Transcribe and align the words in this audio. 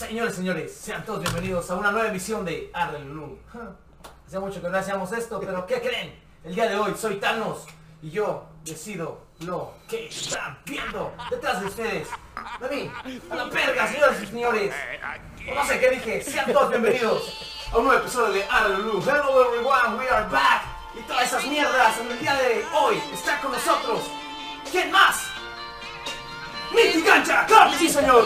Señores, 0.00 0.34
señores, 0.34 0.74
sean 0.74 1.04
todos 1.04 1.20
bienvenidos 1.20 1.70
a 1.70 1.74
una 1.74 1.90
nueva 1.90 2.08
emisión 2.08 2.42
de 2.42 2.70
Arlelu. 2.72 3.38
Hace 4.26 4.38
mucho 4.38 4.62
que 4.62 4.70
no 4.70 4.78
hacíamos 4.78 5.12
esto, 5.12 5.38
pero 5.38 5.66
¿qué 5.66 5.78
creen? 5.82 6.18
El 6.42 6.54
día 6.54 6.70
de 6.70 6.76
hoy 6.76 6.94
soy 6.96 7.16
Thanos 7.16 7.66
y 8.00 8.08
yo 8.08 8.46
decido 8.64 9.26
lo 9.40 9.74
que 9.86 10.06
están 10.06 10.58
viendo 10.64 11.12
detrás 11.30 11.60
de 11.60 11.66
ustedes. 11.66 12.08
De 12.60 12.68
mí, 12.74 12.90
a 13.30 13.34
la 13.34 13.44
verga, 13.44 13.86
señores 13.88 14.22
y 14.22 14.26
señores. 14.26 14.74
No 15.54 15.66
sé 15.66 15.78
qué 15.78 15.90
dije, 15.90 16.22
sean 16.22 16.50
todos 16.50 16.70
bienvenidos 16.70 17.68
a 17.70 17.76
un 17.76 17.84
nuevo 17.84 18.00
episodio 18.00 18.32
de 18.32 18.44
Arlelu. 18.44 19.02
Hello 19.02 19.52
everyone, 19.52 19.98
we 19.98 20.08
are 20.08 20.26
back. 20.30 20.62
Y 20.98 21.02
todas 21.02 21.24
esas 21.24 21.44
mierdas 21.46 21.98
en 21.98 22.10
el 22.10 22.18
día 22.18 22.34
de 22.36 22.64
hoy 22.74 22.96
está 23.12 23.38
con 23.42 23.52
nosotros. 23.52 24.00
¿Quién 24.72 24.90
más? 24.90 25.29
¡Miti 26.74 27.02
Cancha! 27.02 27.44
¡Claro 27.46 27.72
sí, 27.78 27.88
señor! 27.88 28.24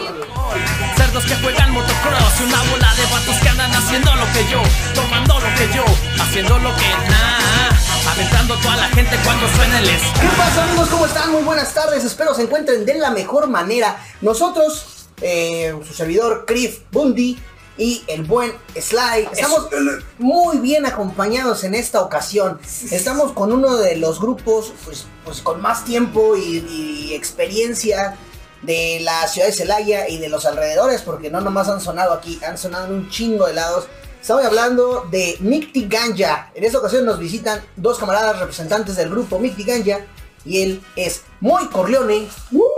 Cerdos 0.95 1.25
que 1.25 1.35
juegan 1.35 1.71
motocross 1.71 2.39
y 2.39 2.43
una 2.43 2.61
bola 2.69 2.93
de 2.93 3.03
vatos 3.11 3.35
que 3.41 3.49
andan 3.49 3.71
haciendo 3.71 4.13
lo 4.15 4.25
que 4.33 4.45
yo, 4.51 4.61
tomando 4.93 5.39
lo 5.39 5.47
que 5.55 5.67
yo, 5.75 5.83
haciendo 6.21 6.59
lo 6.59 6.75
que 6.75 6.89
nah, 7.09 8.11
aventando 8.11 8.55
toda 8.59 8.75
la 8.77 8.87
gente 8.89 9.17
cuando 9.23 9.49
suene 9.49 9.79
el 9.79 9.89
es. 9.89 10.01
¿Qué 10.21 10.27
pasa 10.37 10.63
amigos? 10.63 10.89
¿Cómo 10.89 11.05
están? 11.07 11.31
Muy 11.31 11.41
buenas 11.41 11.73
tardes, 11.73 12.03
espero 12.03 12.35
se 12.35 12.43
encuentren 12.43 12.85
de 12.85 12.93
la 12.95 13.09
mejor 13.09 13.47
manera. 13.47 13.97
Nosotros, 14.21 15.07
eh, 15.21 15.75
su 15.85 15.93
servidor 15.93 16.45
Cliff 16.45 16.81
Bundy 16.91 17.39
y 17.79 18.03
el 18.07 18.23
buen 18.23 18.53
Sly, 18.79 19.27
estamos 19.33 19.69
muy 20.19 20.59
bien 20.59 20.85
acompañados 20.85 21.63
en 21.63 21.73
esta 21.73 22.01
ocasión. 22.01 22.59
Estamos 22.91 23.31
con 23.31 23.51
uno 23.51 23.75
de 23.77 23.95
los 23.95 24.21
grupos 24.21 24.71
pues, 24.85 25.07
pues 25.25 25.41
con 25.41 25.61
más 25.61 25.83
tiempo 25.83 26.35
y, 26.37 26.59
y 26.69 27.13
experiencia 27.15 28.15
de 28.65 28.99
la 29.01 29.27
ciudad 29.27 29.47
de 29.47 29.53
Celaya 29.53 30.09
y 30.09 30.17
de 30.17 30.29
los 30.29 30.45
alrededores, 30.45 31.01
porque 31.01 31.29
no 31.29 31.41
nomás 31.41 31.69
han 31.69 31.81
sonado 31.81 32.13
aquí, 32.13 32.39
han 32.43 32.57
sonado 32.57 32.85
en 32.87 32.93
un 32.93 33.09
chingo 33.09 33.47
de 33.47 33.53
lados. 33.53 33.85
Estamos 34.19 34.43
hablando 34.43 35.07
de 35.11 35.37
Micti 35.39 35.87
Ganja. 35.87 36.51
En 36.55 36.63
esta 36.63 36.79
ocasión 36.79 37.05
nos 37.05 37.19
visitan 37.19 37.63
dos 37.75 37.99
camaradas 37.99 38.39
representantes 38.39 38.95
del 38.95 39.09
grupo 39.09 39.37
Micti 39.37 39.63
Ganja. 39.63 39.99
Y 40.43 40.61
él 40.61 40.83
es 40.95 41.23
Moy 41.41 41.67
Corleone. 41.69 42.27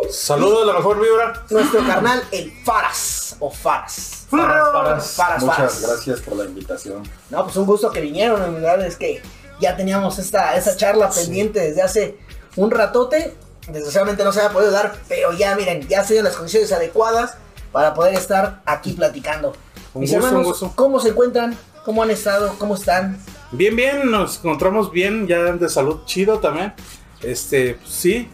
Saludos, 0.10 0.66
la 0.68 0.74
mejor 0.74 1.02
vibra. 1.02 1.46
Nuestro 1.50 1.86
carnal, 1.86 2.24
el 2.32 2.52
Faras. 2.64 3.36
O 3.40 3.52
Faras. 3.52 4.26
Faras, 4.30 4.72
Faras, 4.72 5.14
Faras. 5.16 5.44
Muchas 5.44 5.82
gracias 5.82 6.20
por 6.22 6.38
la 6.38 6.46
invitación. 6.46 7.04
No, 7.30 7.44
pues 7.44 7.56
un 7.58 7.66
gusto 7.66 7.92
que 7.92 8.00
vinieron. 8.02 8.44
En 8.44 8.56
verdad 8.56 8.86
es 8.86 8.96
que 8.96 9.22
ya 9.60 9.76
teníamos 9.76 10.18
esta, 10.20 10.56
esta 10.56 10.76
charla 10.78 11.10
pendiente 11.10 11.60
desde 11.60 11.82
hace 11.82 12.18
un 12.56 12.72
ratote. 12.72 13.36
Desgraciadamente 13.68 14.24
no 14.24 14.32
se 14.32 14.42
ha 14.42 14.50
podido 14.50 14.72
dar, 14.72 14.96
pero 15.10 15.34
ya 15.34 15.56
miren, 15.56 15.88
ya 15.88 16.04
se 16.04 16.14
dieron 16.14 16.26
las 16.26 16.36
condiciones 16.36 16.72
adecuadas 16.72 17.36
para 17.72 17.94
poder 17.94 18.14
estar 18.16 18.62
aquí 18.66 18.94
platicando. 18.94 19.54
Un 19.94 20.02
Mis 20.02 20.12
gusto, 20.12 20.26
hermanos, 20.28 20.46
un 20.46 20.52
gusto. 20.52 20.72
¿cómo 20.76 21.00
se 21.00 21.10
encuentran? 21.10 21.58
¿Cómo 21.84 22.04
han 22.04 22.12
estado? 22.12 22.56
¿Cómo 22.58 22.76
están? 22.76 23.18
Bien, 23.52 23.76
bien, 23.76 24.10
nos 24.12 24.38
encontramos 24.40 24.92
bien, 24.92 25.28
ya 25.28 25.40
de 25.40 25.70
salud 25.70 26.02
chido 26.06 26.40
también. 26.40 26.74
Este, 27.22 27.76
pues, 27.76 27.90
sí, 27.94 28.30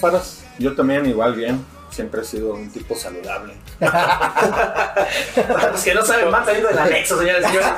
Faras. 0.00 0.42
Yo 0.58 0.74
también 0.74 1.06
igual 1.06 1.34
bien, 1.34 1.64
siempre 1.90 2.20
he 2.22 2.24
sido 2.24 2.52
un 2.54 2.70
tipo 2.70 2.94
saludable. 2.94 3.54
Para 3.80 5.70
los 5.72 5.82
que 5.82 5.94
no 5.94 6.04
saben, 6.04 6.30
más 6.30 6.44
salido 6.46 6.68
del 6.68 6.78
anexo, 6.78 7.18
señores 7.18 7.42
y 7.44 7.46
señores. 7.46 7.68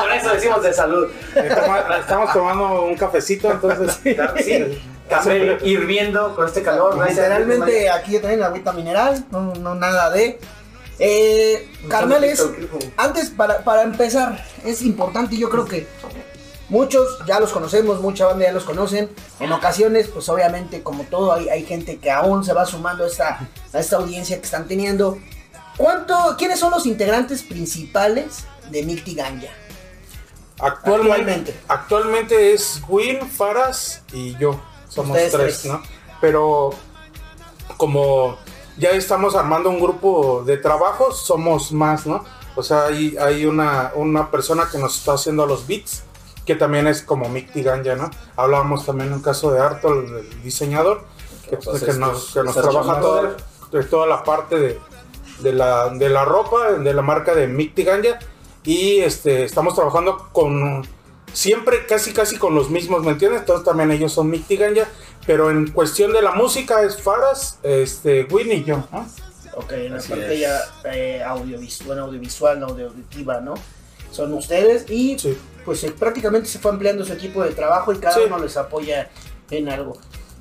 Por 0.00 0.12
eso 0.12 0.30
decimos 0.30 0.62
de 0.62 0.72
salud. 0.72 1.08
Toma- 1.34 1.98
Estamos 2.00 2.32
tomando 2.32 2.82
un 2.82 2.96
cafecito, 2.96 3.50
entonces. 3.50 3.98
Sí. 4.42 4.82
Café 5.08 5.58
hirviendo 5.62 6.34
con 6.34 6.46
este 6.46 6.62
calor. 6.62 6.96
¿no? 6.96 7.04
Literalmente 7.04 7.88
aquí 7.90 8.12
ya 8.12 8.20
tienen 8.20 8.42
agüita 8.42 8.72
mineral, 8.72 9.24
no, 9.30 9.54
no 9.54 9.74
nada 9.74 10.10
de... 10.10 10.38
Eh, 10.98 11.68
carnales, 11.88 12.42
antes 12.96 13.28
para, 13.28 13.62
para 13.62 13.82
empezar, 13.82 14.42
es 14.64 14.80
importante, 14.80 15.36
yo 15.36 15.50
creo 15.50 15.66
que 15.66 15.86
muchos 16.70 17.18
ya 17.26 17.38
los 17.38 17.52
conocemos, 17.52 18.00
mucha 18.00 18.26
banda 18.26 18.46
ya 18.46 18.52
los 18.52 18.64
conocen. 18.64 19.10
En 19.38 19.52
ocasiones, 19.52 20.08
pues 20.08 20.28
obviamente, 20.30 20.82
como 20.82 21.04
todo, 21.04 21.34
hay, 21.34 21.48
hay 21.50 21.64
gente 21.64 21.98
que 21.98 22.10
aún 22.10 22.44
se 22.44 22.54
va 22.54 22.64
sumando 22.64 23.04
a 23.04 23.08
esta, 23.08 23.46
a 23.72 23.78
esta 23.78 23.96
audiencia 23.96 24.38
que 24.38 24.44
están 24.44 24.66
teniendo. 24.66 25.18
¿Cuánto, 25.76 26.34
¿Quiénes 26.38 26.58
son 26.58 26.70
los 26.70 26.86
integrantes 26.86 27.42
principales 27.42 28.44
de 28.70 28.82
Micti 28.82 29.14
Ganja? 29.14 29.48
Actualmente, 30.58 31.12
Actualmente. 31.12 31.54
actualmente 31.68 32.52
es 32.54 32.80
Win, 32.88 33.20
Faras 33.28 34.02
y 34.12 34.34
yo. 34.38 34.58
Somos 34.96 35.16
tres, 35.16 35.32
tres. 35.32 35.64
¿no? 35.66 35.80
Pero 36.20 36.70
como 37.76 38.36
ya 38.76 38.90
estamos 38.90 39.34
armando 39.34 39.70
un 39.70 39.80
grupo 39.80 40.42
de 40.44 40.56
trabajo, 40.56 41.12
somos 41.12 41.72
más, 41.72 42.06
¿no? 42.06 42.24
O 42.56 42.62
sea, 42.62 42.86
hay, 42.86 43.16
hay 43.18 43.44
una, 43.46 43.92
una 43.94 44.30
persona 44.30 44.68
que 44.70 44.78
nos 44.78 44.98
está 44.98 45.12
haciendo 45.14 45.46
los 45.46 45.66
beats, 45.66 46.02
que 46.44 46.54
también 46.54 46.86
es 46.86 47.02
como 47.02 47.28
Micti 47.28 47.62
Ganja, 47.62 47.96
¿no? 47.96 48.10
Hablábamos 48.36 48.86
también 48.86 49.08
en 49.08 49.14
un 49.14 49.22
caso 49.22 49.50
de 49.50 49.60
Arto, 49.60 49.92
el 49.92 50.42
diseñador, 50.42 51.04
que, 51.48 51.58
nos, 51.94 52.32
que 52.32 52.42
nos 52.42 52.54
trabaja 52.54 53.00
toda, 53.00 53.36
toda 53.90 54.06
la 54.06 54.24
parte 54.24 54.56
de, 54.56 54.80
de, 55.40 55.52
la, 55.52 55.90
de 55.90 56.08
la 56.08 56.24
ropa, 56.24 56.72
de 56.72 56.94
la 56.94 57.02
marca 57.02 57.34
de 57.34 57.46
Micti 57.46 57.84
Ganja. 57.84 58.18
Y 58.64 58.98
este, 58.98 59.44
estamos 59.44 59.74
trabajando 59.74 60.28
con 60.32 60.86
siempre 61.36 61.84
casi 61.86 62.12
casi 62.14 62.38
con 62.38 62.54
los 62.54 62.70
mismos, 62.70 63.02
¿me 63.04 63.10
entiendes? 63.12 63.40
Entonces 63.40 63.62
también 63.64 63.90
ellos 63.90 64.10
son 64.12 64.30
Micti 64.30 64.56
Ganja, 64.56 64.88
pero 65.26 65.50
en 65.50 65.70
cuestión 65.70 66.12
de 66.14 66.22
la 66.22 66.32
música 66.32 66.80
es 66.82 67.00
Faras, 67.02 67.58
este, 67.62 68.24
Win 68.30 68.50
y 68.52 68.64
yo, 68.64 68.82
¿no? 68.90 69.06
Ok, 69.54 69.72
en 69.72 69.92
la 69.92 69.98
Así 69.98 70.08
parte 70.08 70.34
es. 70.34 70.40
ya 70.40 70.58
eh, 70.94 71.22
audiovisual, 71.22 71.98
audiovisual, 71.98 72.62
auditiva, 72.62 73.40
¿no? 73.40 73.52
Son 74.10 74.32
ustedes 74.32 74.88
y 74.90 75.18
Sí. 75.18 75.36
pues 75.66 75.84
eh, 75.84 75.92
prácticamente 75.92 76.48
se 76.48 76.58
fue 76.58 76.70
ampliando 76.70 77.04
su 77.04 77.12
equipo 77.12 77.42
de 77.44 77.50
trabajo 77.50 77.92
y 77.92 77.98
cada 77.98 78.14
Sí. 78.14 78.20
uno 78.26 78.38
les 78.38 78.56
apoya 78.56 79.10
en 79.50 79.68
algo. 79.68 79.98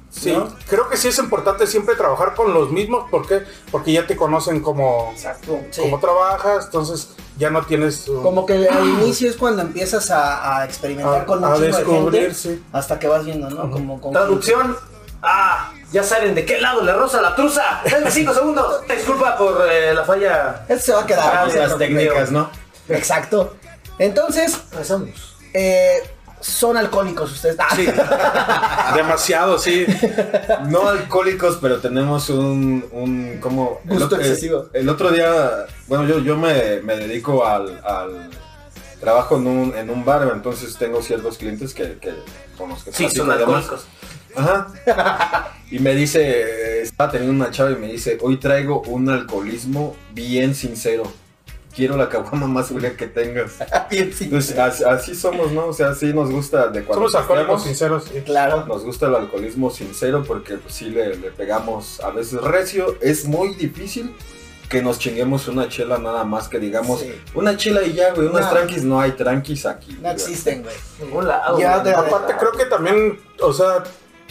Sí, 0.09 0.31
¿No? 0.31 0.47
creo 0.69 0.87
que 0.89 0.95
sí 0.95 1.09
es 1.09 1.19
importante 1.19 1.67
siempre 1.67 1.95
trabajar 1.95 2.35
con 2.35 2.53
los 2.53 2.71
mismos, 2.71 3.09
¿por 3.11 3.27
qué? 3.27 3.43
Porque 3.69 3.91
ya 3.91 4.07
te 4.07 4.15
conocen 4.15 4.61
como, 4.61 5.11
Exacto. 5.13 5.59
Sí. 5.71 5.81
cómo 5.81 5.99
trabajas, 5.99 6.65
entonces 6.65 7.09
ya 7.37 7.49
no 7.49 7.63
tienes... 7.65 8.07
uh, 8.07 8.21
Como 8.21 8.45
que 8.45 8.67
al 8.67 8.87
inicio 8.87 9.29
es 9.29 9.35
cuando 9.35 9.61
empiezas 9.61 10.09
a, 10.11 10.59
a 10.59 10.65
experimentar 10.65 11.21
a, 11.21 11.25
con 11.25 11.39
un 11.39 11.45
a 11.45 11.57
de 11.57 11.71
gente 11.73 12.59
hasta 12.71 12.97
que 12.99 13.07
vas 13.07 13.25
viendo, 13.25 13.49
¿no? 13.49 13.69
Como 13.71 13.99
con 14.01 14.13
Traducción. 14.13 14.75
Ah, 15.21 15.71
ya 15.91 16.03
saben 16.03 16.35
de 16.35 16.45
qué 16.45 16.59
lado 16.61 16.83
le 16.83 16.93
rosa 16.93 17.21
la 17.21 17.35
truza. 17.35 17.81
Denme 17.89 18.11
cinco 18.11 18.33
segundos. 18.33 18.81
Disculpa 18.87 19.35
por 19.37 19.67
eh, 19.71 19.93
la 19.93 20.03
falla. 20.03 20.65
Esto 20.69 20.85
se 20.85 20.93
va 20.93 21.01
a 21.01 21.05
quedar. 21.05 21.23
Ah, 21.35 21.43
Las 21.45 21.53
preocupen. 21.53 21.79
técnicas, 21.95 22.31
¿no? 22.31 22.49
Exacto. 22.89 23.55
Entonces, 23.97 24.59
Empezamos. 24.71 25.35
eh, 25.53 26.03
son 26.45 26.77
alcohólicos 26.77 27.31
ustedes. 27.31 27.55
Ah, 27.59 27.67
Sí, 27.75 27.87
demasiado, 28.95 29.57
sí. 29.57 29.85
No 30.67 30.87
alcohólicos, 30.87 31.57
pero 31.61 31.79
tenemos 31.79 32.29
un, 32.29 32.85
un 32.91 33.37
como 33.41 33.79
Gusto 33.85 34.15
el- 34.15 34.21
excesivo. 34.21 34.69
El, 34.73 34.87
otro 34.89 35.11
día, 35.11 35.65
bueno, 35.87 36.05
yo, 36.05 36.19
yo 36.19 36.37
me, 36.37 36.81
me 36.81 36.95
dedico 36.97 37.45
al, 37.45 37.81
al 37.83 38.29
trabajo 38.99 39.37
en 39.37 39.47
un, 39.47 39.75
en 39.75 39.89
un 39.89 40.05
bar, 40.05 40.29
entonces 40.33 40.75
tengo 40.77 41.01
ciertos 41.01 41.37
clientes 41.37 41.73
que, 41.73 41.97
que 41.99 42.13
con 42.57 42.69
los 42.69 42.83
que 42.83 42.91
Sí, 42.93 43.09
son 43.09 43.31
alcohólicos. 43.31 43.85
Ajá. 44.35 44.67
Y 45.71 45.79
me 45.79 45.95
dice, 45.95 46.81
estaba 46.81 47.09
teniendo 47.11 47.43
una 47.43 47.51
chava 47.51 47.71
y 47.71 47.75
me 47.75 47.87
dice, 47.87 48.17
hoy 48.21 48.37
traigo 48.37 48.81
un 48.81 49.09
alcoholismo 49.09 49.95
bien 50.13 50.53
sincero. 50.53 51.11
Quiero 51.75 51.97
la 51.97 52.07
caguama 52.07 52.47
más 52.47 52.67
fría 52.69 52.95
que 52.95 53.07
tengas. 53.07 53.57
bien. 53.89 54.13
Entonces, 54.19 54.57
así, 54.57 54.83
así 54.83 55.13
somos, 55.15 55.51
¿no? 55.51 55.65
O 55.67 55.73
sea, 55.73 55.89
así 55.89 56.13
nos 56.13 56.31
gusta 56.31 56.67
de 56.69 56.83
cuando 56.83 57.09
Somos 57.09 57.15
alcohólicos 57.21 57.63
sinceros. 57.63 58.05
sí. 58.05 58.21
Claro. 58.21 58.65
Nos 58.65 58.83
gusta 58.83 59.07
el 59.07 59.15
alcoholismo 59.15 59.69
sincero 59.69 60.23
porque 60.25 60.55
pues, 60.57 60.73
sí 60.73 60.85
le, 60.89 61.15
le 61.17 61.31
pegamos 61.31 61.99
a 61.99 62.11
veces 62.11 62.41
recio. 62.41 62.95
Es 63.01 63.25
muy 63.25 63.53
difícil 63.55 64.15
que 64.69 64.81
nos 64.81 64.97
chinguemos 64.99 65.47
una 65.47 65.67
chela 65.69 65.97
nada 65.97 66.23
más 66.23 66.47
que 66.47 66.57
digamos 66.59 67.01
Sí. 67.01 67.13
una 67.35 67.55
chela 67.57 67.83
y 67.83 67.93
ya, 67.93 68.13
güey. 68.13 68.27
Unas 68.27 68.45
No. 68.45 68.51
tranquis, 68.51 68.83
no 68.83 68.99
hay 69.01 69.11
tranquis 69.11 69.65
aquí. 69.65 69.93
No 69.95 69.99
güey. 70.01 70.13
existen, 70.13 70.63
güey. 70.63 70.75
Ningún 71.01 71.27
lado. 71.27 71.59
Ya 71.59 71.79
güey. 71.79 71.83
te- 71.93 71.99
Aparte 71.99 72.35
creo 72.39 72.51
que 72.53 72.65
también, 72.65 73.19
o 73.41 73.51
sea, 73.53 73.83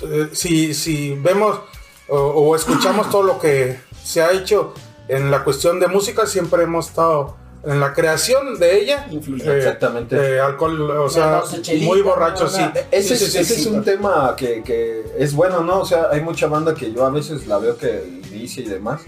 eh, 0.03 0.29
si, 0.33 0.73
si 0.75 1.15
vemos 1.15 1.61
o, 2.09 2.17
o 2.19 2.57
escuchamos 2.57 3.11
todo 3.11 3.23
lo 3.23 3.39
que 3.39 3.79
se 4.03 4.23
ha 4.23 4.33
hecho 4.33 4.75
en 5.09 5.31
la 5.31 5.45
cuestión 5.45 5.81
de 5.81 5.87
música, 5.89 6.27
siempre 6.27 6.63
hemos 6.65 6.89
estado 6.89 7.37
en 7.65 7.81
la 7.81 7.93
creación 7.95 8.59
de 8.59 8.79
ella. 8.81 9.07
Influye. 9.11 9.45
eh, 9.49 9.59
Exactamente. 9.59 10.17
eh, 10.17 10.41
alcohol, 10.41 10.91
o 10.91 11.09
sea, 11.09 11.43
chelita, 11.63 11.87
muy 11.87 12.03
borracho, 12.03 12.45
no, 12.45 12.51
sí. 12.51 12.61
no, 12.63 12.73
Ese, 12.91 13.17
Sí, 13.17 13.25
es, 13.25 13.33
sí, 13.33 13.39
ese 13.39 13.45
sí, 13.45 13.53
es 13.55 13.63
sí. 13.65 13.69
un 13.71 13.83
tema 13.85 14.35
que, 14.37 14.63
que 14.63 15.03
es 15.19 15.35
bueno, 15.35 15.61
¿no? 15.63 15.81
O 15.81 15.85
sea, 15.87 16.09
hay 16.11 16.21
mucha 16.21 16.47
banda 16.47 16.75
que 16.75 16.93
yo 16.93 17.05
a 17.07 17.11
veces 17.11 17.47
la 17.47 17.59
veo 17.59 17.77
que 17.79 18.21
inicia 18.33 18.63
y 18.63 18.67
demás. 18.67 19.03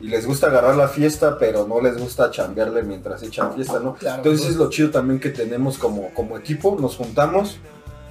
Y 0.00 0.08
les 0.08 0.26
gusta 0.26 0.48
agarrar 0.48 0.74
la 0.74 0.88
fiesta, 0.88 1.38
pero 1.38 1.64
no 1.68 1.80
les 1.80 1.96
gusta 1.96 2.28
chambearle 2.32 2.82
mientras 2.82 3.22
echan 3.22 3.54
fiesta, 3.54 3.78
¿no? 3.78 3.94
Claro. 3.94 4.16
Entonces 4.16 4.48
es 4.48 4.56
lo 4.56 4.68
chido 4.68 4.90
también 4.90 5.20
que 5.20 5.30
tenemos 5.30 5.78
como, 5.78 6.12
como 6.12 6.36
equipo, 6.36 6.76
nos 6.80 6.96
juntamos, 6.96 7.58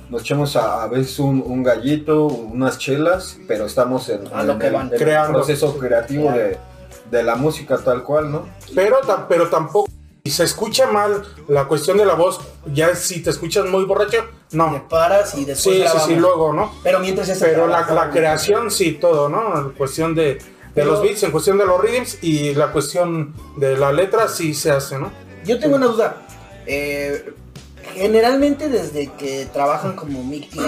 nos 0.10 0.22
echamos 0.22 0.56
a, 0.56 0.84
a 0.84 0.88
veces 0.88 1.20
un, 1.20 1.44
un 1.46 1.64
gallito, 1.64 2.28
unas 2.28 2.78
chelas, 2.78 3.38
pero 3.46 3.66
estamos 3.66 4.08
en, 4.08 4.22
A 4.34 4.44
lo 4.44 4.54
en 4.54 4.60
que 4.60 4.68
el, 4.68 4.74
van. 4.74 4.88
en 4.94 5.10
el 5.10 5.28
proceso 5.34 5.78
creativo 5.78 6.32
de, 6.32 6.58
de 7.12 7.24
la 7.24 7.36
música 7.36 7.78
tal 7.78 8.04
cual, 8.04 8.32
¿no? 8.32 8.48
Pero, 8.74 8.98
pero 9.30 9.50
tampoco, 9.50 9.90
si 10.24 10.32
se 10.32 10.44
escucha 10.46 10.88
mal 10.92 11.24
la 11.48 11.66
cuestión 11.66 11.98
de 11.98 12.06
la 12.06 12.14
voz, 12.16 12.40
ya 12.74 12.96
si 12.96 13.22
te 13.22 13.30
escuchas 13.30 13.66
muy 13.66 13.84
borracho, 13.86 14.24
Te 14.50 14.58
no. 14.58 14.88
paras 14.88 15.36
y 15.36 15.46
después 15.46 15.76
Sí, 15.78 15.84
sí, 15.92 15.98
sí, 16.08 16.16
luego, 16.16 16.54
¿no? 16.54 16.72
Pero 16.84 17.00
mientras 17.00 17.28
ese 17.30 17.46
Pero 17.46 17.68
la, 17.68 17.82
la 17.92 18.10
creación, 18.10 18.72
sí, 18.72 18.94
todo, 18.94 19.30
¿no? 19.30 19.58
En 19.60 19.70
cuestión 19.72 20.16
de, 20.16 20.36
de 20.36 20.42
Pero- 20.74 20.92
los 20.92 21.02
beats, 21.02 21.24
en 21.24 21.32
cuestión 21.32 21.58
de 21.58 21.66
los 21.66 21.82
rhythms 21.82 22.20
y 22.24 22.54
la 22.56 22.72
cuestión 22.72 23.34
de 23.58 23.76
la 23.78 23.92
letra, 23.92 24.28
sí 24.28 24.54
se 24.54 24.72
hace, 24.72 24.98
¿no? 24.98 25.12
Yo 25.44 25.60
tengo 25.60 25.76
una 25.76 25.88
duda. 25.88 26.18
Eh, 26.66 27.34
generalmente 27.96 28.70
desde 28.70 29.08
que 29.14 29.48
trabajan 29.52 29.96
como 29.96 30.24
Mick 30.24 30.54
y 30.56 30.60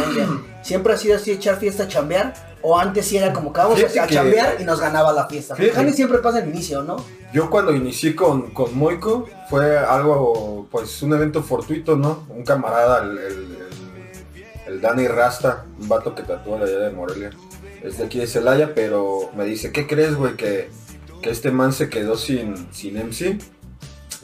¿siempre 0.64 0.94
ha 0.94 0.98
sido 0.98 1.16
así 1.16 1.32
echar 1.32 1.58
fiesta, 1.58 1.88
chambear? 1.88 2.53
¿O 2.66 2.78
antes 2.80 3.06
sí 3.06 3.18
era 3.18 3.34
como 3.34 3.52
que 3.52 3.60
vamos 3.60 3.76
Fíjate 3.78 4.00
a 4.00 4.08
que- 4.08 4.16
chambear 4.16 4.56
y 4.60 4.64
nos 4.64 4.80
ganaba 4.80 5.12
la 5.14 5.28
fiesta? 5.28 5.54
Porque 5.54 5.70
Fíjate. 5.72 5.94
siempre 5.94 6.18
pasa 6.20 6.40
el 6.40 6.50
inicio, 6.50 6.82
¿no? 6.82 6.96
Yo 7.34 7.50
cuando 7.50 7.74
inicié 7.74 8.16
con, 8.16 8.52
con 8.52 8.74
Moico 8.78 9.28
fue 9.50 9.78
algo, 9.78 10.68
pues 10.72 11.02
un 11.02 11.14
evento 11.14 11.44
fortuito, 11.44 11.96
¿no? 11.98 12.26
Un 12.30 12.44
camarada, 12.44 13.04
el, 13.04 13.18
el, 13.18 13.24
el- 13.26 13.74
el 14.66 14.82
Dani 14.82 15.08
Rasta, 15.10 15.66
un 15.78 15.90
vato 15.90 16.16
que 16.16 16.24
tatúa 16.24 16.58
de 16.60 16.64
allá 16.72 16.80
de 16.86 16.92
Morelia, 16.92 17.32
es 17.84 17.98
de 17.98 18.06
aquí 18.06 18.18
de 18.20 18.28
Celaya, 18.28 18.74
pero 18.74 19.30
me 19.36 19.44
dice, 19.44 19.74
¿qué 19.74 19.86
crees, 19.86 20.16
güey? 20.16 20.38
Que, 20.38 20.70
que 21.22 21.30
este 21.32 21.52
man 21.52 21.74
se 21.74 21.90
quedó 21.90 22.16
sin, 22.18 22.72
sin 22.74 22.96
MC. 22.98 23.38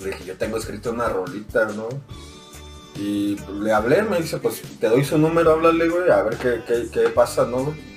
Le 0.01 0.06
dije, 0.12 0.24
yo 0.25 0.38
tengo 0.38 0.56
escrito 0.56 0.91
una 0.91 1.09
rolita, 1.09 1.65
¿no? 1.75 1.89
Y 2.95 3.38
le 3.62 3.74
hablé, 3.74 4.01
me 4.03 4.21
dice, 4.21 4.38
pues 4.38 4.62
te 4.80 4.88
doy 4.88 5.03
su 5.03 5.18
número, 5.18 5.51
háblale, 5.51 5.89
güey, 5.89 6.09
a 6.09 6.21
ver 6.24 6.38
qué, 6.38 6.62
qué, 6.65 6.88
qué 6.91 7.09
pasa, 7.09 7.45
¿no? 7.45 7.65
güey? 7.65 7.88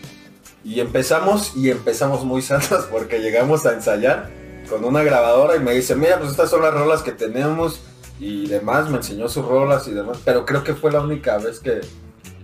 Y 0.64 0.80
empezamos, 0.80 1.56
y 1.56 1.70
empezamos 1.70 2.24
muy 2.24 2.42
santos 2.42 2.86
porque 2.90 3.20
llegamos 3.20 3.66
a 3.66 3.72
ensayar 3.74 4.30
con 4.68 4.84
una 4.84 5.02
grabadora 5.02 5.56
y 5.56 5.60
me 5.60 5.72
dice, 5.72 5.96
mira, 5.96 6.18
pues 6.18 6.30
estas 6.30 6.50
son 6.50 6.62
las 6.62 6.72
rolas 6.72 7.02
que 7.02 7.12
tenemos 7.12 7.80
y 8.20 8.46
demás, 8.46 8.88
me 8.88 8.98
enseñó 8.98 9.28
sus 9.28 9.44
rolas 9.44 9.88
y 9.88 9.92
demás, 9.92 10.18
pero 10.24 10.46
creo 10.46 10.62
que 10.62 10.74
fue 10.74 10.92
la 10.92 11.00
única 11.00 11.38
vez 11.38 11.58
que, 11.58 11.80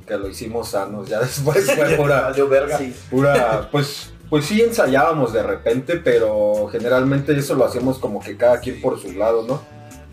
que 0.06 0.16
lo 0.16 0.28
hicimos 0.28 0.70
sanos, 0.70 1.08
ya 1.08 1.20
después 1.20 1.64
fue 1.72 1.94
pura, 1.96 2.32
Sí. 2.78 2.94
pura, 3.08 3.68
pues, 3.70 4.10
pues 4.28 4.44
sí 4.46 4.60
ensayábamos 4.62 5.32
de 5.32 5.42
repente, 5.44 5.96
pero 5.96 6.68
generalmente 6.72 7.38
eso 7.38 7.54
lo 7.54 7.64
hacemos 7.64 7.98
como 7.98 8.18
que 8.20 8.36
cada 8.36 8.58
quien 8.58 8.80
por 8.80 9.00
su 9.00 9.12
lado, 9.12 9.44
¿no? 9.46 9.60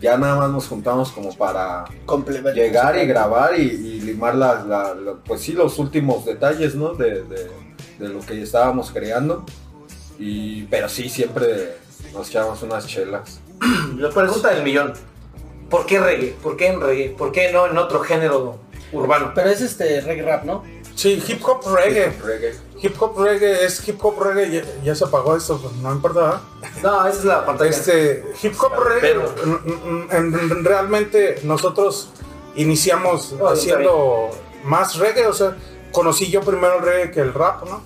Ya 0.00 0.16
nada 0.16 0.36
más 0.36 0.50
nos 0.50 0.68
juntamos 0.68 1.10
como 1.10 1.34
para 1.36 1.84
llegar 2.54 2.96
y 2.98 3.06
grabar 3.06 3.58
y, 3.58 3.62
y 3.62 4.00
limar 4.02 4.34
la, 4.36 4.62
la- 4.62 4.94
la- 4.94 5.14
pues 5.24 5.40
sí, 5.40 5.52
los 5.52 5.78
últimos 5.80 6.24
detalles, 6.24 6.74
¿no? 6.76 6.94
De, 6.94 7.22
de- 7.24 7.65
de 7.98 8.08
lo 8.08 8.20
que 8.20 8.42
estábamos 8.42 8.90
creando. 8.90 9.44
Y, 10.18 10.64
pero 10.64 10.88
sí, 10.88 11.08
siempre 11.08 11.76
nos 12.12 12.28
echamos 12.28 12.62
unas 12.62 12.86
chelas. 12.86 13.40
La 13.96 14.10
pregunta 14.10 14.50
del 14.50 14.62
millón. 14.62 14.92
¿Por 15.70 15.84
qué 15.86 15.98
reggae? 15.98 16.36
¿Por 16.42 16.56
qué 16.56 16.68
en 16.68 16.80
reggae? 16.80 17.10
¿Por 17.10 17.32
qué 17.32 17.50
no 17.52 17.66
en 17.66 17.76
otro 17.76 18.00
género 18.00 18.58
urbano? 18.92 19.32
Pero 19.34 19.50
es 19.50 19.60
este 19.60 20.00
reggae 20.00 20.22
rap, 20.22 20.44
¿no? 20.44 20.62
Sí, 20.94 21.22
hip 21.26 21.42
hop 21.46 21.60
reggae. 21.74 22.10
Reggae. 22.24 22.54
Hip 22.80 22.94
hop 23.02 23.18
reggae 23.18 23.64
es 23.66 23.86
hip 23.86 24.02
hop 24.02 24.22
reggae. 24.22 24.50
Ya, 24.50 24.64
ya 24.84 24.94
se 24.94 25.04
apagó 25.04 25.36
esto, 25.36 25.58
pues 25.60 25.74
no 25.74 25.92
importa, 25.92 26.20
¿verdad? 26.20 26.40
No, 26.82 27.06
esa 27.06 27.18
es 27.18 27.24
la 27.24 27.44
pantalla. 27.44 27.70
Este, 27.70 28.24
hip 28.42 28.54
hop 28.62 28.72
reggae, 28.78 29.00
Pero- 29.00 29.34
en- 30.12 30.64
realmente 30.64 31.40
nosotros 31.42 32.10
iniciamos 32.54 33.34
Oh, 33.40 33.48
haciendo 33.48 34.30
más 34.64 34.96
reggae, 34.96 35.26
o 35.26 35.32
sea, 35.34 35.56
conocí 35.92 36.30
yo 36.30 36.40
primero 36.42 36.78
el 36.78 36.82
reggae 36.84 37.10
que 37.10 37.20
el 37.20 37.32
rap, 37.34 37.64
¿no? 37.68 37.80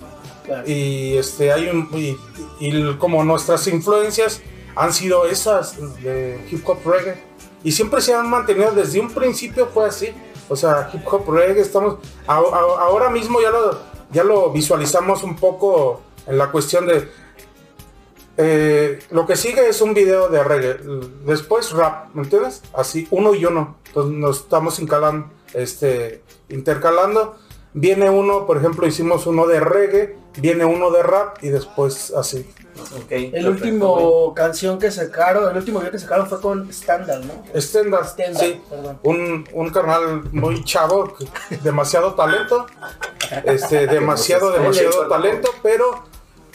Claro. 0.45 0.69
Y 0.69 1.17
este, 1.17 1.53
hay 1.53 1.69
un, 1.69 1.89
y, 1.93 2.17
y 2.59 2.95
como 2.97 3.23
nuestras 3.25 3.67
influencias 3.69 4.41
han 4.77 4.93
sido 4.93 5.27
esas 5.27 5.77
de 6.03 6.45
hip 6.51 6.67
hop 6.69 6.79
reggae, 6.85 7.23
y 7.63 7.73
siempre 7.73 8.01
se 8.01 8.15
han 8.15 8.29
mantenido, 8.31 8.73
desde 8.73 9.01
un 9.01 9.11
principio 9.11 9.67
fue 9.73 9.87
así, 9.87 10.09
o 10.49 10.57
sea, 10.57 10.91
hip 10.93 11.07
hop 11.13 11.29
reggae, 11.31 11.61
estamos, 11.61 11.99
a- 12.27 12.37
a- 12.37 12.83
ahora 12.83 13.11
mismo 13.11 13.41
ya 13.41 13.51
lo, 13.51 13.79
ya 14.11 14.25
lo 14.25 14.51
visualizamos 14.51 15.23
un 15.23 15.37
poco 15.37 16.01
en 16.27 16.39
la 16.39 16.51
cuestión 16.51 16.87
de, 16.87 17.09
eh, 18.37 18.99
lo 19.11 19.27
que 19.27 19.37
sigue 19.37 19.69
es 19.69 19.81
un 19.83 19.93
video 19.93 20.29
de 20.29 20.43
reggae, 20.43 20.79
después 21.27 21.73
rap, 21.73 22.15
¿me 22.15 22.23
entiendes? 22.23 22.63
Así, 22.73 23.07
uno 23.11 23.35
y 23.35 23.45
uno. 23.45 23.77
Entonces 23.89 24.13
nos 24.17 24.39
estamos 24.41 24.79
este, 25.53 26.23
intercalando. 26.49 27.37
Viene 27.73 28.11
uno, 28.11 28.47
por 28.47 28.57
ejemplo, 28.57 28.87
hicimos 28.87 29.27
uno 29.27 29.47
de 29.47 29.61
reggae, 29.61 30.17
viene 30.39 30.65
uno 30.65 30.91
de 30.91 31.03
rap 31.05 31.39
y 31.43 31.49
después 31.51 32.13
así. 32.17 32.49
Ok, 32.97 33.11
El 33.11 33.31
perfecto, 33.31 33.49
último 33.51 34.35
canción 34.35 34.79
que 34.79 34.91
sacaron, 34.91 35.49
el 35.51 35.57
último 35.57 35.79
video 35.81 35.93
que 35.93 35.99
sacaron 35.99 36.27
fue 36.29 36.41
con 36.41 36.69
Standard, 36.71 37.23
¿no? 37.25 37.33
Standard, 37.55 38.07
Standard, 38.07 38.45
sí. 38.45 38.61
perdón. 38.69 38.99
Un, 39.05 39.49
un 39.53 39.71
carnal 39.71 40.23
muy 40.33 40.65
chavo, 40.65 41.15
demasiado 41.63 42.15
talento, 42.15 42.67
este, 43.45 43.87
demasiado, 43.87 44.51
demasiado 44.51 45.07
talento, 45.09 45.51
pero 45.63 46.05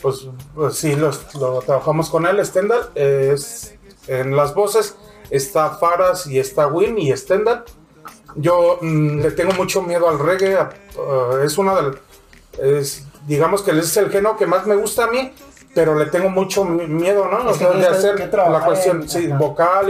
pues, 0.01 0.27
pues 0.53 0.75
sí, 0.75 0.95
los- 0.95 1.33
lo 1.35 1.59
trabajamos 1.61 2.09
con 2.09 2.25
él, 2.25 2.43
Stendhal. 2.45 2.89
eh, 2.95 3.31
es, 3.35 3.75
en 4.07 4.35
las 4.35 4.53
voces 4.53 4.95
está 5.29 5.71
Faras 5.71 6.27
y 6.27 6.39
está 6.39 6.67
Win 6.67 6.97
y 6.97 7.15
Stendhal. 7.15 7.63
Yo 8.35 8.77
mm, 8.81 9.19
le 9.21 9.31
tengo 9.31 9.53
mucho 9.53 9.81
miedo 9.81 10.09
al 10.09 10.19
reggae, 10.19 10.57
uh, 10.97 11.37
es 11.43 11.57
una 11.57 11.75
del, 11.75 11.97
es, 12.61 13.05
digamos 13.27 13.61
que 13.61 13.71
es 13.71 13.95
el 13.97 14.09
género 14.09 14.37
que 14.37 14.45
más 14.45 14.65
me 14.67 14.75
gusta 14.75 15.05
a 15.05 15.07
mí, 15.07 15.33
pero 15.73 15.95
le 15.95 16.05
tengo 16.07 16.29
mucho 16.29 16.63
mi- 16.65 16.87
miedo, 16.87 17.27
¿no? 17.29 17.49
O 17.49 17.53
sea, 17.53 17.71
de 17.71 17.85
hacer 17.87 18.29
la 18.33 18.65
cuestión, 18.65 19.07
sí, 19.09 19.27
vocal 19.27 19.89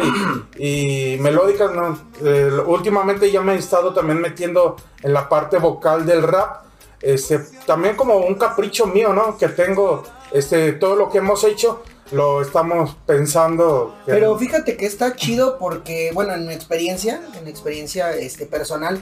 y, 0.57 1.13
y 1.15 1.18
melódicas, 1.19 1.71
¿no? 1.71 1.97
Eh, 2.24 2.51
últimamente 2.65 3.31
ya 3.31 3.42
me 3.42 3.53
he 3.53 3.57
estado 3.57 3.94
también 3.94 4.19
metiendo 4.21 4.75
en 5.03 5.13
la 5.13 5.27
parte 5.30 5.57
vocal 5.57 6.06
del 6.06 6.24
rap, 6.24 6.63
este, 7.01 7.39
también 7.68 7.95
como 7.95 8.18
un 8.18 8.36
capricho 8.36 8.88
mío, 8.88 9.13
¿no? 9.13 9.38
Que 9.38 9.50
tengo, 9.50 10.03
este, 10.31 10.74
todo 10.74 10.95
lo 10.95 11.09
que 11.09 11.19
hemos 11.19 11.44
hecho, 11.44 11.83
lo 12.11 12.41
estamos 12.41 12.95
pensando. 13.05 13.95
que- 14.05 14.11
Pero 14.13 14.37
fíjate 14.37 14.77
que 14.77 14.85
está 14.85 15.15
chido 15.15 15.57
porque, 15.57 16.11
bueno, 16.13 16.33
en 16.33 16.47
mi 16.47 16.53
experiencia, 16.53 17.21
en 17.37 17.43
mi 17.43 17.49
experiencia 17.49 18.11
este, 18.11 18.45
personal, 18.45 19.01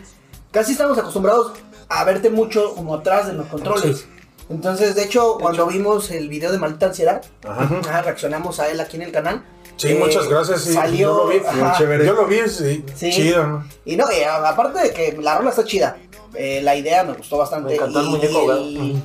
casi 0.52 0.72
estamos 0.74 0.98
acostumbrados 0.98 1.54
a 1.90 2.04
verte 2.06 2.30
mucho 2.30 2.74
como 2.76 2.96
atrás 2.96 3.28
de 3.28 3.34
los 3.34 3.48
controles. 3.48 4.00
Sí. 4.00 4.06
Entonces, 4.50 4.96
de 4.96 5.04
hecho, 5.04 5.38
cuando 5.40 5.66
vimos 5.68 6.12
el 6.12 6.28
video 6.30 6.52
de 6.52 6.58
Maldita 6.58 6.88
Ansiedad, 6.88 7.22
Ajá. 7.48 7.80
ajá, 7.82 8.02
reaccionamos 8.02 8.60
a 8.60 8.70
él 8.70 8.80
aquí 8.80 8.98
en 8.98 9.04
el 9.04 9.12
canal. 9.12 9.44
Sí, 9.78 9.90
Eh, 9.90 9.96
muchas 9.96 10.28
gracias. 10.28 10.62
Sí, 10.62 10.74
salió, 10.74 11.00
yo 11.00 11.18
lo 11.24 11.28
vi. 11.28 11.42
chévere. 11.78 12.06
Yo 12.06 12.14
lo 12.14 12.26
vi, 12.28 12.40
sí, 12.48 12.86
Sí. 12.96 13.12
chido, 13.12 13.48
¿no? 13.48 13.68
Y 13.86 13.96
no, 13.96 14.06
y 14.12 14.22
a- 14.22 14.48
aparte 14.50 14.80
de 14.80 14.92
que 14.94 15.18
la 15.20 15.38
rola 15.38 15.50
está 15.50 15.64
chida, 15.64 15.98
eh, 16.36 16.62
la 16.62 16.76
idea 16.76 17.04
me 17.04 17.14
gustó 17.14 17.38
bastante. 17.38 17.70
Me 17.70 17.76
encantó 17.76 18.00
el 18.02 18.06
y 18.06 18.10
muñeco, 18.10 18.52
el, 18.54 19.04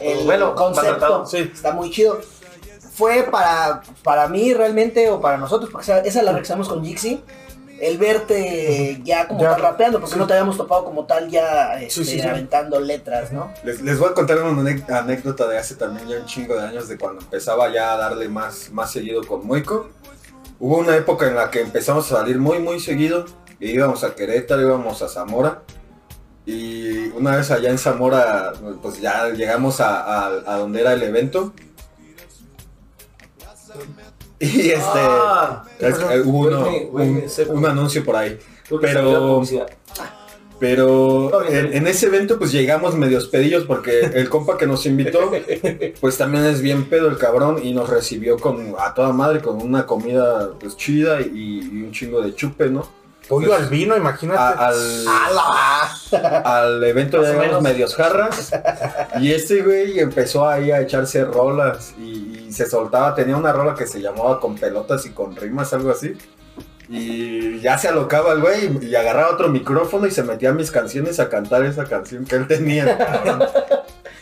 el 0.00 0.24
Bueno, 0.24 0.54
concepto. 0.54 1.26
Sí. 1.26 1.50
está 1.52 1.72
muy 1.72 1.90
chido. 1.90 2.18
Fue 2.96 3.24
para, 3.30 3.82
para 4.02 4.26
mí 4.28 4.52
realmente, 4.54 5.10
o 5.10 5.20
para 5.20 5.36
nosotros, 5.36 5.70
porque 5.70 5.92
esa, 6.04 6.22
la 6.22 6.32
realizamos 6.32 6.68
con 6.68 6.82
Jixi, 6.84 7.22
el 7.80 7.98
verte 7.98 9.02
ya 9.04 9.28
como 9.28 9.40
Ya. 9.42 9.50
tal 9.50 9.60
rapeando, 9.60 10.00
porque 10.00 10.16
no 10.16 10.26
te 10.26 10.32
habíamos 10.32 10.56
topado 10.56 10.82
como 10.84 11.04
tal 11.04 11.28
ya 11.28 11.74
este, 11.74 12.04
Sí, 12.04 12.12
sí, 12.12 12.20
sí. 12.20 12.26
aventando 12.26 12.80
letras, 12.80 13.32
¿no? 13.32 13.52
Les, 13.64 13.82
les 13.82 13.98
voy 13.98 14.08
a 14.10 14.14
contar 14.14 14.38
una 14.42 14.70
anécdota 14.98 15.46
de 15.46 15.58
hace 15.58 15.74
también 15.74 16.08
ya 16.08 16.16
un 16.18 16.24
chingo 16.24 16.54
de 16.56 16.66
años 16.68 16.88
de 16.88 16.96
cuando 16.96 17.20
empezaba 17.20 17.70
ya 17.70 17.92
a 17.92 17.96
darle 17.98 18.30
más, 18.30 18.70
más 18.72 18.90
seguido 18.92 19.22
con 19.26 19.46
Moico. 19.46 19.90
Hubo 20.58 20.78
una 20.78 20.96
época 20.96 21.26
en 21.28 21.34
la 21.34 21.50
que 21.50 21.60
empezamos 21.60 22.10
a 22.10 22.16
salir 22.16 22.38
muy 22.38 22.60
muy 22.60 22.80
seguido. 22.80 23.26
Y 23.60 23.72
íbamos 23.72 24.04
a 24.04 24.14
Querétaro, 24.14 24.62
íbamos 24.62 25.02
a 25.02 25.08
Zamora. 25.08 25.62
Y 26.46 27.08
una 27.08 27.36
vez 27.36 27.50
allá 27.50 27.70
en 27.70 27.78
Zamora, 27.78 28.52
pues 28.80 29.00
ya 29.00 29.28
llegamos 29.30 29.80
a, 29.80 30.00
a- 30.00 30.26
a 30.46 30.56
donde 30.58 30.80
era 30.80 30.92
el 30.92 31.02
evento. 31.02 31.52
Y 34.38 34.68
este... 34.70 34.82
Ah, 34.84 35.64
es 35.78 35.96
eh, 35.98 36.20
hubo 36.22 36.46
uno- 36.46 36.68
un, 37.48 37.66
anuncio 37.66 38.04
por 38.04 38.16
ahí. 38.16 38.38
pero-. 38.80 39.42
Pero 40.58 41.46
en, 41.46 41.86
ese 41.86 42.06
evento 42.06 42.38
pues 42.38 42.50
llegamos 42.50 42.94
medios 42.94 43.28
pedillos 43.28 43.64
porque 43.64 44.00
el 44.00 44.28
compa 44.30 44.56
que 44.56 44.66
nos 44.66 44.86
invitó 44.86 45.30
pues 46.00 46.16
también 46.16 46.46
es 46.46 46.62
bien 46.62 46.86
pedo 46.88 47.08
el 47.08 47.18
cabrón 47.18 47.60
y 47.62 47.74
nos 47.74 47.90
recibió 47.90 48.38
con 48.38 48.74
a 48.78 48.94
toda 48.94 49.12
madre 49.12 49.40
con 49.40 49.60
una 49.60 49.84
comida 49.84 50.52
pues 50.58 50.76
chida 50.76 51.20
y, 51.20 51.60
y 51.60 51.82
un 51.82 51.92
chingo 51.92 52.22
de 52.22 52.34
chupe, 52.34 52.70
¿no? 52.70 52.88
Pollo 53.28 53.48
Pues, 53.48 53.60
al 53.60 53.68
vino, 53.68 53.96
imagínate. 53.96 54.38
A- 54.38 54.68
al, 54.68 56.44
al 56.44 56.84
evento 56.84 57.18
llegamos 57.20 57.40
menos. 57.46 57.62
medios 57.62 57.94
jarras 57.96 58.52
y 59.20 59.32
este 59.32 59.62
güey 59.62 59.98
empezó 59.98 60.48
ahí 60.48 60.70
a 60.70 60.80
echarse 60.80 61.24
rolas 61.24 61.94
y, 61.98 62.44
y 62.48 62.52
se 62.52 62.68
soltaba, 62.68 63.14
tenía 63.14 63.36
una 63.36 63.52
rola 63.52 63.74
que 63.74 63.86
se 63.86 64.00
llamaba 64.00 64.38
con 64.40 64.54
pelotas 64.56 65.06
y 65.06 65.10
con 65.10 65.34
rimas, 65.34 65.72
algo 65.72 65.90
así. 65.90 66.16
Y 66.88 67.58
ya 67.60 67.76
se 67.78 67.88
alocaba 67.88 68.32
el 68.32 68.40
güey 68.40 68.78
y, 68.80 68.86
y 68.86 68.94
agarraba 68.94 69.32
otro 69.32 69.48
micrófono 69.48 70.06
y 70.06 70.12
se 70.12 70.22
metía 70.22 70.50
a 70.50 70.52
mis 70.52 70.70
canciones 70.70 71.18
a 71.18 71.28
cantar 71.28 71.64
esa 71.64 71.84
canción 71.84 72.24
que 72.24 72.36
él 72.36 72.46
tenía. 72.46 73.75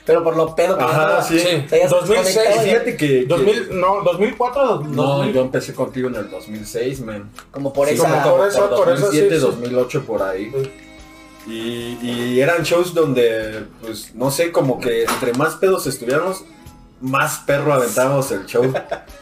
Pero 0.07 0.23
por 0.23 0.37
lo 0.37 0.55
pedo 0.55 0.77
que 0.77 0.85
Ajá, 0.85 1.23
sí. 1.23 1.37
O 1.37 1.41
sea, 1.69 1.79
ya 1.79 1.89
se 1.89 1.95
2006, 1.95 2.25
desconectaba 2.35 2.63
y- 2.65 2.69
Fíjate 2.69 2.97
que... 2.97 3.07
que- 3.21 3.25
2000, 3.27 3.81
no, 3.81 4.03
2004, 4.05 4.81
No, 4.89 5.03
2000. 5.19 5.35
yo 5.35 5.41
empecé 5.41 5.73
contigo 5.75 6.09
en 6.09 6.17
el 6.17 6.31
2006, 6.31 7.01
man. 7.01 7.31
Como 7.51 7.73
por 7.73 7.89
Sí, 7.89 7.95
esa. 7.95 8.03
como 8.11 8.23
por, 8.23 8.39
por 8.39 8.49
eso, 8.49 8.69
por 8.69 8.89
eso, 8.93 9.07
2007, 9.07 9.29
sí, 9.31 9.35
sí. 9.37 9.41
2008 9.47 10.03
por 10.05 10.23
ahí. 10.23 10.53
Sí. 10.53 10.71
Y, 11.47 11.99
y 12.07 12.41
eran 12.41 12.63
shows 12.63 12.95
donde, 12.95 13.65
pues, 13.83 14.15
no 14.15 14.31
sé, 14.31 14.51
como 14.53 14.79
que 14.79 15.05
entre 15.05 15.33
más 15.35 15.55
pedos 15.57 15.87
estuviéramos, 15.87 16.45
más 17.01 17.39
perro 17.47 17.73
aventábamos 17.75 18.31
el 18.31 18.47
show. 18.47 18.73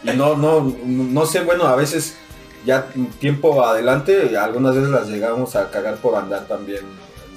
Y 0.05 0.11
no, 0.17 0.37
no, 0.37 0.73
no 0.85 1.27
sé, 1.27 1.41
bueno, 1.41 1.65
a 1.67 1.75
veces 1.77 2.17
ya 2.65 2.87
tiempo 3.19 3.65
adelante, 3.65 4.37
algunas 4.37 4.75
veces 4.77 4.91
las 4.91 5.09
llegamos 5.09 5.57
a 5.57 5.71
cagar 5.71 5.97
por 5.97 6.15
andar 6.17 6.47
también. 6.47 6.81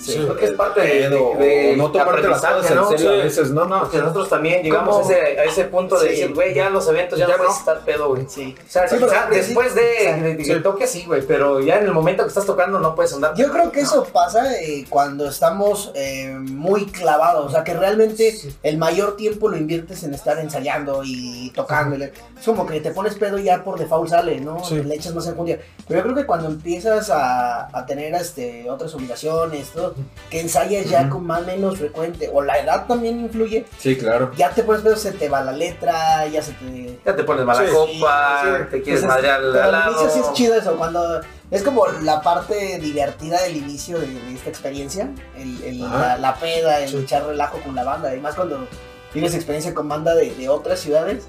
Sí, 0.05 0.17
El 0.19 0.27
porque 0.27 0.45
es 0.45 0.51
parte 0.51 0.81
de, 0.81 1.09
de- 1.09 1.73
o 1.73 1.75
no 1.77 1.91
tomarte 1.91 2.27
las 2.27 2.39
cosas 2.41 2.69
en 2.71 2.75
¿no? 2.77 2.89
serio 2.89 3.11
Sí. 3.13 3.19
a 3.19 3.23
veces, 3.23 3.51
¿no? 3.51 3.65
No, 3.65 3.89
que 3.89 3.97
nosotros 3.97 4.29
también 4.29 4.61
llegamos 4.63 4.97
¿Cómo? 4.99 5.09
a 5.09 5.43
ese, 5.43 5.63
punto 5.65 5.99
de 5.99 6.09
decir, 6.09 6.33
güey, 6.33 6.53
ya 6.53 6.69
los 6.69 6.87
eventos 6.87 7.17
ya, 7.17 7.27
Ya 7.27 7.37
no 7.37 7.43
puedes 7.43 7.57
estar 7.59 7.79
pedo, 7.83 8.09
güey. 8.09 8.25
Sí. 8.29 8.55
O 8.57 8.69
sea, 8.69 8.85
pero- 8.89 9.07
después 9.31 9.73
de, 9.75 9.81
de- 10.21 10.35
de 10.35 10.43
que 10.43 10.55
toque 10.57 10.85
sí, 10.87 11.05
güey, 11.05 11.21
pero 11.25 11.59
ya 11.59 11.77
en 11.77 11.85
el 11.85 11.91
momento 11.91 12.23
que 12.23 12.29
estás 12.29 12.45
tocando 12.45 12.79
no 12.79 12.93
puedes 12.95 13.13
andar. 13.13 13.33
Yo 13.35 13.51
creo 13.51 13.71
que 13.71 13.81
eso 13.81 14.03
pasa 14.13 14.53
eh, 14.61 14.85
cuando 14.89 15.27
estamos 15.27 15.91
eh, 15.95 16.35
muy 16.39 16.85
clavados, 16.85 17.47
o 17.47 17.49
sea 17.49 17.63
que 17.63 17.73
realmente 17.73 18.35
el 18.63 18.77
mayor 18.77 19.15
tiempo 19.17 19.49
lo 19.49 19.57
inviertes 19.57 20.03
en 20.03 20.13
estar 20.13 20.37
ensayando 20.39 21.01
y 21.03 21.49
tocándole. 21.55 22.13
Es 22.37 22.45
como 22.45 22.65
que 22.67 22.79
te 22.79 22.91
pones 22.91 23.15
pedo 23.15 23.39
y 23.39 23.45
ya 23.45 23.63
por 23.63 23.79
default 23.79 24.09
sale, 24.09 24.39
¿no? 24.39 24.63
Sí. 24.63 24.83
Le 24.83 24.95
echas 24.95 25.15
más 25.15 25.25
enjundia. 25.27 25.59
Pero 25.87 25.99
yo 25.99 26.03
creo 26.03 26.15
que 26.15 26.25
cuando 26.25 26.47
empiezas 26.47 27.09
a, 27.09 27.67
a 27.75 27.85
tener 27.85 28.13
este, 28.13 28.69
otras 28.69 28.93
obligaciones, 28.93 29.69
todo, 29.71 29.94
que 30.29 30.41
ensayes 30.41 30.89
ya 30.89 31.09
con 31.09 31.25
más 31.25 31.41
o 31.41 31.45
menos 31.45 31.77
frecuente, 31.77 32.29
o 32.33 32.41
la 32.41 32.59
edad 32.59 32.85
también 32.87 33.19
influye, 33.21 33.65
Sí, 33.77 33.95
claro. 33.95 34.31
ya 34.35 34.49
te 34.49 34.63
pones 34.63 34.81
pedo, 34.81 34.95
se 34.95 35.11
te 35.13 35.29
va 35.29 35.41
la 35.43 35.51
letra, 35.51 36.25
ya 36.27 36.41
se 36.41 36.51
te... 36.53 36.99
Ya 37.05 37.15
te 37.15 37.23
pones 37.23 37.45
mala 37.45 37.65
Sí, 37.65 37.71
copa, 37.73 38.41
sí, 38.43 38.49
te 38.71 38.81
quieres 38.81 39.03
Entonces, 39.03 39.03
madrear 39.07 39.39
al 39.41 39.51
pero 39.51 39.63
al 39.63 39.71
lado. 39.71 39.91
inicio 40.03 40.09
sí 40.13 40.19
es 40.27 40.33
chido 40.33 40.55
eso, 40.55 40.75
cuando 40.77 41.21
es 41.51 41.63
como 41.63 41.87
la 42.01 42.21
parte 42.21 42.79
divertida 42.79 43.41
del 43.43 43.57
inicio 43.57 43.99
de, 43.99 44.07
de 44.07 44.33
esta 44.33 44.49
experiencia, 44.49 45.09
el, 45.37 45.63
el- 45.63 45.79
la, 45.81 46.17
la 46.17 46.35
peda, 46.35 46.79
el 46.81 46.89
Sí. 46.89 46.97
echar 46.97 47.25
relajo 47.25 47.59
con 47.59 47.75
la 47.75 47.83
banda, 47.83 48.09
además 48.09 48.35
cuando 48.35 48.67
tienes 49.13 49.33
experiencia 49.35 49.73
con 49.73 49.87
banda 49.87 50.13
de, 50.15 50.33
de 50.35 50.49
otras 50.49 50.79
ciudades, 50.79 51.25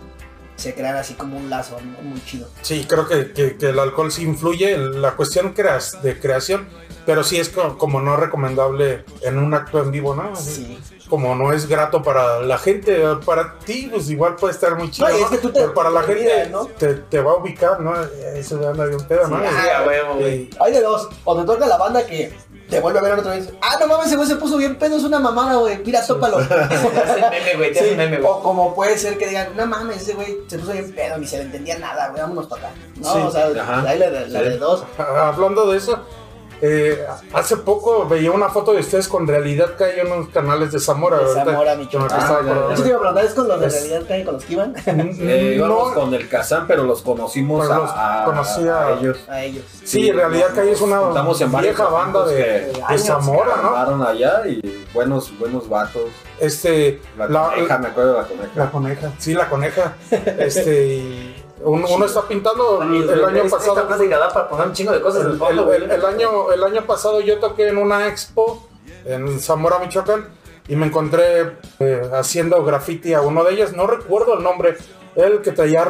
se 0.57 0.75
crean 0.75 0.97
así 0.97 1.13
como 1.15 1.37
un 1.37 1.51
lazo 1.51 1.77
¿no? 1.85 2.03
muy 2.03 2.25
chido. 2.25 2.49
Sí, 2.63 2.87
creo 2.89 3.07
que, 3.07 3.33
que- 3.33 3.57
que 3.59 3.69
el 3.69 3.79
alcohol 3.79 4.11
sí 4.11 4.23
influye 4.23 4.73
en 4.73 5.03
la 5.03 5.13
cuestión 5.13 5.53
creas- 5.53 6.01
de 6.03 6.19
creación, 6.19 6.67
pero 7.07 7.23
sí 7.25 7.39
es 7.39 7.49
co- 7.49 7.79
como 7.79 8.01
no 8.01 8.17
recomendable 8.17 9.05
en 9.23 9.39
un 9.39 9.55
acto 9.55 9.79
en 9.81 9.91
vivo, 9.93 10.15
¿no? 10.15 10.35
Sí. 10.37 10.79
Como 11.09 11.37
no 11.37 11.53
es 11.53 11.69
grato 11.69 12.03
para 12.03 12.41
la 12.41 12.59
gente, 12.59 13.01
para 13.25 13.59
ti, 13.61 13.89
pues 13.93 14.11
igual 14.11 14.35
puede 14.35 14.53
estar 14.55 14.75
muy 14.77 14.91
chido. 14.91 15.09
No, 15.09 15.17
y 15.17 15.23
es 15.23 15.29
que 15.29 15.39
tú 15.39 15.51
te- 15.53 15.61
Pero 15.61 15.73
para 15.73 15.89
te 15.91 15.95
la 15.95 16.03
gente 16.03 16.49
¿no? 16.51 16.65
te, 16.67 16.95
te 16.95 17.21
va 17.21 17.31
a 17.31 17.37
ubicar, 17.37 17.79
¿no? 17.81 17.95
Eso 18.35 18.57
anda 18.69 18.87
bien 18.87 19.01
pedo, 19.07 19.29
¿no? 19.29 19.39
Sí, 19.41 19.47
Sí, 19.49 19.69
a 19.69 19.87
huevo, 19.87 20.15
güey. 20.17 20.51
Hay 20.61 20.73
de 20.73 20.81
dos, 20.83 21.09
o 21.25 21.37
te 21.41 21.45
toca 21.47 21.65
la 21.67 21.77
banda 21.77 22.05
que 22.05 22.35
te 22.69 22.81
vuelve 22.81 22.99
a 22.99 23.03
ver 23.03 23.13
otra 23.21 23.31
vez, 23.37 23.53
ah, 23.63 23.77
no 23.79 23.87
mames, 23.87 24.09
ese 24.09 24.17
güey 24.17 24.27
se 24.29 24.35
puso 24.35 24.57
bien 24.57 24.75
pedo, 24.77 24.97
es 24.97 25.05
una 25.05 25.21
mamada, 25.21 25.55
güey, 25.55 25.79
mira, 25.85 26.05
tópalo. 26.05 26.39
Te 26.49 26.55
hacen 26.55 27.21
meme, 27.31 27.55
güey, 27.57 27.73
te 27.73 27.79
Sí, 27.79 27.85
hacen 27.85 27.97
meme, 27.99 28.17
güey. 28.19 28.29
o 28.29 28.41
como 28.43 28.75
puede 28.75 28.99
ser 28.99 29.17
que 29.17 29.29
digan, 29.29 29.51
no 29.57 29.65
mames, 29.67 29.99
ese 30.03 30.15
güey 30.15 30.39
se 30.49 30.59
puso 30.59 30.73
bien 30.73 30.93
pedo, 30.93 31.17
ni 31.19 31.27
se 31.29 31.37
le 31.37 31.45
entendía 31.45 31.79
nada, 31.79 32.09
güey, 32.09 32.23
vámonos 32.23 32.49
para 32.49 32.67
acá. 32.67 32.75
No, 32.97 33.13
Sí, 33.13 33.19
o 33.21 33.31
sea, 33.31 33.47
ajá. 33.63 33.85
hay 33.89 34.01
la, 34.01 34.11
de- 34.11 34.27
la 34.27 34.41
Sí. 34.41 34.45
de 34.47 34.59
dos. 34.59 34.83
Hablando 34.99 35.71
de 35.71 35.79
eso, 35.79 36.01
eh, 36.63 37.07
hace 37.33 37.57
poco 37.59 38.07
veía 38.09 38.31
una 38.33 38.49
foto 38.49 38.73
de 38.73 38.81
ustedes 38.81 39.09
con 39.09 39.27
realidad 39.27 39.75
que 39.77 39.85
hay 39.85 40.01
en 40.01 40.11
unos 40.13 40.29
canales 40.31 40.73
de 40.73 40.81
Zamora. 40.81 41.19
De 41.19 41.25
ahorita 41.25 41.45
Zamora, 41.45 41.75
Michoacán. 41.77 42.19
Ah, 42.21 42.27
ya, 42.29 42.35
acordando. 42.35 42.71
Eso 42.73 42.83
te 42.83 42.89
iba 42.89 42.97
a 42.97 43.01
preguntar, 43.01 43.25
¿es 43.25 43.35
con 43.35 43.49
los 43.49 43.61
de 43.61 43.67
Es- 43.67 43.73
realidad 43.75 44.03
que 44.07 44.13
hay 44.15 44.25
con 44.25 44.35
los 44.35 44.45
que 44.45 44.53
iban? 44.53 44.75
Eh, 44.87 45.55
íbamos 45.57 45.89
no, 45.89 45.95
con 46.01 46.15
el 46.15 46.29
Kazán, 46.29 46.67
pero 46.67 46.85
los 46.85 47.03
conocimos 47.03 47.63
Pero 47.67 47.75
a, 47.75 47.79
los 47.79 47.91
a- 47.95 48.23
conocí 48.25 48.69
a- 48.69 48.87
a 48.87 48.93
ellos. 48.99 49.19
A 49.29 49.43
ellos. 49.43 49.65
sí, 49.85 50.09
en 50.09 50.17
realidad 50.17 50.49
que 50.55 50.61
hay 50.61 50.71
es 50.71 50.81
una 50.81 51.01
en 51.41 51.57
vieja 51.61 51.85
banda 51.89 52.27
de, 52.27 52.35
de 52.73 52.83
años, 52.87 53.03
Zamora, 53.03 53.57
¿no? 53.63 54.05
Allá 54.07 54.47
y 54.47 54.87
buenos, 54.95 55.37
buenos 55.39 55.69
vatos. 55.69 56.11
Este, 56.41 57.01
La, 57.17 57.29
la, 57.29 57.51
coneja, 57.51 57.79
me 57.79 57.89
acuerdo 57.89 58.13
de 58.13 58.19
la 58.23 58.27
coneja. 58.29 58.51
la 58.57 58.71
coneja, 58.71 59.13
sí, 59.19 59.35
la 59.35 59.49
coneja. 59.49 59.97
Este, 60.39 60.87
y 60.87 61.36
uno, 61.67 61.87
uno 61.89 62.05
está 62.07 62.23
pintando 62.23 62.83
el, 62.83 63.09
el 63.09 63.25
año 63.25 63.43
Esta 63.43 63.57
pasado. 63.59 63.87
plática 63.87 64.19
da 64.19 64.29
para 64.29 64.49
poner 64.49 64.67
un 64.69 64.73
chingo 64.73 64.93
de 64.93 65.01
cosas 65.01 65.25
en 65.25 65.91
El, 65.91 66.05
año, 66.05 66.53
el 66.53 66.63
año 66.65 66.83
pasado 66.87 67.21
yo 67.21 67.39
toqué 67.39 67.69
en 67.69 67.79
una 67.79 68.07
expo 68.07 68.67
en 69.05 69.39
Zamora, 69.41 69.79
Michoacán, 69.79 70.29
y 70.69 70.77
me 70.77 70.87
encontré 70.87 71.59
eh, 71.81 72.11
haciendo 72.13 72.65
graffiti 72.65 73.15
a 73.15 73.21
uno 73.21 73.45
de 73.45 73.55
ellos. 73.55 73.73
No 73.73 73.87
recuerdo 73.87 74.35
el 74.35 74.43
nombre. 74.43 74.77
El 75.17 75.41
que 75.41 75.53
traía 75.53 75.83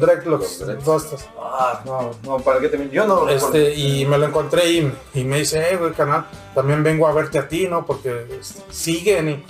dreadlocks. 0.00 0.62
Estas. 0.62 1.28
Ah, 1.38 1.82
no, 1.84 2.12
no, 2.24 2.38
para 2.38 2.60
qué 2.60 2.68
te 2.70 2.88
Yo 2.88 3.06
no. 3.06 3.28
Este, 3.28 3.74
y 3.74 4.06
me 4.06 4.16
lo 4.16 4.24
encontré 4.24 4.70
y, 4.70 4.94
y 5.12 5.24
me 5.24 5.40
dice, 5.40 5.70
eh, 5.70 5.76
güey, 5.76 5.92
canal, 5.92 6.24
también 6.54 6.82
vengo 6.82 7.06
a 7.06 7.12
verte 7.12 7.38
a 7.38 7.46
ti, 7.46 7.68
¿no? 7.68 7.84
Porque 7.84 8.26
este, 8.40 8.62
siguen 8.70 9.28
y... 9.28 9.44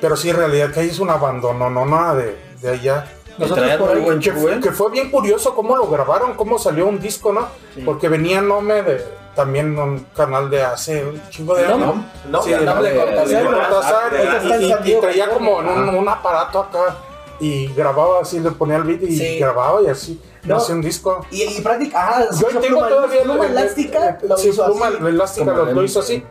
Pero 0.00 0.16
sí, 0.16 0.30
en 0.30 0.36
realidad 0.36 0.72
que 0.72 0.80
ahí 0.80 0.88
es 0.88 0.98
un 0.98 1.10
abandono, 1.10 1.70
no 1.70 1.86
nada 1.86 2.16
de, 2.16 2.36
de 2.60 2.70
allá. 2.70 3.06
Traían 3.38 3.78
por 3.78 3.90
ahí, 3.90 4.04
Que, 4.04 4.30
show, 4.30 4.48
¿eh? 4.48 4.60
que 4.62 4.70
fue 4.72 4.90
bien 4.90 5.10
curioso 5.10 5.54
cómo 5.54 5.76
lo 5.76 5.88
grabaron, 5.88 6.34
cómo 6.34 6.58
salió 6.58 6.86
un 6.86 6.98
disco, 7.00 7.32
¿no? 7.32 7.46
Sí. 7.74 7.82
Porque 7.84 8.08
venía 8.08 8.40
Nome 8.42 8.82
de 8.82 9.04
también 9.34 9.78
un 9.78 10.00
canal 10.14 10.50
de 10.50 10.62
hace 10.62 11.04
un 11.04 11.20
chingo 11.30 11.54
de 11.54 11.64
años. 11.66 11.94
No, 12.28 12.42
Sí, 12.42 12.50
no, 12.64 12.82
de 12.82 12.94
Cortázar. 12.96 14.12
y- 14.60 14.84
Diego, 14.84 15.00
traía 15.00 15.30
como 15.30 15.56
un, 15.58 15.66
un 15.88 16.08
aparato 16.08 16.58
acá 16.60 16.96
y 17.40 17.68
grababa 17.74 18.20
así, 18.20 18.38
le 18.40 18.50
ponía 18.50 18.76
el 18.76 18.82
beat 18.84 19.02
y 19.02 19.16
Sí. 19.16 19.38
grababa 19.38 19.80
y 19.82 19.86
así, 19.88 20.20
No. 20.44 20.56
hacía 20.58 20.74
un 20.74 20.82
disco. 20.82 21.24
Y, 21.30 21.42
y 21.44 21.60
práctica, 21.62 22.10
ah, 22.18 22.24
Yo 22.38 22.60
tengo 22.60 22.86
todavía 22.86 23.22
pluma 23.22 23.46
el- 23.46 23.52
elástica, 23.52 24.18
sí, 24.36 24.48
hizo 24.50 24.66
pluma 24.66 24.88
así. 24.88 24.96
elástica 25.06 25.52
lo, 25.52 25.82
hizo 25.82 26.00
así. 26.00 26.22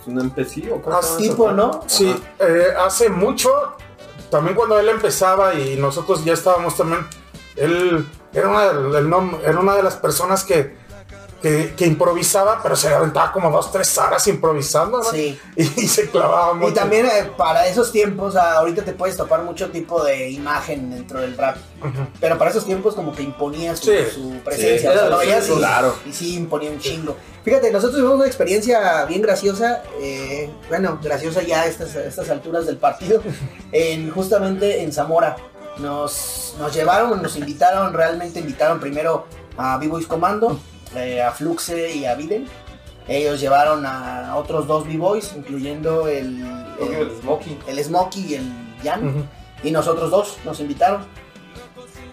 ¿Es 0.00 0.06
un 0.08 0.20
empecillo? 0.20 0.82
¿Cómo 0.82 0.96
Ah, 0.96 1.00
llama 1.00 1.16
tipo? 1.18 1.52
¿no? 1.52 1.80
Sí, 1.86 2.12
eh, 2.40 2.66
hace 2.84 3.08
mucho, 3.08 3.50
también 4.32 4.56
cuando 4.56 4.80
él 4.80 4.88
empezaba 4.88 5.54
y 5.54 5.76
nosotros 5.76 6.24
ya 6.24 6.32
estábamos 6.32 6.74
también, 6.76 7.06
él 7.54 8.06
era 8.32 8.48
una, 8.48 8.64
el 8.98 9.06
nom- 9.08 9.38
era 9.44 9.60
una 9.60 9.74
de 9.76 9.82
las 9.82 9.96
personas 9.96 10.42
que, 10.42 10.74
que, 11.42 11.74
que 11.76 11.86
improvisaba, 11.86 12.60
pero 12.62 12.76
se 12.76 12.88
aventaba 12.94 13.32
como 13.32 13.50
dos, 13.50 13.70
tres 13.72 13.98
horas 13.98 14.26
improvisando, 14.28 14.98
¿no? 14.98 15.10
Sí. 15.10 15.38
Y, 15.56 15.62
y 15.62 15.88
se 15.88 16.08
clavaba 16.08 16.54
mucho. 16.54 16.70
Y 16.70 16.74
también 16.74 17.06
eh, 17.06 17.30
para 17.36 17.66
esos 17.66 17.90
tiempos, 17.90 18.36
ah, 18.36 18.58
ahorita 18.58 18.84
te 18.84 18.92
puedes 18.92 19.16
topar 19.16 19.42
mucho 19.42 19.70
tipo 19.70 20.02
de 20.04 20.30
imagen 20.30 20.90
dentro 20.90 21.20
del 21.20 21.36
rap. 21.36 21.56
Pero 22.20 22.38
para 22.38 22.50
esos 22.50 22.64
tiempos 22.64 22.94
como 22.94 23.12
que 23.12 23.22
imponía 23.22 23.74
su, 23.74 23.86
Sí. 23.90 23.96
su 24.14 24.30
presencia. 24.44 24.92
Sí, 24.92 24.96
o 24.96 25.00
sea, 25.00 25.10
lo 25.10 25.20
sí, 25.20 25.26
veías 25.26 25.48
y, 25.48 25.52
claro. 25.54 25.94
y 26.06 26.12
sí 26.12 26.36
imponía 26.36 26.70
un 26.70 26.78
chingo. 26.78 27.16
Fíjate, 27.44 27.72
nosotros 27.72 27.96
tuvimos 27.98 28.16
una 28.18 28.26
experiencia 28.28 29.04
bien 29.06 29.20
graciosa, 29.20 29.82
eh, 30.00 30.48
bueno, 30.68 31.00
graciosa 31.02 31.42
ya 31.42 31.62
a 31.62 31.66
estas, 31.66 31.96
a 31.96 32.04
estas 32.04 32.30
alturas 32.30 32.66
del 32.66 32.76
partido, 32.76 33.20
en, 33.72 34.10
justamente 34.12 34.82
en 34.82 34.92
Zamora. 34.92 35.36
Nos, 35.78 36.54
nos 36.58 36.72
llevaron, 36.72 37.20
nos 37.22 37.34
invitaron, 37.36 37.92
realmente 37.94 38.38
invitaron 38.38 38.78
primero 38.78 39.26
a 39.56 39.78
B-Boys 39.78 40.06
Comando, 40.06 40.60
eh, 40.96 41.22
a 41.22 41.32
Fluxe 41.32 41.94
y 41.94 42.04
a 42.06 42.14
Biden. 42.14 42.46
Ellos 43.08 43.40
llevaron 43.40 43.84
a 43.84 44.36
otros 44.36 44.66
dos 44.66 44.86
B-Boys, 44.86 45.32
incluyendo 45.36 46.06
el, 46.08 46.40
El 46.80 46.92
el, 46.94 47.10
Smokey. 47.20 47.58
el 47.66 47.84
Smokey 47.84 48.26
y 48.26 48.34
el 48.36 48.52
Jan. 48.84 49.28
Y 49.64 49.70
nosotros 49.70 50.10
dos 50.10 50.36
nos 50.44 50.60
invitaron. 50.60 51.04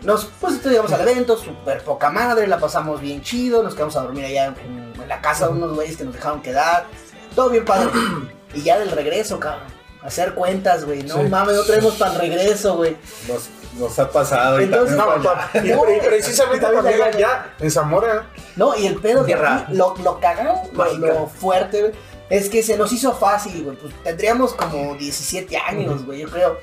Nos 0.03 0.25
pues 0.39 0.53
estudiamos 0.55 0.91
al 0.93 1.01
evento, 1.01 1.37
súper 1.37 1.83
poca 1.83 2.09
madre, 2.09 2.47
la 2.47 2.57
pasamos 2.57 3.01
bien 3.01 3.21
chido, 3.21 3.61
nos 3.63 3.75
quedamos 3.75 3.95
a 3.97 4.01
dormir 4.01 4.25
allá 4.25 4.45
en, 4.65 4.93
en 5.01 5.09
la 5.09 5.19
casa 5.21 5.47
de 5.47 5.53
unos 5.53 5.73
güeyes 5.75 5.97
que 5.97 6.05
nos 6.05 6.13
dejaron 6.13 6.41
quedar. 6.41 6.85
Todo 7.35 7.49
bien 7.49 7.65
padre. 7.65 7.89
y 8.53 8.61
ya 8.63 8.79
del 8.79 8.91
regreso, 8.91 9.39
cabrón. 9.39 9.67
Hacer 10.01 10.33
cuentas, 10.33 10.85
güey. 10.85 11.03
No 11.03 11.15
Sí. 11.15 11.27
mames, 11.29 11.55
no 11.55 11.63
traemos 11.63 11.95
para 11.95 12.13
el 12.13 12.19
regreso, 12.19 12.77
güey. 12.77 12.95
Nos 13.77 13.97
ha 13.99 14.09
pasado. 14.09 14.59
y 14.59 14.63
Entonces, 14.65 14.97
también- 14.97 15.23
No, 15.23 15.29
pa- 15.33 15.49
y, 15.53 15.59
pre- 15.59 15.97
y 15.97 15.99
precisamente 16.01 16.65
También 16.65 17.01
allá. 17.01 17.53
en 17.59 17.71
Zamora, 17.71 18.27
No, 18.55 18.75
y 18.75 18.87
el 18.87 18.95
pedo 18.99 19.25
que 19.25 19.35
lo, 19.69 19.95
lo 20.03 20.19
cagado, 20.19 20.61
lo, 20.73 20.93
lo 20.97 21.27
fuerte, 21.27 21.81
güey, 21.81 21.93
es 22.29 22.49
que 22.49 22.61
se 22.63 22.77
nos 22.77 22.91
hizo 22.91 23.13
fácil, 23.13 23.63
güey. 23.63 23.77
Pues 23.77 23.93
tendríamos 24.03 24.53
como 24.53 24.95
17 24.95 25.57
años, 25.57 26.05
güey, 26.05 26.19
yo 26.21 26.29
creo. 26.29 26.57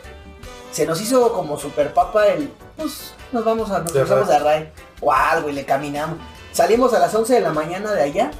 Se 0.72 0.84
nos 0.86 1.00
hizo 1.00 1.32
como 1.32 1.58
super 1.58 1.92
papa 1.94 2.26
el. 2.26 2.50
Pues 2.76 3.14
nos 3.32 3.44
vamos 3.44 3.70
a. 3.70 3.78
Nos 3.78 3.92
De 3.92 4.00
cruzamos 4.00 4.28
de 4.28 4.38
Ray. 4.38 4.72
¿Cuál, 5.00 5.42
güey? 5.42 5.54
Le 5.54 5.64
caminamos. 5.64 6.18
Salimos 6.52 6.92
a 6.94 6.98
las 6.98 7.14
11 7.14 7.34
de 7.34 7.40
la 7.40 7.50
mañana 7.50 7.92
de 7.92 8.02
allá. 8.02 8.30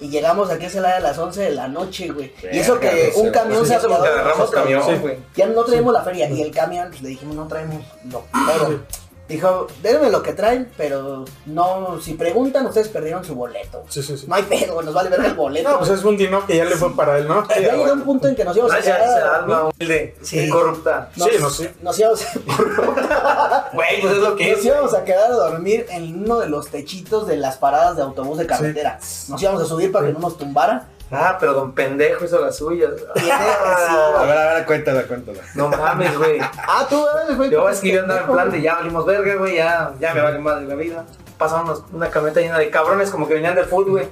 Y 0.00 0.08
llegamos 0.08 0.50
aquí 0.50 0.64
a 0.64 0.68
lado 0.80 0.96
a 0.96 1.00
las 1.00 1.18
11 1.18 1.40
de 1.40 1.50
la 1.50 1.68
noche, 1.68 2.10
güey. 2.10 2.32
Y 2.52 2.58
eso 2.58 2.78
que 2.78 3.12
no 3.14 3.16
un 3.16 3.30
camión 3.30 3.58
pues, 3.58 3.68
se 3.80 3.88
de 3.88 3.94
agarramos 3.94 4.50
camión, 4.50 5.00
güey. 5.00 5.18
Ya 5.34 5.46
no 5.46 5.64
traemos 5.64 5.92
la 5.92 6.02
feria. 6.02 6.28
Y 6.28 6.42
el 6.42 6.50
camión, 6.50 6.88
pues 6.88 7.02
le 7.02 7.10
dijimos, 7.10 7.36
no 7.36 7.46
traemos 7.46 7.82
lo 8.10 8.24
pero 8.32 8.80
Dijo, 9.28 9.66
denme 9.82 10.08
lo 10.10 10.22
que 10.22 10.32
traen, 10.34 10.70
pero 10.76 11.24
no, 11.46 12.00
si 12.00 12.14
preguntan, 12.14 12.64
ustedes 12.66 12.86
perdieron 12.88 13.24
su 13.24 13.34
boleto. 13.34 13.82
Sí, 13.88 14.00
sí, 14.02 14.16
sí. 14.16 14.26
No 14.28 14.36
hay 14.36 14.44
pedo, 14.44 14.74
güey, 14.74 14.86
nos 14.86 14.94
vale 14.94 15.10
ver 15.10 15.24
el 15.24 15.34
boleto. 15.34 15.68
No, 15.68 15.78
pues 15.78 15.90
es 15.90 16.04
un 16.04 16.16
dino 16.16 16.46
que 16.46 16.56
ya 16.56 16.64
le 16.64 16.76
fue 16.76 16.94
para 16.94 17.18
él, 17.18 17.26
¿no? 17.26 17.46
ya 17.48 17.74
llegó 17.74 17.92
un 17.92 18.02
punto 18.02 18.28
en 18.28 18.36
que 18.36 18.44
nos 18.44 18.56
íbamos 18.56 18.72
a 18.72 18.76
Gracias, 18.76 18.96
quedar 18.96 19.24
a 19.34 19.36
alma 19.38 19.64
humilde 19.64 20.16
Sí. 20.22 20.48
corrupta. 20.48 21.10
Sí, 21.16 21.30
no 21.40 21.50
sé. 21.50 21.74
Nos 21.82 21.98
íbamos, 21.98 22.20
Güey, 23.72 24.00
pues 24.00 24.12
es 24.14 24.18
lo 24.22 24.36
que 24.36 24.50
nos 24.50 24.58
es. 24.60 24.64
íbamos 24.64 24.94
a 24.94 25.04
quedar 25.04 25.30
a 25.32 25.34
dormir 25.34 25.86
en 25.90 26.22
uno 26.22 26.38
de 26.38 26.48
los 26.48 26.68
techitos 26.68 27.26
de 27.26 27.36
las 27.36 27.56
paradas 27.56 27.96
de 27.96 28.02
autobús 28.02 28.38
de 28.38 28.46
carretera. 28.46 28.98
Nos 29.28 29.42
íbamos 29.42 29.62
a 29.62 29.66
subir 29.66 29.90
para 29.92 30.06
que 30.06 30.12
no 30.12 30.20
nos 30.20 30.38
tumbara. 30.38 30.88
Ah, 31.10 31.36
pero 31.38 31.52
don 31.54 31.72
pendejo 31.72 32.24
hizo 32.24 32.40
la 32.40 32.50
suya. 32.50 32.88
Tiene- 33.14 33.32
A 33.32 34.22
ver, 34.26 34.38
a 34.38 34.54
ver, 34.54 34.66
cuéntala, 34.66 35.02
cuéntala. 35.04 35.38
No 35.54 35.68
mames, 35.68 36.16
güey. 36.18 36.40
Ah, 36.40 36.86
tú, 36.88 37.00
güey, 37.24 37.36
güey. 37.36 37.50
Yo 37.50 37.68
es 37.68 37.78
que 37.80 37.92
yo 37.92 38.00
andaba 38.02 38.20
en 38.22 38.26
plan 38.26 38.50
de 38.50 38.60
ya 38.60 38.74
valimos 38.74 39.06
verga, 39.06 39.34
güey, 39.36 39.56
ya, 39.56 39.92
ya 40.00 40.12
me 40.14 40.20
vale 40.20 40.38
madre 40.40 40.66
la 40.66 40.74
vida. 40.74 41.04
Pasamos 41.38 41.84
una 41.92 42.10
camioneta 42.10 42.40
llena 42.40 42.58
de 42.58 42.70
cabrones 42.70 43.10
como 43.10 43.28
que 43.28 43.34
venían 43.34 43.54
del 43.54 43.66
fútbol, 43.66 43.90
güey. 43.92 44.08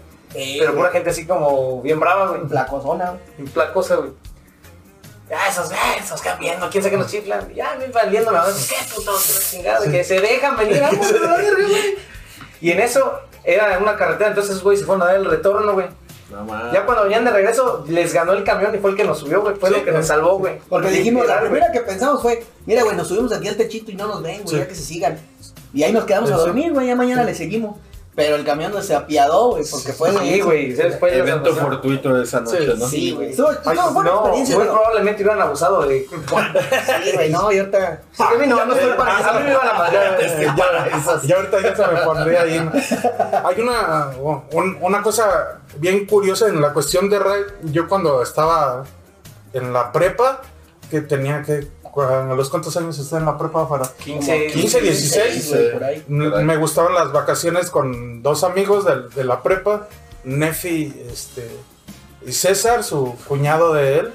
Pero 0.60 0.74
pura 0.74 0.90
gente 0.90 1.10
así 1.10 1.26
como 1.26 1.80
bien 1.82 1.98
brava, 1.98 2.28
güey. 2.28 2.42
En 3.38 3.46
placosa, 3.46 3.96
güey. 3.96 4.10
Ya, 5.28 5.48
esos, 5.48 5.72
eh, 5.72 5.76
esos 5.98 6.20
cambiando, 6.20 6.68
quién 6.70 6.82
sabe 6.82 6.92
que 6.92 6.98
nos 7.02 7.10
chiflan. 7.10 7.52
Ya, 7.54 7.74
me 7.78 7.88
valiendo 7.88 8.30
la 8.30 8.40
madre. 8.42 8.54
¿Qué 8.68 8.94
putos? 8.94 9.34
la 9.34 9.50
chingada? 9.50 9.90
Que 9.90 10.04
se 10.04 10.20
dejan 10.20 10.56
venir, 10.56 10.80
vamos 10.82 11.08
a 11.10 11.12
la 11.14 11.36
verga, 11.38 11.66
güey. 11.66 11.96
Y 12.60 12.70
en 12.72 12.80
eso, 12.80 13.20
era 13.42 13.78
una 13.78 13.96
carretera, 13.96 14.28
entonces 14.30 14.62
güey 14.62 14.76
se 14.76 14.84
fueron 14.84 15.02
a 15.02 15.06
dar 15.06 15.16
el 15.16 15.24
retorno, 15.24 15.72
güey. 15.72 15.86
No. 16.30 16.72
Ya 16.72 16.84
cuando 16.86 17.04
venían 17.04 17.24
de 17.24 17.30
regreso, 17.30 17.84
les 17.88 18.12
ganó 18.12 18.32
el 18.32 18.44
camión 18.44 18.74
y 18.74 18.78
fue 18.78 18.90
el 18.90 18.96
que 18.96 19.04
nos 19.04 19.18
subió, 19.18 19.42
güey. 19.42 19.54
Fue 19.56 19.68
Sí, 19.70 19.76
lo 19.76 19.84
que 19.84 19.92
nos 19.92 20.06
salvó, 20.06 20.38
güey. 20.38 20.58
Porque 20.68 20.90
dijimos, 20.90 21.26
la 21.26 21.40
primera 21.40 21.70
que 21.70 21.80
pensamos 21.80 22.22
fue, 22.22 22.44
mira, 22.66 22.82
güey, 22.82 22.96
nos 22.96 23.08
subimos 23.08 23.32
aquí 23.32 23.48
al 23.48 23.56
techito 23.56 23.90
y 23.90 23.94
no 23.94 24.06
nos 24.08 24.22
ven, 24.22 24.42
güey, 24.42 24.48
Sí. 24.48 24.56
ya 24.56 24.66
que 24.68 24.74
se 24.74 24.82
sigan. 24.82 25.18
Y 25.72 25.82
ahí 25.82 25.92
nos 25.92 26.04
quedamos 26.04 26.30
Sí, 26.30 26.34
a 26.34 26.38
dormir, 26.38 26.72
güey, 26.72 26.86
ya 26.88 26.96
mañana 26.96 27.24
le 27.24 27.34
seguimos. 27.34 27.76
Pero 28.16 28.36
el 28.36 28.44
camión 28.44 28.70
no 28.72 28.80
se 28.80 28.94
apiadó, 28.94 29.50
güey, 29.50 29.64
porque 29.68 29.92
fue 29.92 30.12
de 30.12 30.18
Sí, 30.20 30.40
güey. 30.40 30.72
Después 30.72 31.12
de 31.12 31.18
Evento 31.18 31.50
esa- 31.50 31.62
fortuito 31.62 32.22
esa 32.22 32.40
noche, 32.42 32.58
Sí, 32.60 32.72
¿no? 32.78 32.88
Sí, 32.88 33.10
güey. 33.12 33.34
No, 33.34 33.50
experiencia, 33.50 34.56
muy 34.56 34.66
probablemente 34.66 35.22
hubieran 35.24 35.42
abusado 35.42 35.82
de. 35.82 36.06
Sí, 37.04 37.12
güey, 37.12 37.30
no, 37.30 37.50
y 37.50 37.58
ahorita... 37.58 38.02
A 38.18 38.30
mí 38.38 38.46
no, 38.46 38.64
no 38.64 38.74
estoy 38.74 38.92
para 38.96 39.18
A 39.18 39.32
mí 39.40 39.44
me 39.44 39.50
iban 39.52 39.68
a 39.68 39.72
madrear. 39.74 40.18
Ya 41.24 41.36
ahorita 41.36 41.60
ya 41.60 41.74
se 41.76 41.86
me 41.92 42.00
pondría 42.02 42.42
ahí. 42.42 42.70
Hay 43.44 43.60
una, 43.60 44.10
un- 44.52 44.78
una 44.80 45.02
cosa 45.02 45.58
bien 45.78 46.06
curiosa 46.06 46.46
en 46.46 46.60
la 46.60 46.72
cuestión 46.72 47.10
de 47.10 47.18
Ray. 47.18 47.42
Yo 47.64 47.88
cuando 47.88 48.22
estaba 48.22 48.84
en 49.52 49.72
la 49.72 49.90
prepa, 49.90 50.40
que 50.88 51.00
tenía 51.00 51.42
que... 51.42 51.66
¿A 52.02 52.34
los 52.34 52.48
cuántos 52.50 52.76
años 52.76 52.98
está 52.98 53.18
en 53.18 53.24
la 53.26 53.36
prepa 53.38 53.68
para? 53.68 53.84
15, 53.86 54.46
15, 54.48 54.80
16. 54.80 55.48
güey, 55.50 55.72
por 55.72 55.84
ahí. 55.84 56.04
M- 56.08 56.42
Me 56.44 56.56
gustaban 56.56 56.94
las 56.94 57.12
vacaciones 57.12 57.70
con 57.70 58.22
dos 58.22 58.42
amigos 58.44 58.84
de, 58.84 59.08
de 59.14 59.24
la 59.24 59.42
prepa, 59.42 59.88
Nefi 60.24 60.94
este, 61.10 61.48
y 62.26 62.32
César, 62.32 62.82
su 62.84 63.16
cuñado 63.28 63.72
de 63.74 63.98
él, 64.00 64.12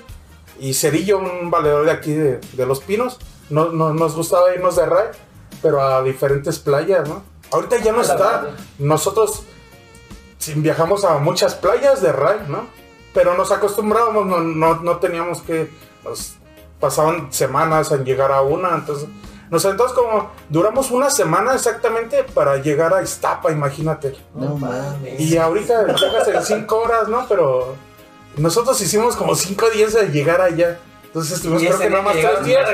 y 0.59 0.74
Cerillo, 0.74 1.19
un 1.19 1.50
valedor 1.51 1.86
de 1.86 1.91
aquí 1.91 2.12
de, 2.13 2.39
de 2.53 2.65
Los 2.65 2.81
Pinos. 2.81 3.17
No, 3.50 3.69
no- 3.71 3.93
nos 3.93 4.15
gustaba 4.15 4.53
irnos 4.53 4.75
de 4.75 4.86
Ray, 4.86 5.07
pero 5.62 5.81
a 5.81 6.03
diferentes 6.03 6.59
playas, 6.59 7.07
¿no? 7.07 7.24
Ahorita 7.51 7.77
ya 7.77 7.91
no 7.93 8.01
está. 8.01 8.50
Nosotros 8.77 9.43
viajamos 10.55 11.03
a 11.05 11.17
muchas 11.17 11.55
playas 11.55 12.01
de 12.01 12.12
Ray, 12.12 12.39
¿no? 12.48 12.67
Pero 13.13 13.36
nos 13.36 13.51
acostumbrábamos, 13.51 14.25
no, 14.27 14.39
no, 14.39 14.81
no 14.81 14.98
teníamos 14.98 15.41
que... 15.41 15.69
Nos 16.03 16.36
pasaban 16.79 17.31
semanas 17.31 17.91
en 17.91 18.05
llegar 18.05 18.31
a 18.31 18.41
una, 18.41 18.75
entonces... 18.75 19.09
Nos 19.50 19.65
entonces 19.65 19.98
como 19.98 20.29
duramos 20.48 20.91
una 20.91 21.09
semana 21.09 21.55
exactamente 21.55 22.24
para 22.24 22.57
llegar 22.57 22.93
a 22.93 23.01
Iztapa, 23.01 23.51
imagínate. 23.51 24.15
No 24.36 24.55
mames. 24.55 25.19
Y 25.19 25.38
ahorita 25.38 25.88
llegas 25.88 26.27
en 26.27 26.43
cinco 26.43 26.81
horas, 26.81 27.07
¿no? 27.07 27.25
Pero 27.27 27.75
nosotros 28.38 28.79
hicimos 28.79 29.15
como 29.15 29.33
cinco 29.33 29.67
días 29.71 29.93
de 29.93 30.09
llegar 30.09 30.39
allá. 30.41 30.77
Entonces 31.03 31.41
tuvimos 31.41 31.63
Y 31.63 31.65
creo 31.65 31.79
que 31.79 31.89
nada 31.89 32.03
más 32.03 32.15
tres 32.15 32.45
días. 32.45 32.69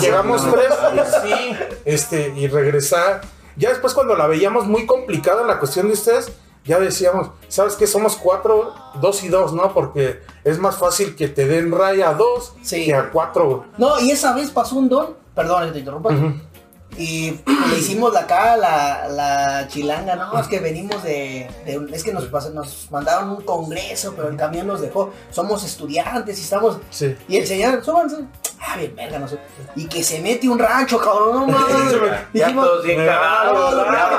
Llegamos 0.00 0.52
tres 0.52 0.74
sí, 1.22 1.56
este, 1.84 2.32
y 2.36 2.48
regresar. 2.48 3.20
Ya 3.56 3.68
después 3.68 3.94
cuando 3.94 4.16
la 4.16 4.26
veíamos 4.26 4.66
muy 4.66 4.86
complicada 4.86 5.44
la 5.44 5.60
cuestión 5.60 5.86
de 5.86 5.92
ustedes, 5.92 6.32
ya 6.64 6.78
decíamos, 6.78 7.30
¿sabes 7.48 7.74
qué? 7.74 7.86
Somos 7.86 8.16
cuatro, 8.16 8.74
dos 9.00 9.22
y 9.24 9.28
dos, 9.28 9.52
¿no? 9.52 9.72
Porque 9.74 10.20
es 10.44 10.58
más 10.58 10.76
fácil 10.76 11.16
que 11.16 11.28
te 11.28 11.46
den 11.46 11.72
raya 11.72 12.10
a 12.10 12.14
dos 12.14 12.54
Sí. 12.62 12.84
que 12.86 12.94
a 12.94 13.10
cuatro. 13.10 13.66
No, 13.78 13.98
y 14.00 14.10
esa 14.10 14.32
vez 14.34 14.50
pasó 14.50 14.76
un 14.76 14.88
don, 14.88 15.16
perdón 15.34 15.66
que 15.66 15.72
te 15.72 15.78
interrumpa, 15.80 16.10
y 16.98 17.30
le 17.70 17.78
hicimos 17.78 18.12
la 18.12 18.20
acá 18.20 18.56
la, 18.58 19.08
la 19.08 19.66
chilanga, 19.68 20.14
no, 20.14 20.38
es 20.38 20.46
que 20.46 20.60
venimos 20.60 21.02
de, 21.02 21.48
es 21.90 22.04
que 22.04 22.12
nos, 22.12 22.30
nos 22.52 22.90
mandaron 22.90 23.30
un 23.30 23.40
congreso, 23.42 24.12
pero 24.14 24.28
el 24.28 24.36
camión 24.36 24.66
nos 24.66 24.80
dejó, 24.82 25.10
somos 25.30 25.64
estudiantes 25.64 26.38
y 26.38 26.42
estamos, 26.42 26.78
Sí. 26.90 27.16
y 27.28 27.38
el 27.38 27.46
señor, 27.46 27.82
súbanse, 27.82 28.16
ah, 28.64 28.76
bien, 28.76 28.94
verga, 28.94 29.18
no 29.18 29.28
sé, 29.28 29.38
y 29.74 29.86
que 29.86 30.02
se 30.02 30.20
mete 30.20 30.48
un 30.48 30.58
rancho, 30.58 30.98
cabrón, 30.98 31.34
no 31.34 31.46
mames, 31.58 31.94
dijimos, 32.32 32.68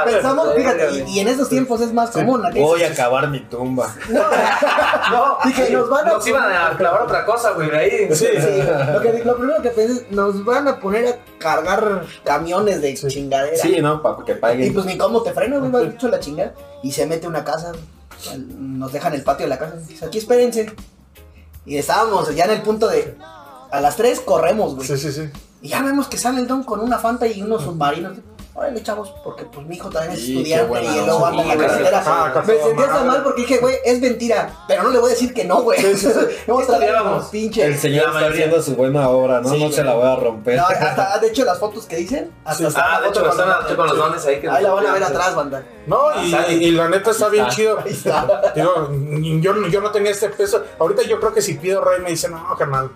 pensamos, 0.06 0.54
fíjate, 0.56 1.04
y, 1.08 1.16
y 1.16 1.20
en 1.20 1.28
estos 1.28 1.50
tiempos 1.50 1.82
es 1.82 1.94
más 1.94 2.12
común, 2.12 2.44
Voy 2.54 2.84
a 2.84 2.90
acabar 2.90 3.30
mi 3.30 3.40
tumba. 3.42 3.94
no, 5.12 5.38
dije, 5.46 5.70
nos 5.72 5.90
van 5.90 6.08
a 6.08 6.14
Nos 6.14 6.28
iban 6.28 6.52
a 6.52 6.78
clavar 6.78 7.02
otra 7.04 7.26
cosa, 7.26 7.52
güey, 7.52 7.72
ahí. 7.72 8.08
Sí. 8.14 8.28
Sí, 8.34 8.62
lo, 8.94 9.02
que, 9.02 9.24
lo 9.24 9.38
primero 9.38 9.62
que 9.62 9.70
pensé 9.70 9.94
es, 9.94 10.12
nos 10.12 10.44
van 10.44 10.68
a 10.68 10.80
poner 10.80 11.08
a 11.08 11.18
cargar 11.40 12.04
camiones 12.24 12.82
de 12.82 12.94
chingadera. 12.96 13.58
Sí, 13.58 13.82
¿no? 13.82 14.02
Para 14.02 14.24
que 14.26 14.34
Y 14.34 14.36
paguen. 14.36 14.74
pues 14.74 14.86
ni 14.86 14.98
cómo 14.98 15.22
te 15.22 15.34
frenas, 15.34 15.60
güey, 15.60 15.72
vas 15.72 15.84
hecho 15.84 16.08
la 16.08 16.20
chingada. 16.20 16.54
Y 16.82 16.92
se 16.92 17.06
mete 17.06 17.28
una 17.28 17.44
casa, 17.44 17.72
nos 18.36 18.92
dejan 18.92 19.14
el 19.14 19.24
patio 19.24 19.46
de 19.46 19.50
la 19.50 19.60
casa. 19.60 19.78
Aquí 20.06 20.18
espérense. 20.18 20.74
Y 21.66 21.78
estábamos 21.78 22.34
ya 22.36 22.46
en 22.46 22.52
el 22.52 22.62
punto 22.62 22.90
de, 22.90 23.16
a 23.74 23.82
las 23.82 23.96
3 23.98 24.22
corremos, 24.22 24.76
güey. 24.76 24.88
Sí, 24.88 24.98
sí, 24.98 25.12
sí. 25.12 25.30
Y 25.62 25.70
ya 25.70 25.82
vemos 25.82 26.08
que 26.08 26.18
sale 26.18 26.40
el 26.42 26.48
don 26.48 26.64
con 26.64 26.80
una 26.80 26.98
fanta 27.00 27.26
y 27.28 27.42
unos 27.42 27.64
submarinos. 27.64 28.18
Órale, 28.56 28.84
chavos, 28.84 29.12
porque 29.24 29.46
pues 29.46 29.66
mi 29.66 29.78
hijo 29.78 29.90
también 29.90 30.14
es 30.14 30.20
Sí, 30.24 30.38
estudiante 30.38 30.68
buena 30.68 30.96
y 30.96 31.06
luego 31.06 31.26
anda 31.26 31.42
en 31.42 31.48
la 31.48 31.58
carretera. 31.58 32.04
Ah, 32.06 32.44
Me 32.46 32.56
sentía 32.60 32.86
tan 32.88 33.08
mal 33.08 33.24
porque 33.24 33.42
dije, 33.42 33.58
güey, 33.58 33.78
es 33.84 34.00
mentira. 34.00 34.54
Pero 34.68 34.84
no 34.84 34.90
le 34.92 35.00
voy 35.00 35.10
a 35.10 35.14
decir 35.16 35.34
que 35.34 35.44
no, 35.46 35.64
güey. 35.64 35.80
Hemos 35.84 36.00
traído 36.04 36.60
Estudiábamos. 36.62 37.14
unos 37.14 37.26
pinches. 37.32 37.64
El 37.66 37.80
señor 37.80 38.10
está 38.10 38.28
haciendo 38.28 38.62
su 38.62 38.76
buena 38.76 39.10
obra, 39.10 39.42
¿no? 39.42 39.50
Sí, 39.50 39.60
no 39.64 39.72
se 39.72 39.84
la 39.84 39.96
voy 39.96 40.06
a 40.08 40.16
romper. 40.18 40.58
No, 40.58 40.68
hasta, 40.68 41.18
de 41.22 41.28
hecho, 41.30 41.46
las 41.46 41.58
fotos 41.58 41.88
que 41.88 41.96
dicen, 41.96 42.30
hasta 42.46 42.68
Ah, 42.76 43.02
de 43.02 43.08
hecho, 43.08 43.28
están 43.28 43.46
con- 43.66 43.72
a- 43.72 43.76
con 43.76 43.88
los 43.88 43.98
dones 43.98 44.24
ahí 44.28 44.40
que 44.40 44.48
Ahí 44.48 44.62
la 44.64 44.72
van 44.72 44.86
a 44.86 44.94
ver 44.94 45.04
Sí. 45.04 45.12
atrás, 45.12 45.36
banda. 45.36 45.64
No, 45.88 46.00
y, 46.24 46.54
y 46.54 46.72
la 46.72 46.90
neta 46.90 47.10
está 47.10 47.30
bien 47.30 47.46
está. 47.46 47.56
chido. 47.56 47.80
Ahí 47.84 47.92
está. 47.92 48.52
Digo, 48.56 48.88
yo, 49.42 49.68
yo 49.68 49.82
no 49.82 49.90
tenía 49.90 50.12
este 50.12 50.30
peso. 50.30 50.64
Ahorita 50.78 51.02
yo 51.04 51.20
creo 51.20 51.34
que 51.34 51.42
si 51.42 51.56
pido 51.56 51.84
rey 51.84 52.02
me 52.02 52.12
dice, 52.12 52.30
no, 52.30 52.56
carnal, 52.56 52.92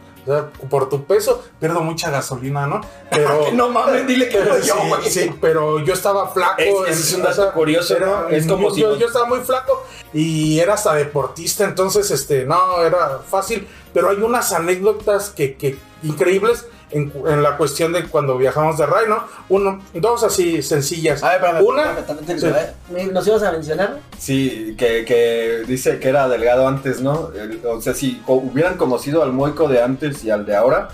por 0.69 0.89
tu 0.89 1.05
peso 1.05 1.43
pierdo 1.59 1.81
mucha 1.81 2.09
gasolina, 2.11 2.67
¿no? 2.67 2.81
Pero. 3.11 3.51
No 3.53 3.69
mames, 3.69 4.05
dile 4.07 4.29
que 4.29 4.39
no 4.39 4.57
yo, 4.59 4.75
sí, 5.05 5.31
pero 5.41 5.79
yo 5.79 5.93
estaba 5.93 6.29
flaco. 6.29 6.85
Es- 6.85 7.13
un 7.13 7.23
dato 7.23 7.51
curioso. 7.53 7.95
Es 8.29 8.45
como 8.45 8.69
yo, 8.69 8.75
si- 8.75 8.81
yo, 8.81 8.95
yo 8.97 9.07
estaba 9.07 9.25
muy 9.25 9.39
flaco 9.39 9.83
y 10.13 10.59
era 10.59 10.73
hasta 10.75 10.93
deportista, 10.93 11.63
entonces, 11.63 12.09
este, 12.11 12.45
no, 12.45 12.81
era 12.83 13.19
fácil. 13.29 13.67
Pero 13.93 14.09
hay 14.09 14.17
unas 14.17 14.51
anécdotas 14.53 15.29
que, 15.31 15.55
que 15.55 15.77
increíbles 16.03 16.67
en, 16.91 17.11
en 17.27 17.43
la 17.43 17.57
cuestión 17.57 17.91
de 17.93 18.05
cuando 18.05 18.37
viajamos 18.37 18.77
de 18.77 18.85
Ray, 18.85 19.05
¿no? 19.09 19.23
Uno, 19.49 19.81
dos 19.93 20.23
así 20.23 20.61
sencillas. 20.61 21.21
A 21.23 21.27
ver, 21.29 21.35
espérame, 21.43 21.65
Una, 21.65 21.81
espérame, 21.83 22.05
también 22.07 22.25
te- 22.27 22.39
sí. 22.39 22.45
a 22.47 22.51
ver, 22.51 22.73
¿me- 22.91 23.11
¿Nos 23.11 23.27
ibas 23.27 23.43
a 23.43 23.51
mencionar? 23.51 23.99
Sí, 24.17 24.75
que, 24.77 25.03
que 25.05 25.63
dice 25.67 25.99
que 25.99 26.09
era 26.09 26.27
delgado 26.29 26.67
antes, 26.67 27.01
¿no? 27.01 27.31
El- 27.33 27.61
o 27.65 27.81
sea, 27.81 27.93
si 27.93 28.21
hubieran 28.27 28.77
conocido 28.77 29.21
al 29.23 29.33
Moico 29.33 29.67
de 29.67 29.81
antes 29.81 30.23
y 30.23 30.29
al 30.31 30.45
de 30.45 30.55
ahora, 30.55 30.89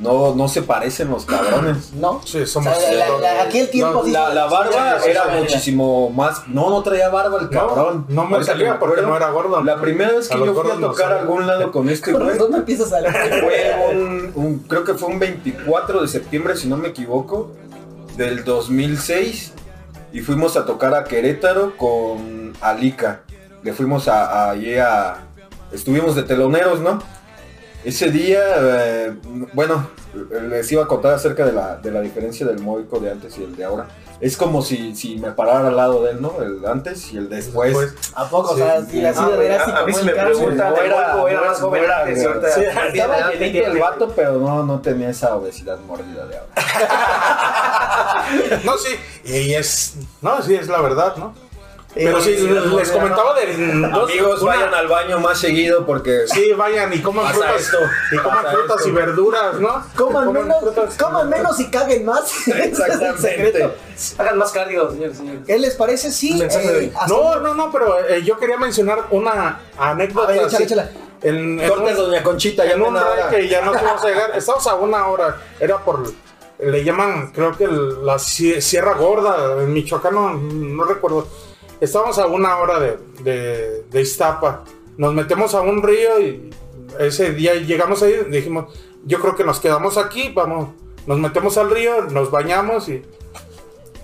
no, 0.00 0.34
no 0.34 0.48
se 0.48 0.62
parecen 0.62 1.10
los 1.10 1.24
cabrones. 1.24 1.92
No. 1.98 2.20
Sí, 2.24 2.42
O 2.42 2.46
somos. 2.46 2.76
sea, 2.76 2.92
la- 3.20 3.42
aquí 3.42 3.58
el 3.58 3.70
tiempo 3.70 3.94
No, 3.94 4.04
sí- 4.04 4.10
la, 4.12 4.32
la 4.32 4.46
barba 4.46 4.98
sí, 5.00 5.10
era 5.10 5.22
sí, 5.24 5.28
sí. 5.32 5.36
muchísimo 5.40 6.10
más. 6.10 6.46
No, 6.48 6.70
no 6.70 6.82
traía 6.82 7.08
barba 7.08 7.38
el 7.40 7.48
cabrón. 7.50 8.06
no 8.08 8.24
me 8.26 8.42
salía 8.44 8.78
porque 8.78 9.02
no 9.02 9.16
era 9.16 9.30
gordo. 9.30 9.62
La 9.64 9.80
primera 9.80 10.12
vez 10.12 10.28
que 10.28 10.38
yo 10.38 10.54
fui 10.54 10.70
a 10.70 10.74
tocar 10.80 11.12
a 11.12 11.20
algún 11.20 11.46
lado 11.46 11.70
con 11.72 11.88
este 11.90 12.12
güey, 12.12 12.38
me 12.50 12.56
empiezas 12.58 12.92
a 12.92 12.98
fue 13.00 13.88
un, 13.92 14.32
un- 14.34 14.58
creo 14.68 14.84
que 14.84 14.94
fue 14.94 15.08
un 15.08 15.18
24 15.18 16.02
de 16.02 16.08
septiembre, 16.08 16.56
si 16.56 16.68
no 16.68 16.76
me 16.76 16.88
equivoco, 16.88 17.50
del 18.16 18.44
2006. 18.44 19.52
Y 20.12 20.20
fuimos 20.20 20.56
a 20.56 20.64
tocar 20.64 20.94
a 20.94 21.04
Querétaro 21.04 21.76
con 21.76 22.54
Alica. 22.60 23.20
Le 23.62 23.72
fuimos 23.72 24.08
a, 24.08 24.24
a, 24.46 24.50
allí 24.50 24.76
a- 24.78 25.18
Estuvimos 25.72 26.14
de 26.16 26.22
teloneros, 26.22 26.80
¿no? 26.80 26.98
Ese 27.84 28.10
día, 28.10 28.40
eh, 28.56 29.14
bueno, 29.52 29.88
les 30.48 30.70
iba 30.72 30.82
a 30.82 30.86
contar 30.88 31.14
acerca 31.14 31.46
de 31.46 31.52
la, 31.52 31.76
de 31.76 31.92
la 31.92 32.00
diferencia 32.00 32.44
del 32.44 32.58
Moico 32.58 32.98
de 32.98 33.12
antes 33.12 33.38
y 33.38 33.44
el 33.44 33.54
de 33.56 33.64
ahora. 33.64 33.86
Es 34.20 34.36
como 34.36 34.62
si, 34.62 34.96
si 34.96 35.14
me 35.16 35.30
parara 35.30 35.68
al 35.68 35.76
lado 35.76 36.02
de 36.02 36.10
él, 36.10 36.20
¿no? 36.20 36.42
El 36.42 36.66
antes 36.66 37.12
y 37.12 37.18
el 37.18 37.28
después. 37.28 37.72
Pues, 37.72 37.94
¿A 38.16 38.28
poco? 38.28 38.56
Sí. 38.56 38.62
o 38.62 38.66
sea, 38.66 38.84
si 38.84 39.04
así 39.06 39.20
de 39.20 39.26
güey, 39.28 39.38
veras, 39.38 39.68
a- 39.68 39.78
a 39.78 39.86
mí 39.86 39.92
me 39.92 40.02
No 40.02 40.10
era- 40.10 40.22
era 40.22 40.30
más 40.32 40.40
era- 40.90 41.14
joven 41.54 41.84
era- 41.84 42.00
antes 42.02 42.20
y 42.20 42.24
ahorita 42.26 42.48
Sí, 42.50 42.60
tiene 42.60 42.88
estaba 42.98 43.32
llenito 43.32 43.66
el 43.66 43.78
vato, 43.78 44.12
pero 44.16 44.32
no, 44.38 44.64
no 44.64 44.80
tenía 44.80 45.10
esa 45.10 45.36
obesidad 45.36 45.78
mordida 45.86 46.26
de 46.26 46.36
ahora. 46.36 46.50
no, 48.64 48.76
sí, 48.76 48.96
y 49.24 49.54
es, 49.54 49.94
no, 50.20 50.42
sí, 50.42 50.56
es 50.56 50.66
la 50.66 50.80
verdad, 50.80 51.14
¿no? 51.16 51.32
Pero 51.94 52.20
sí, 52.20 52.36
sí, 52.36 52.46
les 52.46 52.90
comentaba 52.90 53.34
de 53.34 53.46
dos, 53.90 54.10
Amigos, 54.10 54.42
una- 54.42 54.54
vayan 54.56 54.74
al 54.74 54.88
baño 54.88 55.18
más 55.20 55.38
seguido 55.38 55.84
porque 55.86 56.26
Sí, 56.28 56.52
vayan 56.52 56.92
y 56.92 57.00
coman 57.00 57.32
frutas, 57.32 57.60
esto, 57.62 57.78
y 58.12 58.16
coman 58.18 58.44
frutas 58.52 58.76
esto. 58.76 58.88
y 58.88 58.92
verduras, 58.92 59.54
¿no? 59.58 59.82
Coman 59.96 60.32
menos, 60.32 60.56
frutas. 60.60 60.96
coman 60.96 61.28
menos 61.30 61.58
y 61.58 61.70
caguen 61.70 62.04
más. 62.04 62.28
Secreto. 63.18 63.74
Hagan 64.18 64.38
más 64.38 64.52
cardio, 64.52 64.90
señores, 64.90 65.16
señores. 65.16 65.40
¿Qué 65.46 65.58
les 65.58 65.74
parece? 65.76 66.12
Sí. 66.12 66.40
Hasta- 66.42 67.06
No, 67.08 67.40
no, 67.40 67.54
no, 67.54 67.72
pero 67.72 68.06
eh, 68.06 68.22
yo 68.22 68.38
quería 68.38 68.58
mencionar 68.58 69.06
una 69.10 69.60
anécdota. 69.78 70.28
A 70.28 70.30
ver, 70.32 70.36
échala, 70.42 70.54
así. 70.56 70.62
échala. 70.64 70.90
En, 71.22 71.58
en 71.58 71.68
corte 71.68 71.90
un- 71.90 71.96
doña 71.96 72.22
Conchita, 72.22 72.64
ya 72.64 72.72
en 72.72 72.82
un 72.82 72.94
nada. 72.94 73.28
que 73.30 73.48
ya 73.48 73.62
no 73.62 73.72
vamos 73.72 74.04
a 74.04 74.08
llegar. 74.08 74.30
Estamos 74.36 74.66
a 74.66 74.74
una 74.74 75.06
hora. 75.08 75.36
Era 75.58 75.78
por. 75.78 76.12
Le 76.60 76.84
llaman, 76.84 77.32
creo 77.32 77.56
que 77.56 77.64
el- 77.64 78.04
la 78.04 78.18
Sie- 78.18 78.60
Sierra 78.60 78.94
Gorda, 78.94 79.62
en 79.62 79.72
Michoacán, 79.72 80.14
no, 80.14 80.34
no 80.34 80.84
recuerdo. 80.84 81.26
Estábamos 81.80 82.18
a 82.18 82.26
una 82.26 82.56
hora 82.58 82.80
de, 82.80 83.84
de, 83.90 84.00
Iztapa. 84.00 84.64
Nos 84.96 85.14
metemos 85.14 85.54
a 85.54 85.60
un 85.60 85.82
río 85.82 86.20
y 86.20 86.50
ese 86.98 87.32
día 87.32 87.54
llegamos 87.54 88.02
ahí. 88.02 88.14
Dijimos, 88.30 88.74
yo 89.04 89.20
creo 89.20 89.36
que 89.36 89.44
nos 89.44 89.60
quedamos 89.60 89.96
aquí. 89.96 90.32
Vamos, 90.34 90.70
nos 91.06 91.18
metemos 91.18 91.56
al 91.56 91.70
río, 91.70 92.02
nos 92.10 92.30
bañamos 92.30 92.88
y, 92.88 93.02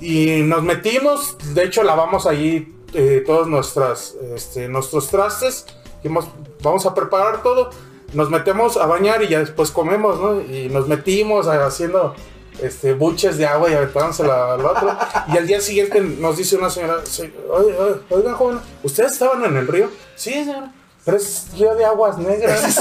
y 0.00 0.42
nos 0.42 0.62
metimos. 0.62 1.36
De 1.54 1.64
hecho, 1.64 1.82
lavamos 1.82 2.26
allí 2.26 2.74
eh, 2.92 3.24
todos 3.26 3.48
nuestras, 3.48 4.14
este, 4.34 4.68
nuestros 4.68 5.08
trastes. 5.08 5.66
Dijimos, 5.96 6.28
vamos 6.62 6.86
a 6.86 6.94
preparar 6.94 7.42
todo. 7.42 7.70
Nos 8.12 8.30
metemos 8.30 8.76
a 8.76 8.86
bañar 8.86 9.22
y 9.24 9.28
ya 9.28 9.40
después 9.40 9.72
comemos, 9.72 10.20
¿no? 10.20 10.40
Y 10.40 10.68
nos 10.68 10.86
metimos 10.86 11.48
haciendo 11.48 12.14
este, 12.60 12.94
buches 12.94 13.38
de 13.38 13.46
agua 13.46 13.70
y 13.70 13.74
aventándosela 13.74 14.54
al 14.54 14.64
otro. 14.64 14.96
Y 15.32 15.38
al 15.38 15.46
día 15.46 15.60
siguiente 15.60 16.00
nos 16.00 16.36
dice 16.36 16.56
una 16.56 16.70
señora, 16.70 16.96
"Sí, 17.04 17.32
oye, 17.50 17.76
oye, 17.78 18.00
oigan, 18.10 18.34
joven, 18.34 18.60
¿ustedes 18.82 19.12
estaban 19.12 19.44
en 19.44 19.56
el 19.56 19.66
río? 19.68 19.88
Sí, 20.16 20.32
señora. 20.32 20.70
Pero 21.04 21.18
es 21.18 21.48
río 21.54 21.74
de 21.74 21.84
aguas 21.84 22.16
negras. 22.16 22.62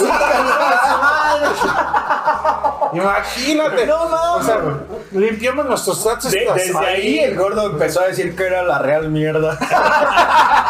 Imagínate. 2.93 3.85
No 3.87 4.07
mames. 4.07 4.39
O 4.39 4.43
sea, 4.43 4.61
limpiamos 5.11 5.65
nuestros 5.65 6.01
trastes. 6.03 6.31
De- 6.31 6.47
desde 6.55 6.77
ahí 6.85 7.19
el 7.19 7.35
gordo 7.37 7.65
empezó 7.71 8.01
a 8.01 8.07
decir 8.07 8.35
que 8.35 8.45
era 8.45 8.63
la 8.63 8.79
real 8.79 9.09
mierda. 9.09 9.57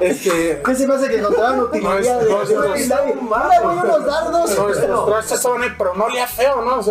Este, 0.00 0.62
¿Qué 0.64 0.74
se 0.74 0.86
me 0.86 0.94
hace 0.94 1.10
que 1.10 1.18
encontraban 1.18 1.60
utilidad? 1.60 1.90
No, 1.90 1.98
es- 2.42 2.50
no, 2.50 2.74
es- 2.74 2.88
no, 2.88 2.96
unos 3.70 4.06
dardos. 4.06 4.58
nuestros 4.58 5.06
trastes 5.06 5.32
estaban 5.32 5.62
ahí, 5.62 5.68
pero 5.76 5.94
no 5.94 6.04
olía 6.06 6.26
feo, 6.26 6.62
¿no? 6.62 6.82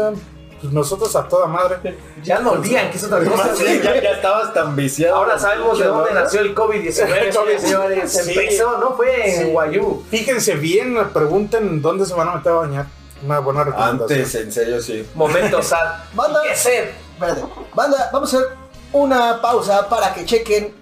Pues 0.62 0.74
nosotros 0.74 1.15
a 1.15 1.28
toda 1.28 1.48
madre. 1.48 1.98
Ya 2.24 2.39
no 2.39 2.52
olían, 2.52 2.91
que 2.91 2.98
es 2.98 3.04
otra 3.04 3.24
cosa. 3.24 3.56
Sí, 3.56 3.80
ya, 3.82 4.02
ya 4.02 4.12
estabas 4.12 4.54
tan 4.54 4.76
viciado. 4.76 5.15
Ahora 5.15 5.39
sabemos 5.39 5.80
de 5.80 5.86
dónde 5.86 6.13
¿no? 6.13 6.19
nació 6.19 6.41
el 6.41 6.54
COVID-19, 6.54 6.91
señores, 6.91 7.62
señores. 7.62 8.12
Sí. 8.12 8.32
Empezó, 8.38 8.78
no 8.78 8.95
fue 8.95 9.30
en 9.36 9.45
Sí. 9.45 9.52
Guayú. 9.52 10.04
Fíjense 10.10 10.56
bien, 10.56 10.98
pregunten 11.13 11.82
dónde 11.82 12.06
se 12.06 12.13
van 12.13 12.28
a 12.28 12.36
meter 12.36 12.52
a 12.52 12.56
bañar. 12.56 12.86
Una 13.24 13.39
buena 13.39 13.63
recomendación. 13.63 14.02
Antes, 14.19 14.36
en 14.36 14.52
serio, 14.52 14.82
sí. 14.82 15.08
Momento 15.15 15.62
sad. 15.63 16.04
Banda. 16.13 16.41
¿Qué 16.48 16.56
sed? 16.56 16.89
Espérate. 17.13 17.43
Banda, 17.74 18.10
vamos 18.12 18.34
a 18.34 18.38
hacer 18.38 18.50
una 18.91 19.41
pausa 19.41 19.88
para 19.88 20.13
que 20.13 20.26
chequen 20.26 20.74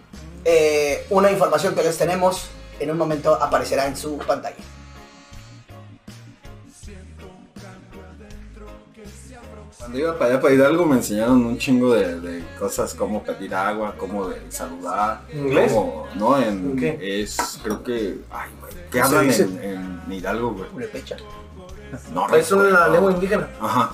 eh, 0.45 1.05
una 1.09 1.31
información 1.31 1.75
que 1.75 1.83
les 1.83 1.97
tenemos. 1.97 2.47
En 2.79 2.91
un 2.91 2.97
momento 2.97 3.33
aparecerá 3.35 3.87
en 3.87 3.97
su 3.97 4.17
pantalla. 4.19 4.55
Cuando 9.87 9.99
iba 9.99 10.17
para 10.17 10.31
allá 10.31 10.41
para 10.41 10.53
Hidalgo 10.53 10.85
me 10.85 10.97
enseñaron 10.97 11.45
un 11.45 11.57
chingo 11.57 11.93
de, 11.93 12.19
de 12.19 12.43
cosas, 12.59 12.93
como 12.93 13.23
pedir 13.23 13.55
agua, 13.55 13.95
cómo 13.97 14.27
de 14.27 14.41
saludar. 14.51 15.21
¿Inglés? 15.33 15.71
cómo- 15.71 16.05
no, 16.15 16.37
en 16.41 16.75
¿Qué? 16.75 17.21
es, 17.21 17.57
creo 17.63 17.81
que, 17.83 18.17
ay, 18.29 18.49
güey, 18.59 18.73
¿qué 18.73 18.81
¿Qué 18.91 18.97
se 18.97 19.03
hablan 19.05 19.31
en, 19.31 20.01
en 20.05 20.11
Hidalgo, 20.13 20.51
güey? 20.51 20.69
Purepecha. 20.71 21.15
No, 22.13 22.27
Es 22.35 22.51
una 22.51 22.89
lengua 22.89 23.13
indígena. 23.13 23.47
Ajá. 23.61 23.91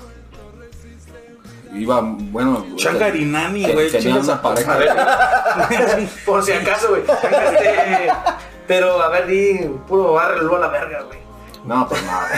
Iba, 1.76 2.02
bueno, 2.02 2.64
güey, 2.68 2.76
Changarinani, 2.76 3.72
güey. 3.72 3.92
tenía 3.92 4.16
una 4.16 4.42
pareja. 4.42 4.76
Ver. 4.78 4.90
Por 6.26 6.42
si 6.42 6.54
acaso, 6.54 6.90
güey. 6.90 7.04
Este, 7.04 8.10
Pero 8.68 9.00
a 9.00 9.10
ver, 9.10 9.28
di 9.28 9.60
puro 9.88 10.14
barrelo 10.14 10.56
a 10.56 10.60
la 10.60 10.68
verga, 10.70 11.04
güey. 11.04 11.20
No, 11.66 11.88
pues 11.88 12.04
nada. 12.04 12.30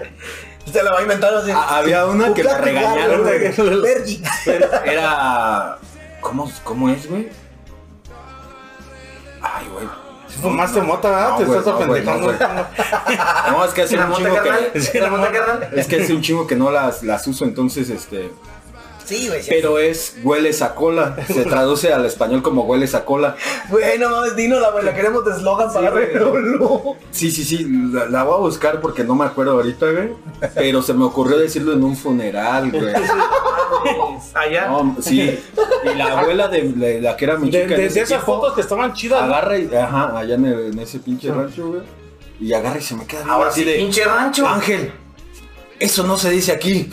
Se 0.70 0.82
lo 0.82 0.92
va 0.92 0.98
a 0.98 1.02
inventar 1.02 1.34
así. 1.34 1.50
Ah, 1.54 1.78
Había 1.78 2.06
una 2.06 2.34
que 2.34 2.42
Bucati 2.42 2.64
regañaron, 2.64 3.22
güey. 3.22 3.80
Vergi. 3.82 4.22
Era. 4.84 5.78
¿Cómo, 6.20 6.50
cómo 6.64 6.88
es, 6.90 7.08
güey? 7.08 7.28
Ay, 9.42 9.66
güey. 9.72 9.86
Fumaste 10.42 10.82
mota, 10.82 11.08
¿verdad? 11.10 11.30
No, 11.30 11.36
Te 11.38 11.44
güey, 11.44 11.58
estás 11.58 11.72
no, 11.80 11.86
güey, 11.86 12.02
apendejando. 12.02 12.32
no, 12.32 13.52
No, 13.58 13.64
es 13.64 13.70
que 13.72 13.82
hace 13.82 13.96
¿La 13.96 14.06
un 14.06 14.14
chingo 14.14 14.42
que. 14.42 14.50
¿La? 14.50 14.58
Es 15.80 15.86
que 15.86 16.02
hace 16.02 16.12
un 16.12 16.20
chingo 16.20 16.46
que 16.46 16.56
no 16.56 16.70
las, 16.70 17.02
las 17.02 17.26
uso, 17.26 17.44
entonces 17.44 17.88
este. 17.88 18.32
Sí, 19.06 19.28
güey. 19.28 19.42
sí. 19.42 19.48
Pero 19.50 19.78
es 19.78 20.16
hueles 20.22 20.60
a 20.62 20.74
cola. 20.74 21.16
Se 21.26 21.44
traduce 21.44 21.92
al 21.92 22.04
español 22.04 22.42
como 22.42 22.62
hueles 22.64 22.94
a 22.94 23.04
cola. 23.04 23.36
Bueno, 23.70 24.10
mames, 24.10 24.36
dínosla, 24.36 24.70
güey. 24.72 24.84
La 24.84 24.94
queremos 24.94 25.24
de 25.24 25.30
eslogan 25.32 25.72
para. 25.72 25.90
Relolo. 25.90 26.96
Sí, 27.12 27.30
sí, 27.30 27.44
sí. 27.44 27.66
La, 27.92 28.06
la 28.06 28.24
voy 28.24 28.34
a 28.34 28.38
buscar 28.38 28.80
porque 28.80 29.04
no 29.04 29.14
me 29.14 29.24
acuerdo 29.24 29.52
ahorita, 29.52 29.86
güey. 29.90 30.10
Pero 30.54 30.82
se 30.82 30.92
me 30.92 31.04
ocurrió 31.04 31.38
decirlo 31.38 31.72
en 31.72 31.84
un 31.84 31.96
funeral, 31.96 32.70
güey. 32.70 32.92
Allá. 34.34 34.66
No, 34.68 34.96
sí. 35.00 35.38
Y 35.84 35.94
la 35.96 36.18
abuela 36.18 36.48
de, 36.48 36.62
de 36.72 37.00
la 37.00 37.16
que 37.16 37.24
era 37.26 37.36
mi 37.38 37.50
De, 37.50 37.62
chica. 37.62 37.74
en 37.74 37.80
de- 37.80 37.86
ese 37.86 37.94
de 37.94 38.00
esas 38.00 38.08
tiempo, 38.08 38.26
fotos 38.26 38.54
que 38.54 38.60
estaban 38.60 38.92
chidas. 38.92 39.22
Agarra 39.22 39.58
y. 39.58 39.72
Ajá, 39.74 40.18
allá 40.18 40.34
en, 40.34 40.44
el- 40.46 40.72
en 40.72 40.78
ese 40.80 40.98
pinche 40.98 41.30
rancho, 41.32 41.68
güey. 41.68 41.82
Y 42.40 42.52
agarra 42.52 42.78
y 42.78 42.82
se 42.82 42.94
me 42.96 43.06
queda 43.06 43.24
Ahora 43.28 43.48
así 43.50 43.60
sí, 43.60 43.66
de. 43.66 43.76
pinche 43.76 44.04
rancho. 44.04 44.46
Ángel, 44.46 44.92
eso 45.78 46.02
no 46.06 46.18
se 46.18 46.30
dice 46.30 46.52
aquí. 46.52 46.90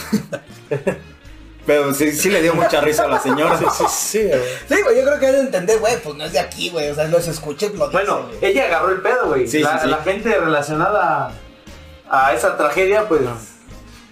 Pero 1.66 1.94
sí, 1.94 2.12
sí 2.12 2.30
le 2.30 2.42
dio 2.42 2.54
mucha 2.54 2.82
risa 2.82 3.04
a 3.04 3.08
la 3.08 3.20
señora. 3.20 3.58
Sí, 3.58 3.66
sí, 3.78 3.84
sí, 3.90 4.28
güey. 4.28 4.42
Sí, 4.68 4.82
güey, 4.84 4.98
yo 4.98 5.06
creo 5.06 5.20
que 5.20 5.26
hay 5.28 5.34
de 5.34 5.40
entender, 5.40 5.80
güey, 5.80 5.98
pues 6.02 6.16
no 6.16 6.26
es 6.26 6.34
de 6.34 6.40
aquí, 6.40 6.70
güey. 6.70 6.90
O 6.90 6.96
sea, 6.96 7.06
los 7.06 7.28
escuché, 7.28 7.70
lo 7.70 7.90
Bueno, 7.90 8.24
güey. 8.24 8.52
ella 8.52 8.66
agarró 8.66 8.92
el 8.92 9.02
pedo, 9.02 9.28
güey. 9.28 9.48
Sí, 9.48 9.60
la, 9.60 9.78
sí, 9.80 9.86
sí. 9.86 9.90
la 9.90 9.98
gente 9.98 10.38
relacionada 10.38 11.32
a 12.10 12.34
esa 12.34 12.58
tragedia, 12.58 13.08
pues. 13.08 13.22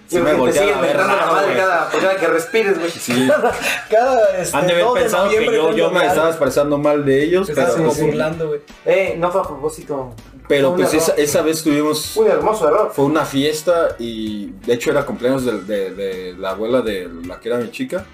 Sí 0.08 0.20
me 0.20 0.34
te 0.34 0.52
siguen 0.52 0.78
a 0.78 0.82
ver 0.82 0.96
la 0.98 1.08
madre 1.08 1.56
cada, 1.56 1.90
por 1.90 2.02
cada 2.02 2.16
que 2.18 2.28
respires, 2.28 2.78
güey. 2.78 2.92
Sí. 2.92 3.30
Cada 3.90 4.38
este, 4.38 4.58
Han 4.58 4.68
de 4.68 4.74
haber 4.74 4.86
2 4.86 4.94
de 4.96 5.02
pensado 5.02 5.30
que 5.30 5.36
noviembre 5.36 5.78
yo, 5.78 5.90
me 5.90 6.00
algo. 6.00 6.10
estaba 6.12 6.28
expresando 6.30 6.78
mal 6.78 7.06
de 7.06 7.24
ellos, 7.24 7.48
pero, 7.48 7.62
estás 7.62 7.76
como 7.76 7.88
pues, 7.88 7.98
sí. 7.98 8.06
burlando, 8.06 8.48
güey. 8.50 8.60
Eh, 8.86 9.16
no 9.18 9.32
fue 9.32 9.40
a 9.40 9.44
propósito. 9.46 10.14
Pero 10.52 10.76
pues 10.76 10.94
esa, 10.94 11.14
esa 11.14 11.42
vez 11.42 11.64
tuvimos, 11.64 12.16
Un 12.18 12.28
hermoso 12.28 12.68
error. 12.68 12.92
fue 12.94 13.06
una 13.06 13.26
fiesta 13.26 13.96
y 14.00 14.48
de 14.66 14.74
hecho 14.74 14.92
era 14.92 15.06
cumpleaños 15.06 15.46
de, 15.46 15.62
de- 15.62 15.92
de 15.94 16.34
la 16.38 16.52
abuela 16.52 16.82
de 16.82 17.10
la 17.26 17.40
que 17.40 17.50
era 17.50 17.58
mi 17.58 17.72
chica. 17.72 18.06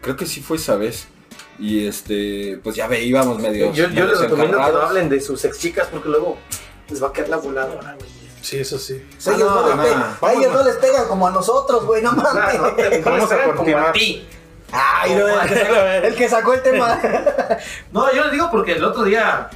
Creo 0.00 0.16
que 0.16 0.26
sí 0.26 0.40
fue 0.40 0.56
esa 0.56 0.76
vez. 0.76 1.06
Y 1.58 1.86
este, 1.86 2.58
pues 2.62 2.74
ya 2.76 2.88
veíamos 2.88 3.38
medio. 3.40 3.72
Yo, 3.72 3.88
yo 3.90 4.06
les 4.06 4.18
recomiendo 4.18 4.58
que 4.58 4.72
no 4.72 4.78
hablen 4.80 5.08
de 5.08 5.20
sus 5.20 5.44
ex 5.44 5.58
chicas 5.58 5.88
porque 5.90 6.08
luego 6.08 6.36
les 6.88 7.02
va 7.02 7.08
a 7.08 7.12
quedar 7.12 7.28
la 7.30 7.36
voladora, 7.36 7.94
güey. 7.94 8.10
Sí, 8.42 8.58
eso 8.58 8.78
sí. 8.78 9.02
A 9.26 9.34
ellos, 9.34 9.48
Ah, 9.50 9.54
no, 9.62 9.66
les 9.68 9.76
no, 9.76 9.82
pe- 9.82 9.90
no. 10.20 10.28
a 10.28 10.32
ellos 10.34 10.52
no 10.52 10.64
les 10.64 10.76
pegan 10.76 11.06
como 11.08 11.26
a 11.26 11.30
nosotros, 11.30 11.86
güey, 11.86 12.02
no 12.02 12.10
Ah, 12.18 12.32
mames. 12.34 12.60
no 12.60 12.72
te- 12.74 12.98
no 12.98 13.04
Vamos 13.10 13.30
les 13.30 13.38
a 13.40 13.44
continuar. 13.54 13.88
a 13.88 13.92
ti. 13.92 14.26
Ay, 14.72 15.12
el 16.02 16.14
que 16.16 16.28
sacó 16.28 16.52
el 16.54 16.62
tema. 16.62 17.00
No, 17.92 18.12
yo 18.12 18.24
les 18.24 18.32
digo 18.32 18.48
porque 18.50 18.72
el 18.72 18.84
otro 18.84 19.04
día 19.04 19.48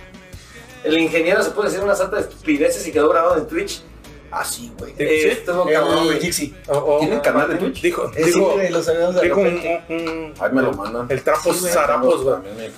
el 0.85 0.99
ingeniero 0.99 1.43
se 1.43 1.51
a 1.59 1.65
decir 1.65 1.81
una 1.81 1.95
santa 1.95 2.17
de 2.17 2.23
estupideces 2.23 2.87
y 2.87 2.93
quedó 2.93 3.09
grabado 3.09 3.37
en 3.39 3.47
Twitch. 3.47 3.83
Ah, 4.31 4.45
sí, 4.45 4.71
güey. 4.79 4.93
Eh, 4.99 5.33
estuvo 5.33 5.65
cabrón, 5.65 5.99
El 6.01 6.05
güey. 6.05 6.21
Jixi. 6.21 6.55
O- 6.69 6.77
o- 6.77 6.99
¿Tienen 7.01 7.21
canal 7.21 7.49
de 7.49 7.55
Twitch? 7.57 7.81
Dijo, 7.81 8.11
Eh, 8.15 8.25
dijo, 8.27 8.53
güey, 8.53 8.71
los 8.71 8.85
sabemos 8.85 9.15
de 9.15 9.23
dijo 9.23 9.41
un, 9.41 9.47
un- 9.47 10.09
un- 10.09 10.35
Ahí 10.39 10.53
me 10.53 10.61
lo 10.63 10.73
mandan. 10.75 11.07
el 11.09 11.23
trapo 11.23 11.55
zarapos, 11.55 12.23
güey. 12.25 12.37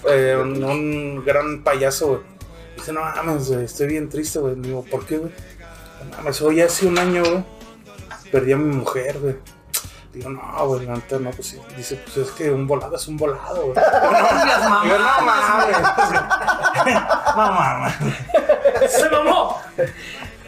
Eh, 0.09 0.37
un, 0.41 0.63
un 0.63 1.25
gran 1.25 1.65
payaso, 1.65 2.07
güey. 2.07 2.21
Dice, 2.77 2.93
no 2.93 3.01
mames, 3.01 3.49
güey, 3.51 3.65
estoy 3.65 3.89
bien 3.89 4.09
triste, 4.09 4.39
güey. 4.39 4.55
Digo, 4.57 4.85
¿por 4.89 5.05
qué, 5.05 5.19
güey? 5.19 5.33
No 6.11 6.17
mames, 6.19 6.41
hoy 6.41 6.61
hace 6.61 6.87
un 6.87 6.97
año, 6.99 7.23
güey. 7.25 7.45
Perdí 8.31 8.53
a 8.53 8.57
mi 8.57 8.73
mujer, 8.77 9.19
güey. 9.19 9.35
Digo, 10.13 10.29
no, 10.31 10.67
güey, 10.67 10.87
la 10.87 10.95
neta, 10.95 11.19
no, 11.21 11.31
pues 11.31 11.47
sí. 11.49 11.61
Dice, 11.77 11.97
pues 11.97 12.17
es 12.17 12.31
que 12.33 12.51
un 12.51 12.67
volado 12.67 12.97
es 12.97 13.07
un 13.07 13.17
volado, 13.17 13.63
güey. 13.67 13.75
Digo, 14.85 14.99
no 14.99 15.21
mames. 15.25 15.77
No 17.37 17.53
mames. 17.53 17.95
¡Se 18.91 19.09
mamó! 19.09 19.61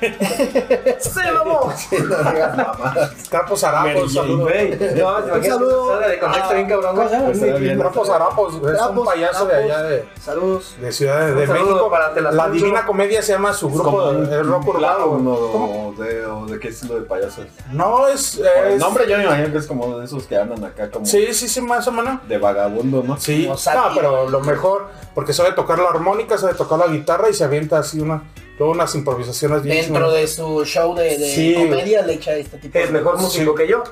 ¡Se 0.99 1.33
mamó! 1.33 1.73
No 1.93 2.31
digas 2.31 2.57
mamadas. 2.57 3.11
Jane. 3.31 4.09
saludos. 4.09 4.49
No, 4.97 5.29
imaginas 5.29 5.47
saludo 5.47 6.01
de 6.01 6.19
contexto 6.19 6.55
bien 6.55 6.69
cabrón. 6.69 7.79
Trapos 7.79 8.09
harapos, 8.11 8.55
es 8.55 8.81
un 8.81 9.05
payaso 9.05 9.47
de 9.47 9.55
allá 9.55 9.83
de, 9.83 10.09
Saludos. 10.21 10.77
de 10.81 10.93
Ciudad 10.93 11.27
de, 11.27 11.33
Un 11.33 11.53
México. 11.53 11.91
La. 12.33 12.49
Divina 12.49 12.85
Comedia 12.85 13.23
se 13.23 13.33
llama 13.33 13.53
su 13.53 13.71
grupo 13.71 14.13
de 14.13 14.43
rock 14.43 14.69
urbano. 14.69 15.05
o 15.07 15.95
de, 15.97 16.59
qué 16.59 16.69
estilo 16.69 16.97
de 16.97 17.03
payasos. 17.03 17.47
No, 17.71 18.09
es... 18.09 18.41
El 18.67 18.79
nombre 18.79 19.09
yo 19.09 19.17
me 19.17 19.25
imagino 19.25 19.53
que 19.53 19.59
es 19.59 19.67
como 19.67 19.99
de 19.99 20.05
esos 20.05 20.25
que 20.25 20.37
andan 20.37 20.65
acá 20.65 20.91
como 20.91 21.07
Sí, 21.07 21.33
sí, 21.33 21.49
sí, 21.49 21.61
más 21.61 21.87
o 21.87 21.93
menos. 21.93 22.27
de 22.29 22.39
vagabundo, 22.39 23.03
¿no? 23.03 23.19
Sí, 23.19 23.49
no, 23.49 23.95
pero 23.95 24.29
lo 24.29 24.41
mejor, 24.41 24.89
porque 25.15 25.33
sabe 25.33 25.53
tocar 25.53 25.79
la 25.79 25.91
armónica, 25.91 26.39
sabe 26.39 26.55
tocar 26.55 26.79
la 26.79 26.87
guitarra 26.87 27.29
y 27.29 27.35
se 27.35 27.45
avienta 27.45 27.79
así 27.79 28.01
una, 28.01 28.23
luego 28.59 28.73
unas 28.75 28.95
improvisaciones 28.95 29.63
bien 29.63 29.77
Dentro 29.77 30.11
de 30.13 30.27
su 30.29 30.65
show 30.65 30.95
de, 30.95 31.19
de 31.19 31.35
Sí. 31.35 31.55
comedia 31.55 32.03
le 32.03 32.15
echa 32.15 32.35
este 32.35 32.59
tipo 32.59 32.79
Es 32.79 32.91
mejor 32.91 33.19
músico 33.21 33.55
que 33.55 33.67
yo. 33.69 33.83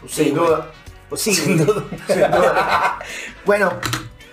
Pues 0.00 0.12
sí, 0.12 0.24
Sin 0.24 0.34
duda. 0.34 0.70
Pues 1.08 1.20
sí, 1.20 1.34
sin 1.34 1.64
duda. 1.64 1.84
bueno, 3.44 3.72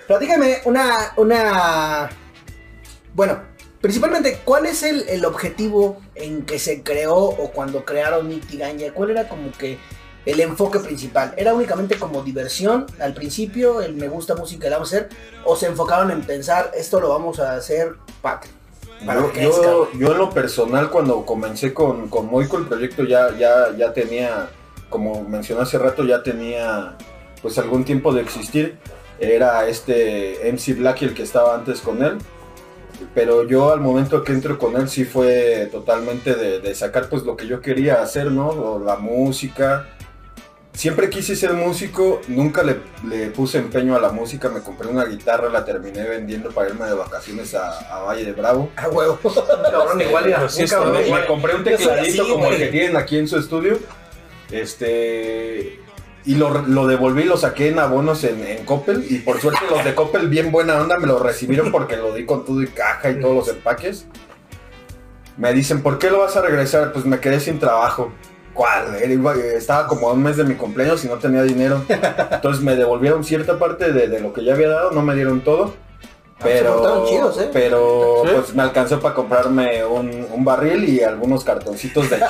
platícame 0.07 0.57
una, 0.65 1.13
una... 1.17 2.09
Bueno, 3.13 3.41
principalmente, 3.79 4.39
¿cuál 4.43 4.65
es 4.65 4.81
el, 4.83 5.07
el 5.07 5.23
objetivo 5.25 6.01
en 6.15 6.45
que 6.45 6.57
se 6.59 6.81
creó 6.83 7.15
o 7.15 7.51
cuando 7.51 7.85
crearon 7.85 8.27
Nick 8.29 8.57
Ganja? 8.57 8.91
¿Cuál 8.93 9.11
era 9.11 9.29
como 9.29 9.51
que 9.51 9.77
el 10.25 10.39
enfoque 10.39 10.79
principal? 10.79 11.33
¿Era 11.37 11.53
únicamente 11.53 11.99
como 11.99 12.23
diversión 12.23 12.87
al 12.99 13.13
principio, 13.13 13.81
el 13.81 13.93
me 13.95 14.07
gusta 14.07 14.35
música, 14.35 14.67
la 14.69 14.77
vamos 14.77 14.93
a 14.93 14.97
hacer? 14.97 15.09
¿O 15.45 15.55
se 15.55 15.67
enfocaron 15.67 16.09
en 16.11 16.23
pensar, 16.23 16.71
esto 16.75 16.99
lo 16.99 17.09
vamos 17.09 17.39
a 17.39 17.55
hacer 17.55 17.95
para 18.21 18.39
Yo, 19.35 19.91
yo, 19.99 20.11
en 20.13 20.17
lo 20.17 20.29
personal 20.29 20.89
cuando 20.89 21.25
comencé 21.25 21.73
con, 21.73 22.07
con 22.09 22.27
Moico 22.27 22.57
el 22.57 22.65
proyecto 22.65 23.03
ya, 23.03 23.35
ya, 23.37 23.75
ya 23.77 23.91
tenía, 23.93 24.49
como 24.89 25.23
mencioné 25.23 25.63
hace 25.63 25.77
rato, 25.77 26.05
ya 26.05 26.23
tenía 26.23 26.97
pues 27.41 27.57
algún 27.57 27.83
tiempo 27.83 28.13
de 28.13 28.21
existir. 28.21 28.77
Era 29.19 29.67
este 29.67 30.51
MC 30.51 30.77
Blacky 30.77 31.05
el 31.05 31.13
que 31.13 31.23
estaba 31.23 31.55
antes 31.55 31.81
con 31.81 32.03
él. 32.03 32.17
Pero 33.13 33.45
yo 33.47 33.73
al 33.73 33.81
momento 33.81 34.23
que 34.23 34.31
entro 34.31 34.57
con 34.57 34.75
él 34.77 34.87
sí 34.87 35.03
fue 35.03 35.67
totalmente 35.71 36.35
de, 36.35 36.59
de 36.59 36.75
sacar 36.75 37.09
pues 37.09 37.23
lo 37.23 37.35
que 37.35 37.47
yo 37.47 37.59
quería 37.59 38.01
hacer, 38.01 38.31
¿no? 38.31 38.49
O 38.49 38.79
la 38.79 38.95
música. 38.95 39.89
Siempre 40.73 41.09
quise 41.09 41.35
ser 41.35 41.53
músico, 41.53 42.19
nunca 42.27 42.63
le, 42.63 42.77
le 43.07 43.27
puse 43.27 43.59
empeño 43.59 43.95
a 43.95 43.99
la 43.99 44.11
música, 44.11 44.49
me 44.49 44.61
compré 44.61 44.87
una 44.87 45.05
guitarra, 45.05 45.47
la 45.49 45.63
terminé 45.63 46.03
vendiendo 46.03 46.49
para 46.49 46.69
irme 46.69 46.85
de 46.85 46.95
vacaciones 46.95 47.53
a, 47.53 47.77
a 47.95 47.99
Valle 48.01 48.25
de 48.25 48.31
Bravo. 48.33 48.71
A 48.75 48.89
huevo. 48.89 49.19
Cabrón, 49.71 50.01
igual 50.01 50.27
ya. 50.27 50.39
Pues 50.39 50.53
sí, 50.53 50.63
un 50.63 50.69
cabrón 50.69 50.93
Me, 50.93 51.05
igual. 51.05 51.21
me 51.21 51.27
compré 51.27 51.55
un 51.55 51.63
tecladito 51.63 52.23
así, 52.23 52.31
como 52.31 52.47
el 52.47 52.57
que 52.57 52.67
tienen 52.67 52.97
aquí 52.97 53.19
en 53.19 53.27
su 53.27 53.37
estudio. 53.37 53.77
Este. 54.51 55.79
Y 56.25 56.35
lo, 56.35 56.49
lo 56.65 56.87
devolví, 56.87 57.25
lo 57.25 57.37
saqué 57.37 57.67
en 57.67 57.77
abonos 57.79 58.23
en, 58.23 58.43
en 58.45 58.65
Coppel. 58.65 59.05
Y 59.09 59.19
por 59.19 59.39
suerte 59.41 59.59
los 59.69 59.83
de 59.85 59.93
Coppel, 59.93 60.27
bien 60.27 60.51
buena 60.51 60.81
onda, 60.81 60.97
me 60.97 61.05
lo 61.05 61.19
recibieron 61.19 61.71
porque 61.71 61.97
lo 61.97 62.13
di 62.13 62.25
con 62.25 62.45
todo 62.45 62.61
y 62.63 62.67
caja 62.67 63.11
y 63.11 63.19
todos 63.19 63.35
los 63.35 63.47
empaques. 63.49 64.07
Me 65.37 65.53
dicen, 65.53 65.83
¿por 65.83 65.99
qué 65.99 66.09
lo 66.09 66.19
vas 66.19 66.35
a 66.35 66.41
regresar? 66.41 66.93
Pues 66.93 67.05
me 67.05 67.19
quedé 67.19 67.39
sin 67.39 67.59
trabajo. 67.59 68.11
¿Cuál? 68.53 68.95
Estaba 69.55 69.87
como 69.87 70.09
a 70.09 70.13
un 70.13 70.23
mes 70.23 70.37
de 70.37 70.43
mi 70.43 70.55
cumpleaños 70.55 71.03
y 71.03 71.07
no 71.07 71.15
tenía 71.17 71.43
dinero. 71.43 71.83
Entonces 72.31 72.63
me 72.63 72.75
devolvieron 72.75 73.23
cierta 73.23 73.57
parte 73.57 73.91
de 73.91 74.19
lo 74.19 74.31
que 74.33 74.43
ya 74.43 74.53
había 74.53 74.69
dado, 74.69 74.91
no 74.91 75.01
me 75.01 75.15
dieron 75.15 75.41
todo. 75.41 75.73
Pero, 76.43 76.73
portaron 76.77 77.05
chidos, 77.07 77.39
¿eh? 77.39 77.49
pero 77.53 78.21
Sí. 78.25 78.29
pues 78.33 78.53
me 78.55 78.63
alcanzó 78.63 78.99
para 78.99 79.13
comprarme 79.15 79.83
un, 79.85 80.27
un 80.31 80.45
barril 80.45 80.87
y 80.87 81.01
algunos 81.01 81.43
cartoncitos 81.43 82.09
de 82.09 82.17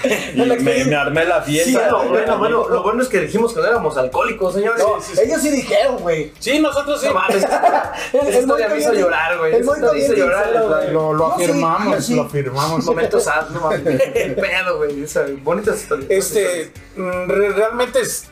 y 0.34 0.40
me, 0.40 0.84
me 0.84 0.94
armé 0.96 1.24
la 1.24 1.44
Sí, 1.44 1.52
fiesta. 1.52 1.90
lo, 1.90 2.04
bueno, 2.08 2.38
bueno, 2.38 2.68
lo 2.68 2.82
bueno 2.82 3.02
es 3.02 3.08
que 3.08 3.20
dijimos 3.20 3.52
que 3.54 3.60
no 3.60 3.66
éramos 3.66 3.96
alcohólicos, 3.96 4.54
señores. 4.54 4.82
No, 4.82 4.96
ellos 5.22 5.40
sí 5.42 5.50
dijeron, 5.50 5.96
güey. 5.98 6.32
Sí, 6.38 6.58
nosotros 6.60 7.00
sí. 7.00 7.08
No 7.08 7.14
mames. 7.14 7.44
El- 8.12 8.20
Esa 8.20 8.28
el 8.28 8.40
historia 8.40 8.68
me 8.68 8.78
hizo 8.78 8.92
llorar, 8.94 9.38
güey. 9.38 9.54
el 9.54 9.60
historia 9.60 9.92
me 9.92 9.98
hizo 9.98 10.14
llorar. 10.14 10.50
Lo, 10.92 11.12
lo 11.12 11.28
No, 11.28 11.36
sí, 11.36 11.44
afirmamos, 11.44 12.04
sí. 12.06 12.14
lo 12.14 12.22
afirmamos. 12.22 12.84
Momentos 12.84 13.24
sad, 13.24 13.48
no 13.50 13.60
mames. 13.60 13.86
El 14.14 14.34
pedo, 14.34 14.76
güey. 14.78 15.04
Bonitas 15.42 15.80
historias. 15.82 16.10
Este, 16.10 16.72
mm, 16.96 17.28
re- 17.28 17.50
realmente 17.50 18.00
es, 18.00 18.26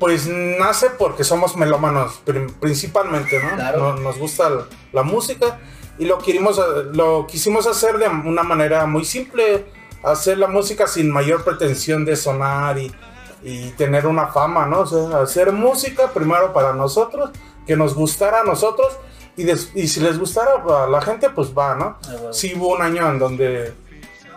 pues 0.00 0.26
nace 0.26 0.90
porque 0.98 1.22
somos 1.22 1.56
melómanos, 1.56 2.20
principalmente, 2.58 3.40
¿no? 3.40 3.54
Claro. 3.54 3.78
No- 3.78 3.96
Nos 4.00 4.18
gusta 4.18 4.50
la, 4.50 4.64
la 4.92 5.02
música 5.04 5.60
y 5.98 6.06
lo 6.06 6.18
quisimos, 6.18 6.60
lo 6.92 7.26
quisimos 7.28 7.66
hacer 7.68 7.98
de 7.98 8.08
una 8.08 8.42
manera 8.42 8.86
muy 8.86 9.04
simple, 9.04 9.66
hacer 10.02 10.38
la 10.38 10.46
música 10.48 10.86
sin 10.88 11.10
mayor 11.10 11.44
pretensión 11.44 12.04
de 12.04 12.16
sonar 12.16 12.78
y, 12.78 12.90
y 13.42 13.68
tener 13.72 14.06
una 14.06 14.28
fama, 14.28 14.66
¿no? 14.66 14.80
O 14.80 14.86
sea, 14.86 15.20
hacer 15.20 15.52
música 15.52 16.08
primero 16.08 16.52
para 16.52 16.72
nosotros, 16.72 17.30
que 17.66 17.76
nos 17.76 17.94
gustara 17.94 18.40
a 18.40 18.44
nosotros 18.44 18.88
y, 19.36 19.44
des- 19.44 19.70
y 19.74 19.86
si 19.88 20.00
les 20.00 20.18
gustara 20.18 20.52
a 20.84 20.86
la 20.86 21.00
gente, 21.02 21.28
pues 21.30 21.52
va, 21.56 21.74
¿no? 21.74 21.98
Sí 22.32 22.54
hubo 22.56 22.68
un 22.74 22.82
año 22.82 23.06
en 23.10 23.18
donde 23.18 23.74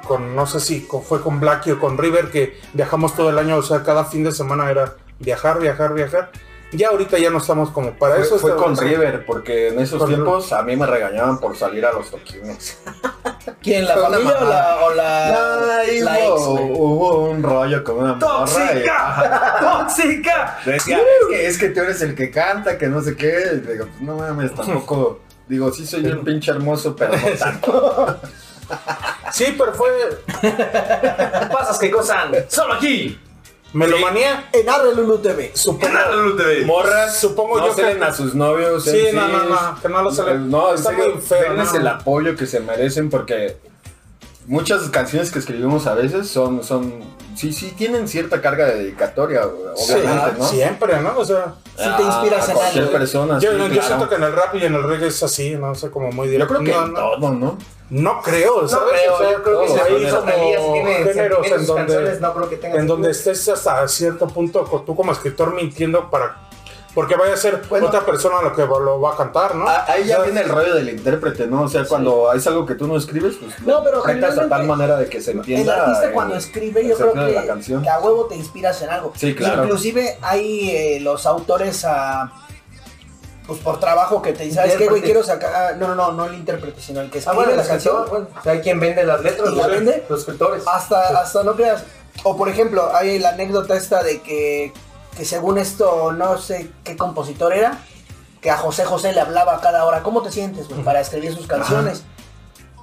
con 0.06 0.36
no 0.36 0.45
sé 0.45 0.60
si 0.60 0.82
con- 0.82 1.02
fue 1.02 1.21
con 1.21 1.39
Blacky 1.39 1.71
o 1.71 1.80
con 1.80 1.97
River 1.97 2.30
que 2.30 2.60
viajamos 2.73 3.15
todo 3.15 3.30
el 3.30 3.38
año, 3.39 3.56
o 3.56 3.63
sea, 3.63 3.84
cada 3.84 4.04
fin 4.04 4.26
de 4.26 4.34
semana 4.34 4.69
era 4.69 4.97
viajar, 5.19 5.60
viajar, 5.60 5.93
viajar. 5.93 6.32
Ya 6.71 6.88
ahorita 6.88 7.19
ya 7.19 7.30
no 7.30 7.38
estamos 7.38 7.69
como 7.69 7.91
para 7.93 8.15
Fue, 8.15 8.23
eso. 8.23 8.39
fue 8.39 8.56
con 8.56 8.76
River, 8.76 9.26
porque 9.28 9.67
en 9.67 9.80
esos 9.80 9.99
Con 9.99 10.08
tiempos 10.10 10.52
a 10.54 10.63
mí 10.63 10.76
me 10.76 10.88
regañaban 10.88 11.39
por 11.39 11.56
salir 11.56 11.86
a 11.86 11.93
los 11.93 12.10
toquines. 12.10 12.80
¿Quién? 13.62 13.86
¿La 13.86 13.95
familia 13.95 14.38
o 14.39 14.45
la, 14.45 14.78
o 14.86 14.93
la, 14.95 15.84
ex, 15.86 16.04
hubo, 16.04 17.26
un 17.30 17.43
rollo 17.43 17.84
con 17.84 17.97
una 17.99 18.13
morra. 18.15 18.45
y- 18.45 18.47
¡Tóxica! 18.47 19.58
¡Tóxica! 19.62 20.58
Decía, 20.65 20.97
es 20.97 21.28
que, 21.30 21.47
es 21.47 21.58
que 21.60 21.69
tú 21.69 21.82
eres 21.82 22.02
el 22.02 22.15
que 22.15 22.32
canta, 22.32 22.76
que 22.78 22.88
no 22.88 23.02
sé 23.04 23.15
qué. 23.15 23.52
Y 23.54 23.60
digo, 23.71 23.86
pues 23.86 24.02
no 24.02 24.15
mames, 24.15 24.56
tampoco. 24.56 25.19
Digo, 25.47 25.71
sí 25.71 25.86
soy 25.86 26.06
un 26.08 26.23
pinche 26.23 26.49
hermoso, 26.52 26.95
pero 26.95 27.15
no 27.15 27.38
tanto. 27.38 28.19
Sí, 29.32 29.56
pero 29.58 29.73
fue 29.73 29.89
Pasas 31.52 31.78
que 31.78 31.89
gozan. 31.91 32.32
Solo 32.47 32.73
aquí. 32.73 33.19
Melomanía. 33.73 34.49
En 34.53 34.69
Arre 34.69 34.93
Lulu 34.95 35.17
TV. 35.19 35.51
Supongo, 35.55 35.93
Morras, 36.65 37.19
Supongo 37.19 37.57
no 37.59 37.67
yo 37.67 37.73
ceden 37.73 37.97
que- 37.99 38.05
a 38.05 38.13
sus 38.13 38.36
novios. 38.36 38.83
Sí, 38.83 39.07
no, 39.13 39.27
no, 39.27 39.43
no, 39.45 39.81
que 39.81 39.89
no 39.89 40.01
lo 40.03 40.12
celen. 40.12 40.49
No, 40.49 40.69
en 40.69 40.75
Está 40.75 40.89
serio, 40.91 41.12
muy 41.15 41.21
feo, 41.21 41.41
denles 41.41 41.73
¿no? 41.73 41.79
el 41.79 41.88
apoyo 41.88 42.36
que 42.36 42.45
se 42.45 42.59
merecen 42.59 43.09
porque 43.09 43.57
muchas 44.45 44.83
canciones 44.89 45.31
que 45.31 45.39
escribimos 45.39 45.88
a 45.88 45.95
veces 45.95 46.27
son, 46.29 46.63
son, 46.63 46.93
sí, 47.36 47.51
sí 47.53 47.73
tienen 47.77 48.07
cierta 48.07 48.41
carga 48.41 48.65
de 48.67 48.75
dedicatoria, 48.79 49.43
Sí, 49.75 49.93
obviamente, 49.93 50.39
¿no? 50.39 50.47
siempre, 50.47 50.99
¿no? 51.01 51.17
O 51.17 51.25
sea, 51.25 51.55
Sí 51.75 51.89
te 51.97 52.03
inspiras 52.03 52.47
a 52.47 52.51
en 52.51 52.57
cualquier 52.57 52.91
persona. 52.91 53.39
yo, 53.39 53.51
sí, 53.51 53.57
yo 53.57 53.67
claro. 53.69 53.88
siento 53.88 54.09
que 54.09 54.15
en 54.15 54.23
el 54.23 54.33
rap 54.33 54.55
y 54.55 54.63
en 54.65 54.75
el 54.75 54.83
reggae 54.83 55.07
es 55.07 55.23
así, 55.23 55.55
no 55.55 55.73
sé, 55.73 55.89
como 55.89 56.12
muy 56.12 56.27
Yo 56.27 56.31
directo. 56.33 56.53
creo 56.55 56.65
que 56.65 56.71
no, 56.71 56.86
en 56.86 56.93
no, 56.93 56.99
todo, 56.99 57.31
¿no? 57.31 57.57
no 57.89 58.21
creo, 58.21 58.67
¿sabes? 58.67 58.93
creo, 58.93 59.13
O 59.13 59.17
sea, 59.17 59.31
yo 59.31 59.43
creo 59.43 59.65
que 59.65 59.81
hay 59.81 60.55
como 60.55 60.73
tiene 60.73 60.93
géneros 61.03 61.47
en 61.47 61.65
donde- 61.65 62.19
no 62.19 62.33
creo 62.33 62.49
que 62.49 62.59
en 62.67 62.88
donde 62.88 63.12
estés 63.12 63.47
hasta 63.49 63.88
cierto 63.88 64.27
punto 64.27 64.63
tú 64.86 64.95
como 64.95 65.12
escritor 65.12 65.53
mintiendo 65.53 66.09
para 66.09 66.42
porque 66.93 67.15
vaya 67.15 67.34
a 67.34 67.38
ser 67.38 67.62
Bueno. 67.69 67.88
otra 67.88 68.06
persona 68.06 68.41
lo 68.41 68.56
que 68.56 68.62
lo 68.65 69.01
va 69.01 69.13
a 69.13 69.17
cantar, 69.17 69.56
¿no? 69.56 69.67
Ah, 69.67 69.86
Ahí 69.88 70.06
ya 70.06 70.17
O 70.19 70.21
sea, 70.23 70.32
viene 70.32 70.41
el 70.41 70.49
rollo 70.49 70.75
del 70.75 70.89
intérprete, 70.89 71.47
¿no? 71.47 71.63
O 71.63 71.67
sea, 71.67 71.86
cuando 71.86 72.32
es 72.34 72.45
algo 72.47 72.65
que 72.65 72.75
tú 72.75 72.88
no 72.88 72.95
escribes, 72.97 73.36
pues 73.39 73.60
No, 73.62 73.84
pero 73.84 74.03
rentas 74.03 74.38
a 74.38 74.47
tal 74.47 74.65
manera 74.65 74.97
de 74.97 75.08
que 75.08 75.21
se 75.21 75.32
El 75.32 75.38
entienda. 75.38 75.82
artista 75.86 76.06
el- 76.08 76.12
cuando 76.13 76.36
escribe, 76.36 76.88
yo 76.88 76.95
creo 76.95 77.15
la 77.15 77.41
que, 77.41 77.47
canción. 77.47 77.82
que 77.82 77.89
a 77.89 77.99
huevo 77.99 78.25
te 78.27 78.36
inspiras 78.36 78.82
en 78.84 78.89
algo. 78.89 79.12
Sí, 79.15 79.34
claro. 79.36 79.63
Inclusive 79.63 80.17
hay 80.21 80.69
eh, 80.69 80.99
los 81.01 81.25
autores 81.25 81.84
a... 81.86 82.32
Pues 83.45 83.60
por 83.60 83.77
trabajo 83.77 84.21
que 84.21 84.32
te 84.32 84.43
dicen, 84.43 84.56
¿sabes 84.63 84.75
qué, 84.77 84.88
güey? 84.88 85.01
Quiero 85.01 85.21
sacar... 85.21 85.53
ah, 85.53 85.75
No, 85.77 85.88
no, 85.89 85.95
no, 85.95 86.12
no 86.13 86.25
el 86.27 86.36
intérprete, 86.36 86.79
sino 86.79 87.01
el 87.01 87.10
que 87.10 87.17
Ah, 87.17 87.19
escribe 87.19 87.36
bueno, 87.36 87.51
el 87.51 87.58
la 87.58 87.67
canción. 87.67 88.06
bueno, 88.10 88.27
o 88.39 88.41
sea, 88.41 88.51
hay 88.53 88.62
quien 88.62 88.79
vende 88.79 89.03
las 89.03 89.21
letras, 89.21 89.49
¿Y 89.51 89.56
la 89.56 89.67
los- 89.67 89.71
vende? 89.75 90.03
los 90.08 90.19
escritores. 90.21 90.63
Hasta, 90.65 91.19
hasta 91.19 91.43
no 91.43 91.53
creas. 91.56 91.84
O 92.23 92.38
por 92.38 92.47
ejemplo, 92.47 92.89
hay 92.95 93.19
la 93.19 93.29
anécdota 93.29 93.75
esta 93.75 94.01
de 94.01 94.21
que, 94.21 94.71
que 95.17 95.26
según 95.26 95.58
esto, 95.58 96.12
no 96.12 96.38
sé 96.38 96.69
qué 96.84 96.95
compositor 96.97 97.54
era, 97.54 97.80
que 98.41 98.49
a 98.52 98.58
José 98.58 98.84
José 98.86 99.13
le 99.13 99.21
hablaba 99.21 99.56
a 99.56 99.62
cada 99.62 99.86
hora, 99.86 100.04
¿cómo 100.04 100.21
te 100.21 100.32
sientes, 100.32 100.67
güey? 100.67 100.84
Para 100.84 100.99
escribir 101.02 101.34
sus 101.36 101.47
canciones. 101.47 102.04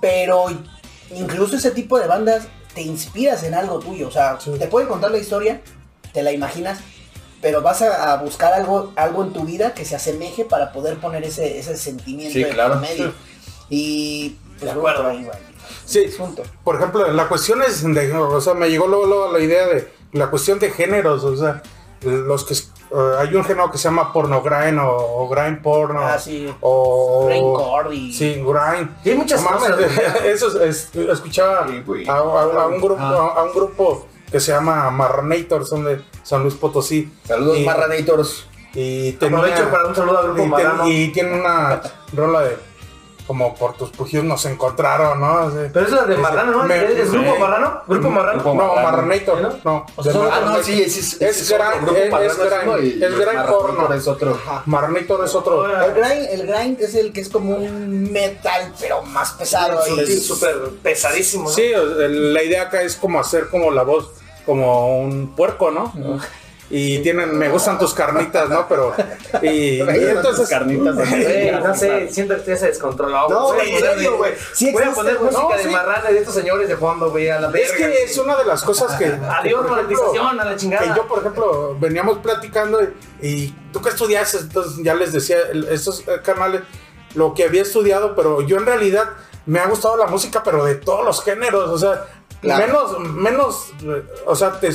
Pero 0.01 0.47
incluso 1.15 1.57
ese 1.57 1.71
tipo 1.73 1.99
de 1.99 2.07
bandas 2.07 2.45
te 2.75 2.83
inspiras 2.83 3.43
en 3.43 3.55
algo 3.55 3.79
tuyo. 3.81 4.09
O 4.09 4.11
sea, 4.11 4.39
Sí. 4.41 4.53
te 4.59 4.67
pueden 4.69 4.89
contar 4.89 5.11
la 5.11 5.19
historia, 5.19 5.61
te 6.13 6.23
la 6.23 6.33
imaginas, 6.33 6.79
pero 7.43 7.61
vas 7.63 7.83
a, 7.83 8.13
a 8.13 8.17
buscar 8.17 8.53
algo, 8.55 8.93
algo 8.97 9.23
en 9.25 9.33
tu 9.33 9.45
vida 9.45 9.75
que 9.75 9.85
se 9.85 9.97
asemeje 9.97 10.45
para 10.45 10.73
poder 10.73 10.99
poner 10.99 11.25
ese, 11.25 11.59
ese 11.59 11.77
sentimiento 11.77 12.33
Sí, 12.35 12.43
en 12.43 12.51
claro. 12.55 12.77
medio. 12.77 13.13
Y 13.69 14.37
pues, 14.59 14.63
De 14.63 14.71
acuerdo. 14.71 15.09
ahí 15.09 15.29
Sí, 15.85 16.05
asunto. 16.07 16.43
por 16.65 16.77
ejemplo, 16.77 17.11
la 17.13 17.29
cuestión 17.29 17.63
es 17.63 17.83
de, 17.83 18.13
o 18.15 18.41
sea, 18.41 18.55
me 18.55 18.69
llegó 18.71 18.87
luego, 18.87 19.07
luego 19.07 19.33
la 19.33 19.41
idea 19.41 19.67
de 19.67 19.93
la 20.13 20.29
cuestión 20.31 20.59
de 20.59 20.71
géneros, 20.71 21.25
o 21.25 21.37
sea, 21.37 21.63
los 22.03 22.45
que 22.45 22.55
eh, 22.55 23.15
hay 23.19 23.35
un 23.37 23.45
género 23.45 23.71
que 23.71 23.79
se 23.79 23.85
llama 23.85 24.13
porno 24.13 24.43
grind 24.43 24.79
o, 24.81 24.89
o 24.89 25.29
grind 25.29 25.63
porno. 25.63 26.01
Ah, 26.03 26.19
sí. 26.19 26.53
O. 26.61 27.27
Raincore 27.29 27.95
y- 27.95 28.13
Sí, 28.13 28.35
grind. 28.35 28.91
Y 29.05 29.11
hay 29.11 29.17
muchas 29.17 29.43
cosas, 29.43 29.79
Eso 30.25 30.49
es, 30.63 30.89
es- 30.95 31.09
escuchaba 31.09 31.67
Sí, 31.69 32.05
a, 32.09 32.13
a- 32.13 32.63
a 32.63 32.67
un 32.67 32.81
grupo, 32.81 33.01
Ajá. 33.01 33.15
a, 33.17 33.41
a 33.41 33.43
un 33.45 33.53
grupo 33.53 34.07
que 34.31 34.41
se 34.41 34.53
llama 34.53 34.91
Marranator, 34.91 35.67
son 35.67 35.85
de 35.85 36.03
San 36.23 36.43
Luis 36.43 36.55
Potosí. 36.55 37.13
Saludos, 37.25 37.59
Y- 37.59 37.65
Marranators. 37.65 38.47
Y 38.75 39.13
tenía- 39.15 39.39
Aprovecho 39.39 39.69
para 39.71 39.87
un 39.89 39.95
saludo 39.97 40.19
al 40.19 40.33
grupo 40.35 40.59
y, 40.59 40.63
ten- 40.63 40.87
y 40.87 41.09
tiene 41.13 41.41
una 41.41 41.81
rola 42.13 42.41
de 42.43 42.57
como 43.31 43.55
por 43.55 43.75
tus 43.75 43.91
pujidos 43.91 44.25
nos 44.25 44.45
encontraron, 44.45 45.21
¿no? 45.21 45.53
Pero 45.73 45.87
eso 45.87 46.01
es 46.01 46.07
de 46.09 46.15
Este, 46.15 46.17
Marrano, 46.21 46.51
¿no? 46.51 46.65
me- 46.65 46.85
¿Es, 46.85 46.99
es 46.99 47.13
grupo 47.13 47.31
me- 47.35 47.39
Marrano? 47.39 47.83
¿Grupo 47.87 48.11
Marrano? 48.11 48.43
Grupo 48.43 48.55
No. 48.57 48.75
Marranator, 48.75 49.41
¿no? 49.41 49.55
no. 49.63 49.87
O 49.95 50.03
sea, 50.03 50.13
Ah, 50.33 50.41
no, 50.47 50.63
sí, 50.65 50.83
Es 50.83 51.49
gran- 51.49 51.85
Grupo 51.85 51.95
es- 52.19 52.33
es 52.33 52.39
uno 52.39 52.45
gran- 52.45 52.85
y- 52.85 53.05
es 53.05 53.19
gran 53.21 53.47
porno. 53.47 53.95
es 53.95 54.09
otro. 54.09 54.33
Ajá. 54.35 54.65
Es 55.25 55.35
otro. 55.37 55.65
El 55.85 55.93
grind, 55.95 56.27
el 56.29 56.47
grind 56.49 56.81
es 56.81 56.95
el 56.97 57.13
que 57.13 57.21
es 57.21 57.29
como 57.29 57.55
un 57.55 58.11
metal, 58.11 58.73
pero 58.81 59.01
más 59.03 59.31
pesado. 59.31 59.81
Es 59.97 60.27
súper 60.27 60.57
pesadísimo, 60.83 61.45
¿no? 61.45 61.51
Sí, 61.51 61.71
la 61.73 62.43
idea 62.43 62.63
acá 62.63 62.83
es 62.83 62.97
como 62.97 63.21
hacer 63.21 63.49
como 63.49 63.71
la 63.71 63.85
voz, 63.85 64.11
como 64.45 64.99
un 65.03 65.37
puerco, 65.37 65.71
¿no? 65.71 65.93
Y 66.73 67.01
tienen, 67.01 67.37
me 67.37 67.49
gustan 67.49 67.79
tus 67.81 67.93
carnitas, 67.93 68.49
¿no? 68.49 68.69
Pero, 68.69 68.95
y, 69.43 69.49
y 69.49 69.81
entonces, 69.81 70.49
carnitas. 70.49 70.95
No 71.65 71.75
sé, 71.75 72.09
siento 72.11 72.37
que 72.45 72.57
se 72.57 72.69
descontroló. 72.69 73.29
No, 73.29 73.47
güey. 73.49 74.35
Sí 74.55 74.71
Voy 74.73 74.85
a 74.85 74.93
poner 74.93 75.19
música 75.19 75.43
No, 75.43 75.57
de 75.57 75.63
sí. 75.65 75.69
marrana 75.69 76.11
de 76.11 76.19
estos 76.19 76.35
señores 76.35 76.69
de 76.69 76.77
fondo, 76.77 77.11
güey, 77.11 77.29
a 77.29 77.41
la 77.41 77.49
es 77.49 77.53
verga. 77.53 77.77
que 77.77 78.05
es 78.05 78.17
una 78.19 78.37
de 78.37 78.45
las 78.45 78.63
cosas 78.63 78.97
que... 78.97 79.07
Adiós, 79.31 79.69
monetización, 79.69 80.39
a 80.41 80.45
la 80.45 80.57
chingada. 80.57 80.83
Que 80.95 80.97
yo, 81.01 81.09
por 81.09 81.19
ejemplo, 81.21 81.77
veníamos 81.81 82.19
platicando 82.19 82.81
y, 82.83 82.89
y 83.29 83.55
tú 83.73 83.83
que 83.83 83.89
estudiaste, 83.89 84.39
entonces 84.39 84.81
ya 84.85 84.95
les 84.95 85.13
decía, 85.13 85.39
estos 85.71 86.01
eh, 86.07 86.21
canales, 86.23 86.63
lo 87.15 87.35
que 87.35 87.45
había 87.45 87.63
estudiado, 87.63 88.15
pero 88.15 88.43
yo 88.43 88.57
en 88.59 88.67
realidad 88.67 89.11
me 89.47 89.59
ha 89.59 89.67
gustado 89.67 89.97
la 89.97 90.07
música, 90.07 90.43
pero 90.45 90.65
de 90.65 90.77
todos 90.77 91.05
los 91.05 91.23
géneros, 91.25 91.69
o 91.69 91.79
sea, 91.79 92.07
Claro. 92.41 92.65
menos, 92.67 92.99
menos, 93.01 93.73
o 94.25 94.35
sea, 94.37 94.53
te- 94.61 94.71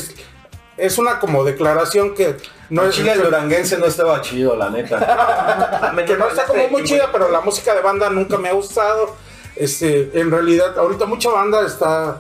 es 0.77 0.97
una 0.97 1.19
como 1.19 1.43
declaración 1.43 2.13
que 2.13 2.37
no 2.69 2.81
No, 2.83 2.89
es... 2.89 2.95
Chile 2.95 3.13
el 3.13 3.23
duranguense 3.23 3.77
no 3.77 3.85
estaba 3.85 4.21
chido, 4.21 4.55
la 4.55 4.69
neta. 4.69 5.93
que 6.05 6.17
no 6.17 6.27
está 6.27 6.45
como 6.45 6.67
muy 6.69 6.83
chida, 6.83 7.09
pero 7.11 7.29
la 7.29 7.41
música 7.41 7.73
de 7.73 7.81
banda 7.81 8.09
nunca 8.09 8.37
me 8.37 8.49
ha 8.49 8.53
gustado. 8.53 9.15
Este, 9.55 10.11
en 10.19 10.31
realidad, 10.31 10.77
ahorita 10.77 11.05
mucha 11.05 11.29
banda 11.29 11.65
está, 11.65 12.19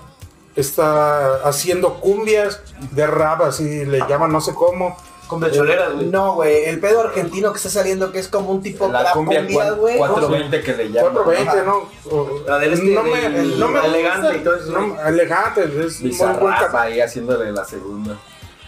está 0.55 1.35
haciendo 1.47 1.95
cumbias 1.95 2.61
de 2.91 3.07
rap, 3.07 3.41
así 3.41 3.85
le 3.85 3.99
llaman, 4.07 4.31
no 4.31 4.39
sé 4.41 4.53
cómo. 4.53 4.97
Con 5.27 5.41
de 5.41 5.51
choleras, 5.51 5.91
güey. 5.93 6.05
No, 6.05 6.35
güey, 6.35 6.65
el 6.65 6.79
pedo 6.79 7.01
argentino 7.01 7.51
que 7.51 7.57
está 7.57 7.69
saliendo 7.69 8.11
que 8.11 8.19
es 8.19 8.27
como 8.27 8.51
un 8.51 8.61
tipo 8.61 8.87
La 8.89 9.11
cumbia 9.11 9.39
cumbia, 9.39 9.71
güey. 9.71 9.97
420 9.97 10.61
que 10.61 10.73
le 10.77 10.91
llaman. 10.91 11.13
420, 11.13 11.65
¿no? 11.65 11.89
O- 12.15 12.43
La 12.47 12.59
del 12.59 12.73
este, 12.73 12.85
del- 12.85 13.63
elegante 13.85 14.37
y 14.37 14.43
todo 14.43 14.55
eso. 14.55 14.71
no, 14.71 15.01
elegante, 15.03 15.63
es 15.63 15.99
muy 15.99 16.11
buen 16.11 16.53
ahí 16.75 17.01
haciéndole 17.01 17.51
la 17.51 17.65
segunda. 17.65 18.17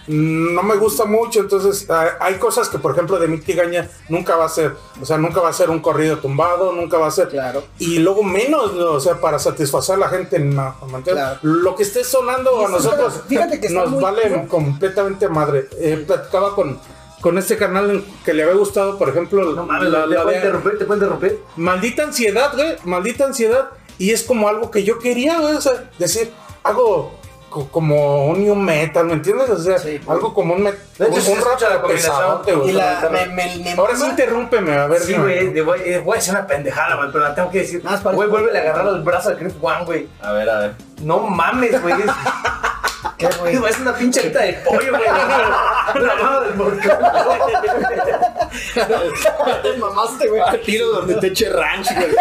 No 0.08 0.64
me 0.64 0.76
gusta 0.76 1.04
mucho, 1.06 1.42
entonces 1.42 1.86
ah, 1.90 2.12
hay 2.22 2.36
cosas 2.36 2.70
que, 2.70 2.78
por 2.80 2.94
ejemplo, 2.94 3.20
de 3.20 3.28
mi 3.28 3.40
tigaña 3.40 3.90
nunca 4.08 4.38
va 4.38 4.46
a 4.46 4.50
ser, 4.50 4.74
o 5.02 5.06
sea, 5.06 5.18
nunca 5.18 5.42
va 5.42 5.50
a 5.50 5.54
ser 5.54 5.70
un 5.70 5.80
corrido 5.80 6.18
tumbado, 6.20 6.72
nunca 6.72 6.98
va 6.98 7.08
a 7.08 7.12
ser. 7.12 7.28
Claro. 7.28 7.64
Y 7.78 8.00
luego 8.00 8.24
menos, 8.24 8.74
¿no? 8.74 8.92
o 8.94 9.00
sea, 9.02 9.20
para 9.20 9.38
satisfacer 9.38 9.96
a 9.96 9.98
la 10.00 10.10
gente, 10.10 10.40
no. 10.40 10.74
Claro. 11.04 11.40
Lo 11.42 11.76
que 11.76 11.84
esté 11.84 12.04
sonando 12.06 12.66
a 12.66 12.70
nosotros 12.70 13.22
fíjate 13.28 13.60
que 13.60 13.70
nos 13.70 13.90
muy 13.90 14.02
vale 14.02 14.48
completamente 14.48 15.28
madre. 15.28 15.68
Eh, 15.80 16.04
platicaba 16.08 16.56
con, 16.56 16.80
con 17.22 17.38
este 17.38 17.58
canal 17.58 18.04
que 18.24 18.34
le 18.34 18.44
había 18.44 18.56
gustado, 18.56 18.98
por 18.98 19.10
ejemplo, 19.10 19.44
No 19.54 19.66
mames, 19.66 19.90
la- 19.90 20.04
¿te 20.08 20.08
la 20.16 20.24
de- 20.26 20.36
interrumpir? 20.38 20.78
¿Te 20.78 20.86
puedo 20.86 21.00
interrumpir? 21.02 21.40
maldita 21.58 22.04
ansiedad, 22.04 22.54
güey, 22.56 22.76
maldita 22.86 23.26
ansiedad. 23.26 23.70
Y 24.00 24.12
es 24.12 24.24
como 24.24 24.48
algo 24.48 24.70
que 24.72 24.84
yo 24.84 25.00
quería, 25.00 25.40
güey, 25.42 25.56
o 25.56 25.62
sea, 25.62 25.90
decir, 26.00 26.32
co- 26.64 27.12
como 27.50 28.26
un 28.28 28.44
new 28.44 28.56
metal, 28.56 29.06
¿me 29.06 29.14
entiendes? 29.14 29.50
O 29.50 29.58
sea, 29.58 29.78
Sí. 29.80 30.00
algo 30.08 30.34
como 30.34 30.54
un, 30.54 30.64
met- 30.66 30.78
De 30.98 31.06
hecho, 31.08 31.32
un, 31.32 31.40
combinación. 31.40 31.88
pesadote, 31.88 32.54
güey. 32.54 32.70
Y 32.70 32.74
la, 32.74 33.08
me, 33.12 33.26
me, 33.28 33.56
me 33.64 33.72
Ahora 33.74 33.96
sí 33.96 34.06
interrúmpeme, 34.06 34.78
a 34.78 34.88
ver. 34.88 35.02
Sí, 35.02 35.14
güey, 35.14 35.60
voy, 35.62 35.98
voy 36.04 36.18
a 36.18 36.32
una 36.32 36.46
pendejada, 36.48 36.96
güey, 36.98 37.10
pero 37.12 37.24
la 37.24 37.34
tengo 37.36 37.50
que 37.50 37.60
decir. 37.60 37.84
Más 37.84 38.02
para- 38.02 38.16
Güey, 38.16 38.30
vuelve 38.30 38.58
a 38.58 38.62
agarrar 38.62 38.88
el 38.88 39.02
brazo 39.02 39.30
al 39.30 39.38
Chris 39.38 39.54
One, 39.62 39.86
güey. 39.86 40.08
A 40.22 40.32
ver, 40.34 40.50
a 40.50 40.60
ver. 40.60 40.74
No 41.02 41.20
mames, 41.20 41.82
güey. 41.82 41.94
Es, 41.94 42.12
¿Qué, 43.18 43.30
güey? 43.40 43.56
es 43.70 43.80
una 43.80 43.94
pinche 43.96 44.20
alita 44.20 44.40
de 44.42 44.54
pollo, 44.54 44.92
güey. 44.92 45.04
La 46.06 46.16
mano 46.16 46.42
del 46.42 46.54
volcán. 46.54 47.00
Te 48.74 49.78
mamaste, 49.78 50.28
güey. 50.28 50.42
Tiro 50.66 50.88
donde 50.88 51.16
te 51.16 51.28
eche 51.28 51.50
ranch, 51.50 51.88
güey. 51.96 52.16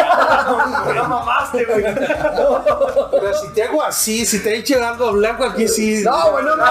No 0.95 1.05
mamaste, 1.09 1.65
güey. 1.65 1.85
Pero 1.85 3.35
si 3.41 3.49
te 3.55 3.62
hago 3.62 3.83
así, 3.83 4.27
si 4.27 4.41
te 4.43 4.57
echo 4.57 4.85
algo 4.85 5.12
blanco 5.12 5.45
aquí, 5.45 5.69
sí. 5.69 6.03
No, 6.05 6.31
güey, 6.33 6.45
no, 6.45 6.57
no. 6.57 6.65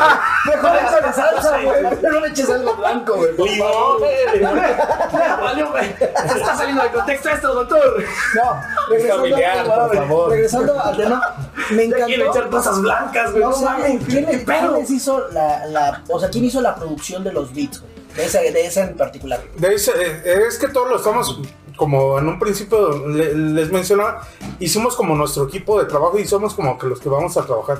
Mejor 0.45 0.71
échale 0.75 1.13
salsa, 1.13 1.61
güey. 1.61 1.83
No 2.01 2.19
le 2.19 2.27
eches 2.29 2.49
algo 2.49 2.75
blanco, 2.75 3.15
güey. 3.15 3.31
Limón, 3.37 3.97
güey. 3.99 5.95
Se 6.29 6.37
está 6.37 6.55
saliendo 6.57 6.83
de 6.83 6.89
contexto 6.89 7.29
esto, 7.29 7.53
doctor. 7.53 8.03
No, 8.35 8.61
regresando, 8.89 9.23
familiar, 9.23 9.65
por 9.65 9.95
favor. 9.95 10.29
regresando 10.31 10.79
al 10.79 10.97
tema, 10.97 11.35
me 11.71 11.83
encantó. 11.85 12.07
echar 12.07 12.49
cosas 12.49 12.81
blancas, 12.81 13.31
güey. 13.31 13.43
No 13.43 13.51
No 13.51 13.61
mames. 13.61 14.03
¿quién, 14.07 14.25
¿Qué 14.25 14.43
quién 14.43 14.73
les 14.73 14.89
hizo 14.91 15.27
la, 15.29 15.65
la, 15.67 16.03
o 16.09 16.19
sea, 16.19 16.29
quién 16.29 16.45
hizo 16.45 16.61
la 16.61 16.75
producción 16.75 17.23
de 17.23 17.31
los 17.31 17.53
beats, 17.53 17.79
güey? 17.81 17.94
De 18.15 18.25
esa, 18.25 18.39
de 18.41 18.65
esa 18.65 18.81
en 18.83 18.95
particular. 18.97 19.41
De 19.57 19.73
ese- 19.75 19.91
eh, 19.99 20.43
es 20.47 20.57
que 20.57 20.67
todos 20.69 20.89
lo 20.89 20.97
estamos, 20.97 21.39
como 21.75 22.17
en 22.19 22.27
un 22.27 22.39
principio 22.39 23.07
le- 23.07 23.33
les 23.33 23.71
mencionaba, 23.71 24.25
hicimos 24.59 24.95
como 24.95 25.15
nuestro 25.15 25.43
equipo 25.45 25.79
de 25.79 25.85
trabajo 25.85 26.17
y 26.19 26.25
somos 26.25 26.53
como 26.53 26.77
que 26.77 26.87
los 26.87 26.99
que 26.99 27.09
vamos 27.09 27.35
a 27.37 27.45
trabajar. 27.45 27.79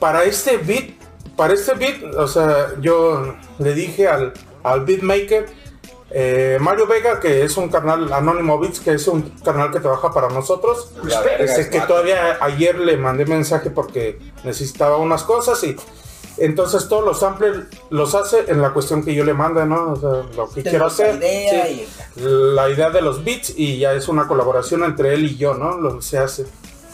Para 0.00 0.22
este 0.24 0.56
beat, 0.58 0.90
para 1.36 1.54
este 1.54 1.74
beat, 1.74 2.02
o 2.14 2.28
sea, 2.28 2.74
yo 2.80 3.34
le 3.58 3.74
dije 3.74 4.06
al, 4.06 4.32
al 4.62 4.84
beatmaker, 4.84 5.46
eh, 6.10 6.56
Mario 6.60 6.86
Vega, 6.86 7.20
que 7.20 7.42
es 7.42 7.56
un 7.56 7.68
canal 7.68 8.10
Anónimo 8.12 8.58
Beats, 8.58 8.80
que 8.80 8.92
es 8.92 9.06
un 9.08 9.22
canal 9.44 9.70
que 9.70 9.80
trabaja 9.80 10.10
para 10.12 10.28
nosotros. 10.30 10.92
Verga, 11.02 11.36
Este, 11.44 11.60
es 11.62 11.68
que 11.68 11.80
todavía 11.80 12.38
ayer 12.40 12.78
le 12.78 12.96
mandé 12.96 13.26
mensaje 13.26 13.68
porque 13.70 14.18
necesitaba 14.44 14.96
unas 14.96 15.22
cosas 15.24 15.62
y 15.64 15.76
entonces 16.40 16.88
todos 16.88 17.04
los 17.04 17.20
samplers 17.20 17.64
los 17.90 18.14
hace 18.14 18.44
en 18.48 18.60
la 18.62 18.70
cuestión 18.72 19.04
que 19.04 19.14
yo 19.14 19.24
le 19.24 19.34
mando, 19.34 19.64
¿no? 19.66 19.92
O 19.92 19.96
sea, 19.96 20.22
lo 20.36 20.48
que 20.50 20.62
quiero 20.62 20.86
hacer. 20.86 21.16
idea 21.16 21.66
sí. 21.66 21.86
y- 22.16 22.20
La 22.54 22.68
idea 22.68 22.90
de 22.90 23.00
los 23.02 23.24
beats 23.24 23.52
y 23.56 23.78
ya 23.78 23.92
es 23.92 24.08
una 24.08 24.26
colaboración 24.26 24.82
entre 24.84 25.14
él 25.14 25.24
y 25.24 25.36
yo, 25.36 25.54
¿no? 25.54 25.76
Lo 25.78 25.96
que 25.96 26.02
se 26.02 26.18
hace. 26.18 26.46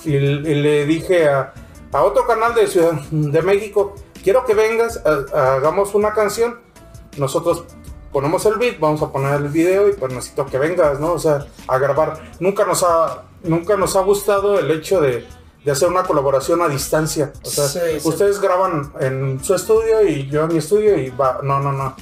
Y, 0.04 0.16
y 0.16 0.54
le 0.54 0.85
dije 0.87 1.28
a, 1.28 1.52
a 1.92 2.02
otro 2.02 2.26
canal 2.26 2.54
de 2.54 2.66
Ciudad 2.66 2.92
de 3.11 3.42
México, 3.42 3.94
quiero 4.22 4.44
que 4.44 4.54
vengas, 4.54 5.00
a- 5.04 5.54
hagamos 5.57 5.94
una 5.94 6.12
canción, 6.12 6.59
nosotros 7.16 7.64
ponemos 8.12 8.44
el 8.46 8.57
beat, 8.57 8.78
vamos 8.78 9.02
a 9.02 9.11
poner 9.11 9.35
el 9.37 9.48
video 9.48 9.88
y 9.88 9.92
pues 9.94 10.12
necesito 10.12 10.46
que 10.46 10.59
vengas, 10.59 11.00
¿no? 11.00 11.12
O 11.14 11.18
sea, 11.18 11.46
a 11.66 11.78
grabar. 11.78 12.20
Nunca 12.38 12.64
nos 12.64 12.83
ha, 12.83 13.22
nunca 13.42 13.76
nos 13.76 13.96
ha 13.96 14.00
gustado 14.02 14.59
el 14.59 14.70
hecho 14.70 15.00
de, 15.00 15.24
de 15.64 15.72
hacer 15.72 15.88
una 15.88 16.03
colaboración 16.03 16.61
a 16.62 16.68
distancia. 16.68 17.33
O 17.42 17.48
sea, 17.48 17.66
Sí, 17.68 17.79
sí. 18.00 18.09
ustedes 18.09 18.40
graban 18.40 18.92
en 19.00 19.42
su 19.42 19.55
estudio 19.55 20.07
y 20.07 20.29
yo 20.29 20.42
en 20.44 20.48
mi 20.48 20.59
estudio 20.59 20.98
y 20.98 21.11
va, 21.11 21.40
no, 21.42 21.61
no, 21.61 21.72
no. 21.72 21.96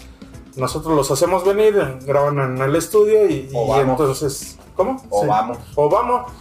Nosotros 0.56 0.94
los 0.96 1.10
hacemos 1.10 1.44
venir, 1.44 1.74
graban 2.04 2.38
en 2.38 2.58
el 2.58 2.76
estudio 2.76 3.26
y, 3.28 3.48
O 3.54 3.64
y 3.66 3.68
vamos. 3.80 4.00
entonces, 4.00 4.58
¿cómo? 4.74 5.02
O 5.10 5.22
Sí. 5.22 5.28
vamos. 5.28 5.58
O 5.76 5.88
vamos. 5.88 6.32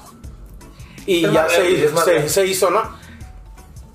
Y 1.05 1.25
Es 1.25 1.31
ya 1.31 1.47
se, 1.49 1.89
se- 1.97 2.29
se 2.29 2.45
hizo, 2.47 2.69
¿no? 2.71 2.81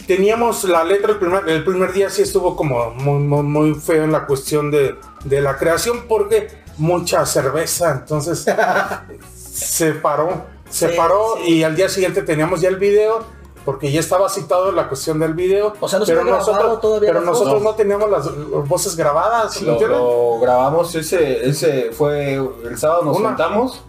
Teníamos 0.07 0.63
la 0.65 0.85
letra 0.85 1.13
el 1.13 1.19
primer, 1.19 1.49
el 1.49 1.65
primer 1.65 1.93
día, 1.93 2.09
sí 2.11 2.23
estuvo 2.23 2.55
como 2.55 2.91
muy, 2.93 3.19
muy, 3.19 3.43
muy 3.43 3.75
feo 3.75 4.05
en 4.05 4.13
la 4.13 4.25
cuestión 4.25 4.71
de, 4.71 4.95
de 5.25 5.41
la 5.41 5.57
creación 5.57 6.05
porque 6.09 6.49
mucha 6.79 7.27
cerveza, 7.27 7.91
entonces 7.93 8.47
se 9.35 9.93
paró, 9.95 10.45
se 10.77 10.91
Sí, 10.91 10.97
paró 10.97 11.37
sí. 11.45 11.55
y 11.55 11.63
al 11.65 11.75
día 11.77 11.89
siguiente 11.89 12.23
teníamos 12.23 12.61
ya 12.61 12.69
el 12.69 12.77
video 12.77 13.25
porque 13.65 13.91
ya 13.91 13.99
estaba 13.99 14.29
citado 14.29 14.71
la 14.71 14.87
cuestión 14.87 15.19
del 15.19 15.35
video. 15.35 15.73
O 15.81 15.89
sea, 15.89 15.99
no 15.99 16.07
se 16.07 16.13
pero 16.13 16.25
nosotros, 16.25 16.81
todavía 16.81 17.09
pero 17.09 17.21
nosotros 17.23 17.61
no 17.63 17.75
teníamos 17.75 18.09
las, 18.09 18.69
voces 18.69 18.95
grabadas, 18.97 19.61
¿me 19.61 19.79
Lo, 19.81 20.39
grabamos 20.39 20.95
ese, 20.95 21.49
ese 21.49 21.91
fue 21.91 22.35
el 22.35 22.79
sábado 22.79 23.03
nos 23.03 23.17
Una. 23.19 23.31
juntamos. 23.31 23.83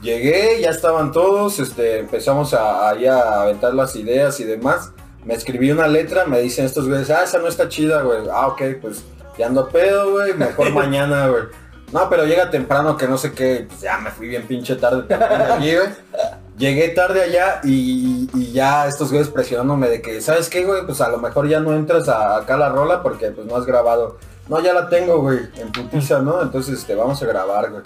Llegué, 0.00 0.60
ya 0.60 0.70
estaban 0.70 1.12
todos, 1.12 1.58
este, 1.58 1.98
empezamos 1.98 2.54
a, 2.54 2.88
ahí 2.88 3.06
a 3.06 3.42
aventar 3.42 3.74
las 3.74 3.96
ideas 3.96 4.38
y 4.40 4.44
demás. 4.44 4.92
Me 5.24 5.34
escribí 5.34 5.70
una 5.72 5.88
letra, 5.88 6.24
me 6.24 6.40
dicen 6.40 6.64
estos 6.64 6.88
güeyes, 6.88 7.10
ah, 7.10 7.24
esa 7.24 7.38
no 7.38 7.48
está 7.48 7.68
chida, 7.68 8.02
güey. 8.02 8.20
Ah, 8.32 8.46
ok, 8.46 8.62
pues 8.80 9.02
ya 9.36 9.46
ando 9.46 9.68
pedo, 9.68 10.12
güey, 10.12 10.32
mejor 10.34 10.70
mañana, 10.72 11.28
güey. 11.28 11.42
No, 11.92 12.08
pero 12.08 12.24
llega 12.24 12.50
temprano 12.50 12.96
que 12.96 13.08
no 13.08 13.18
sé 13.18 13.32
qué, 13.32 13.66
pues 13.68 13.80
ya 13.80 13.98
me 13.98 14.10
fui 14.10 14.28
bien 14.28 14.46
pinche 14.46 14.76
tarde 14.76 15.12
allí, 15.14 15.74
güey. 15.74 15.88
Llegué 16.56 16.88
tarde 16.90 17.22
allá 17.22 17.60
y, 17.64 18.52
ya 18.52 18.86
estos 18.86 19.10
güeyes 19.10 19.28
presionándome 19.28 19.88
de 19.88 20.02
que, 20.02 20.20
¿sabes 20.20 20.50
qué, 20.50 20.64
güey? 20.64 20.84
Pues 20.84 21.00
a 21.00 21.08
lo 21.08 21.18
mejor 21.18 21.48
ya 21.48 21.58
no 21.58 21.74
entras 21.74 22.08
a, 22.08 22.36
acá 22.36 22.54
a 22.54 22.58
la 22.58 22.68
rola 22.68 23.02
porque 23.02 23.30
pues 23.30 23.46
no 23.46 23.56
has 23.56 23.64
grabado. 23.64 24.18
No, 24.48 24.60
ya 24.60 24.74
la 24.74 24.88
tengo, 24.88 25.20
güey, 25.20 25.38
en 25.56 25.72
putiza, 25.72 26.18
¿no? 26.18 26.42
Entonces, 26.42 26.84
te 26.84 26.94
vamos 26.94 27.22
a 27.22 27.26
grabar, 27.26 27.70
güey. 27.70 27.82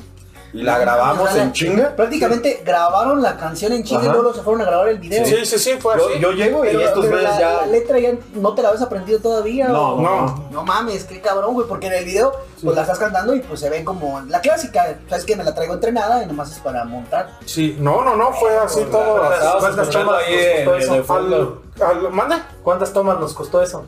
Y 0.55 0.63
la 0.63 0.79
grabamos 0.79 1.29
O 1.29 1.33
sea, 1.33 1.43
en 1.43 1.53
chinga. 1.53 1.97
Prácticamente 1.97 2.63
grabaron 2.65 3.21
la 3.21 3.37
canción 3.37 3.73
en 3.73 3.83
chinga 3.83 4.05
y 4.05 4.09
luego 4.09 4.33
se 4.33 4.41
fueron 4.43 4.63
a 4.63 4.67
grabar 4.67 4.87
el 4.89 4.99
video. 4.99 5.27
Sí, 5.27 5.45
sí, 5.45 5.59
sí, 5.59 5.73
fue 5.81 5.97
Yo, 5.99 6.09
así. 6.09 6.21
yo 6.21 6.31
llego 6.31 6.65
y 6.65 6.69
Pero, 6.69 6.81
estos 6.81 7.05
pero 7.07 7.21
la, 7.21 7.39
ya. 7.39 7.53
la 7.63 7.67
letra 7.67 7.99
ya 7.99 8.13
no 8.35 8.55
te 8.55 8.63
la 8.63 8.69
habías 8.69 8.83
aprendido 8.83 9.19
todavía. 9.19 9.67
No, 9.69 9.95
o- 9.95 10.01
no. 10.01 10.49
No 10.53 10.63
mames, 10.63 11.05
qué 11.05 11.21
cabrón, 11.21 11.55
güey, 11.55 11.67
porque 11.67 11.89
en 11.89 11.95
el 11.95 12.05
video 12.05 12.33
pues 12.63 12.77
la 12.77 12.83
estás 12.83 12.99
cantando 13.01 13.35
y 13.35 13.41
pues 13.41 13.59
se 13.59 13.69
ven 13.69 13.85
como 13.85 14.21
la 14.29 14.41
clásica, 14.41 14.97
sabes 15.09 15.25
que 15.25 15.35
me 15.35 15.43
la 15.43 15.55
traigo 15.55 15.75
entrenada 15.75 16.23
y 16.23 16.27
nomás 16.27 16.53
es 16.53 16.61
para 16.61 16.85
montar. 16.85 17.31
Sí, 17.45 17.77
no, 17.81 18.05
no, 18.05 18.15
no, 18.17 18.33
fue 18.33 18.57
así 18.57 18.85
todo. 18.91 19.19
¿Cuántas- 19.19 19.55
cuántas 19.57 19.91
tomas 19.91 20.23
ahí 20.25 20.35
nos 20.35 20.45
costó 20.55 20.75
en- 20.77 20.81
eso? 20.83 20.93
en 20.93 20.99
el 20.99 21.05
fondo. 21.05 21.63
Al, 21.81 21.87
al- 22.07 22.13
¿mande? 22.13 22.37
¿Cuántas 22.63 22.93
tomas 22.93 23.19
nos 23.19 23.35
costó 23.35 23.61
eso? 23.61 23.85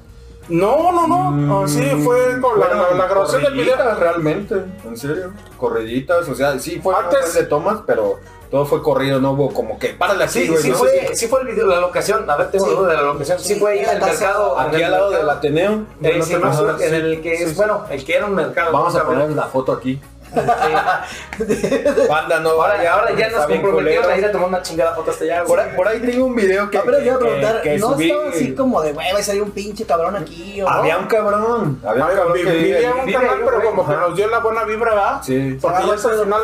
No, 0.49 0.93
no, 0.93 1.31
no. 1.33 1.65
Así 1.65 1.83
fue 2.05 2.41
con 2.41 2.61
la, 2.61 2.69
la, 2.69 2.91
la 2.95 3.07
grabación 3.07 3.43
del 3.43 3.55
video. 3.55 3.77
Realmente, 3.99 4.55
en 4.85 4.97
serio. 4.97 5.33
Corriditas, 5.59 6.29
o 6.29 6.35
sea, 6.35 6.59
sí 6.59 6.81
fue 6.83 6.95
Antes- 6.95 7.35
de 7.35 7.45
tomas, 7.45 7.81
pero 7.87 8.21
todo 8.51 8.65
fue 8.65 8.81
corrido, 8.81 9.21
no 9.21 9.33
hubo 9.33 9.53
como 9.53 9.77
que 9.79 9.89
párale 9.89 10.23
así, 10.25 10.43
Sí, 10.43 10.49
güey. 10.49 10.63
sí 10.63 10.71
no 10.71 10.77
fue, 10.77 10.89
sé 11.09 11.15
sí 11.17 11.27
fue 11.27 11.41
el 11.41 11.49
video, 11.49 11.67
la 11.67 11.81
locación. 11.81 12.31
A 12.31 12.37
ver, 12.37 12.51
tengo 12.53 12.67
Sí. 12.67 12.75
duda 12.77 12.91
de 12.91 12.95
la 12.97 13.03
locación. 13.03 13.41
Sí, 13.41 13.55
Sí, 13.55 13.61
fue 13.61 13.73
ahí 13.73 13.79
en 13.81 13.91
el 13.91 14.01
mercado. 14.01 14.59
Aquí 14.59 14.83
al 14.83 14.91
lado 14.93 15.11
del. 15.11 15.29
Ateneo. 15.29 15.85
En 16.01 16.07
el 16.95 17.21
que 17.23 17.35
es, 17.35 17.57
bueno, 17.57 17.85
el 17.91 18.05
que 18.05 18.15
era 18.15 18.27
un 18.27 18.35
mercado. 18.35 18.73
Vamos 18.73 18.95
a 18.95 19.05
poner 19.05 19.31
la 19.31 19.45
foto 19.45 19.73
aquí. 19.73 20.01
Sí. 20.33 21.71
Banda, 22.09 22.41
no 22.41 22.51
Ahora, 22.51 22.77
vaya, 22.77 22.95
ahora 22.95 23.15
ya 23.17 23.27
está 23.27 23.39
nos 23.41 23.47
comprometieron 23.47 24.11
a 24.11 24.17
ir 24.19 24.25
a 24.25 24.33
tomar 24.33 24.49
una 24.49 24.63
chingada 24.63 24.95
foto 24.95 25.11
hasta 25.11 25.25
allá. 25.25 25.45
Por 25.45 25.61
ahí, 25.61 25.73
por 25.77 25.89
ahí 25.89 26.01
tengo 26.01 26.27
un 26.27 26.35
video 26.35 26.71
que, 26.71 26.79
Ah, 26.79 26.83
pero 26.85 26.99
que, 26.99 27.05
yo 27.05 27.11
iba 27.13 27.17
a 27.17 27.19
que- 27.19 27.25
preguntar, 27.25 27.63
que 27.63 27.79
¿no 27.79 27.93
subí. 27.93 28.11
estaba 28.11 28.29
así 28.31 28.55
como 28.55 28.83
de, 28.83 28.93
güey, 28.93 29.13
va 29.13 29.19
a 29.19 29.23
salir 29.23 29.43
un 29.43 29.51
pinche 29.51 29.85
cabrón 29.85 30.17
aquí 30.17 30.61
o 30.63 30.65
no? 30.65 30.71
Había 30.71 30.99
un 30.99 31.07
cabrón. 31.07 31.81
Había 31.87 32.05
un 32.07 32.11
cabrón 32.11 32.39
un 32.39 33.13
canal, 33.13 33.41
pero 33.45 33.63
como 33.65 33.87
que 33.89 33.95
nos 33.95 34.17
dio 34.17 34.27
la 34.29 34.39
buena 34.41 34.65
vibra, 34.65 34.91
¿verdad? 34.95 35.21
Sí. 35.23 35.59
Porque 35.61 35.79
ya 35.87 35.93
al 35.93 35.99
final, 36.25 36.43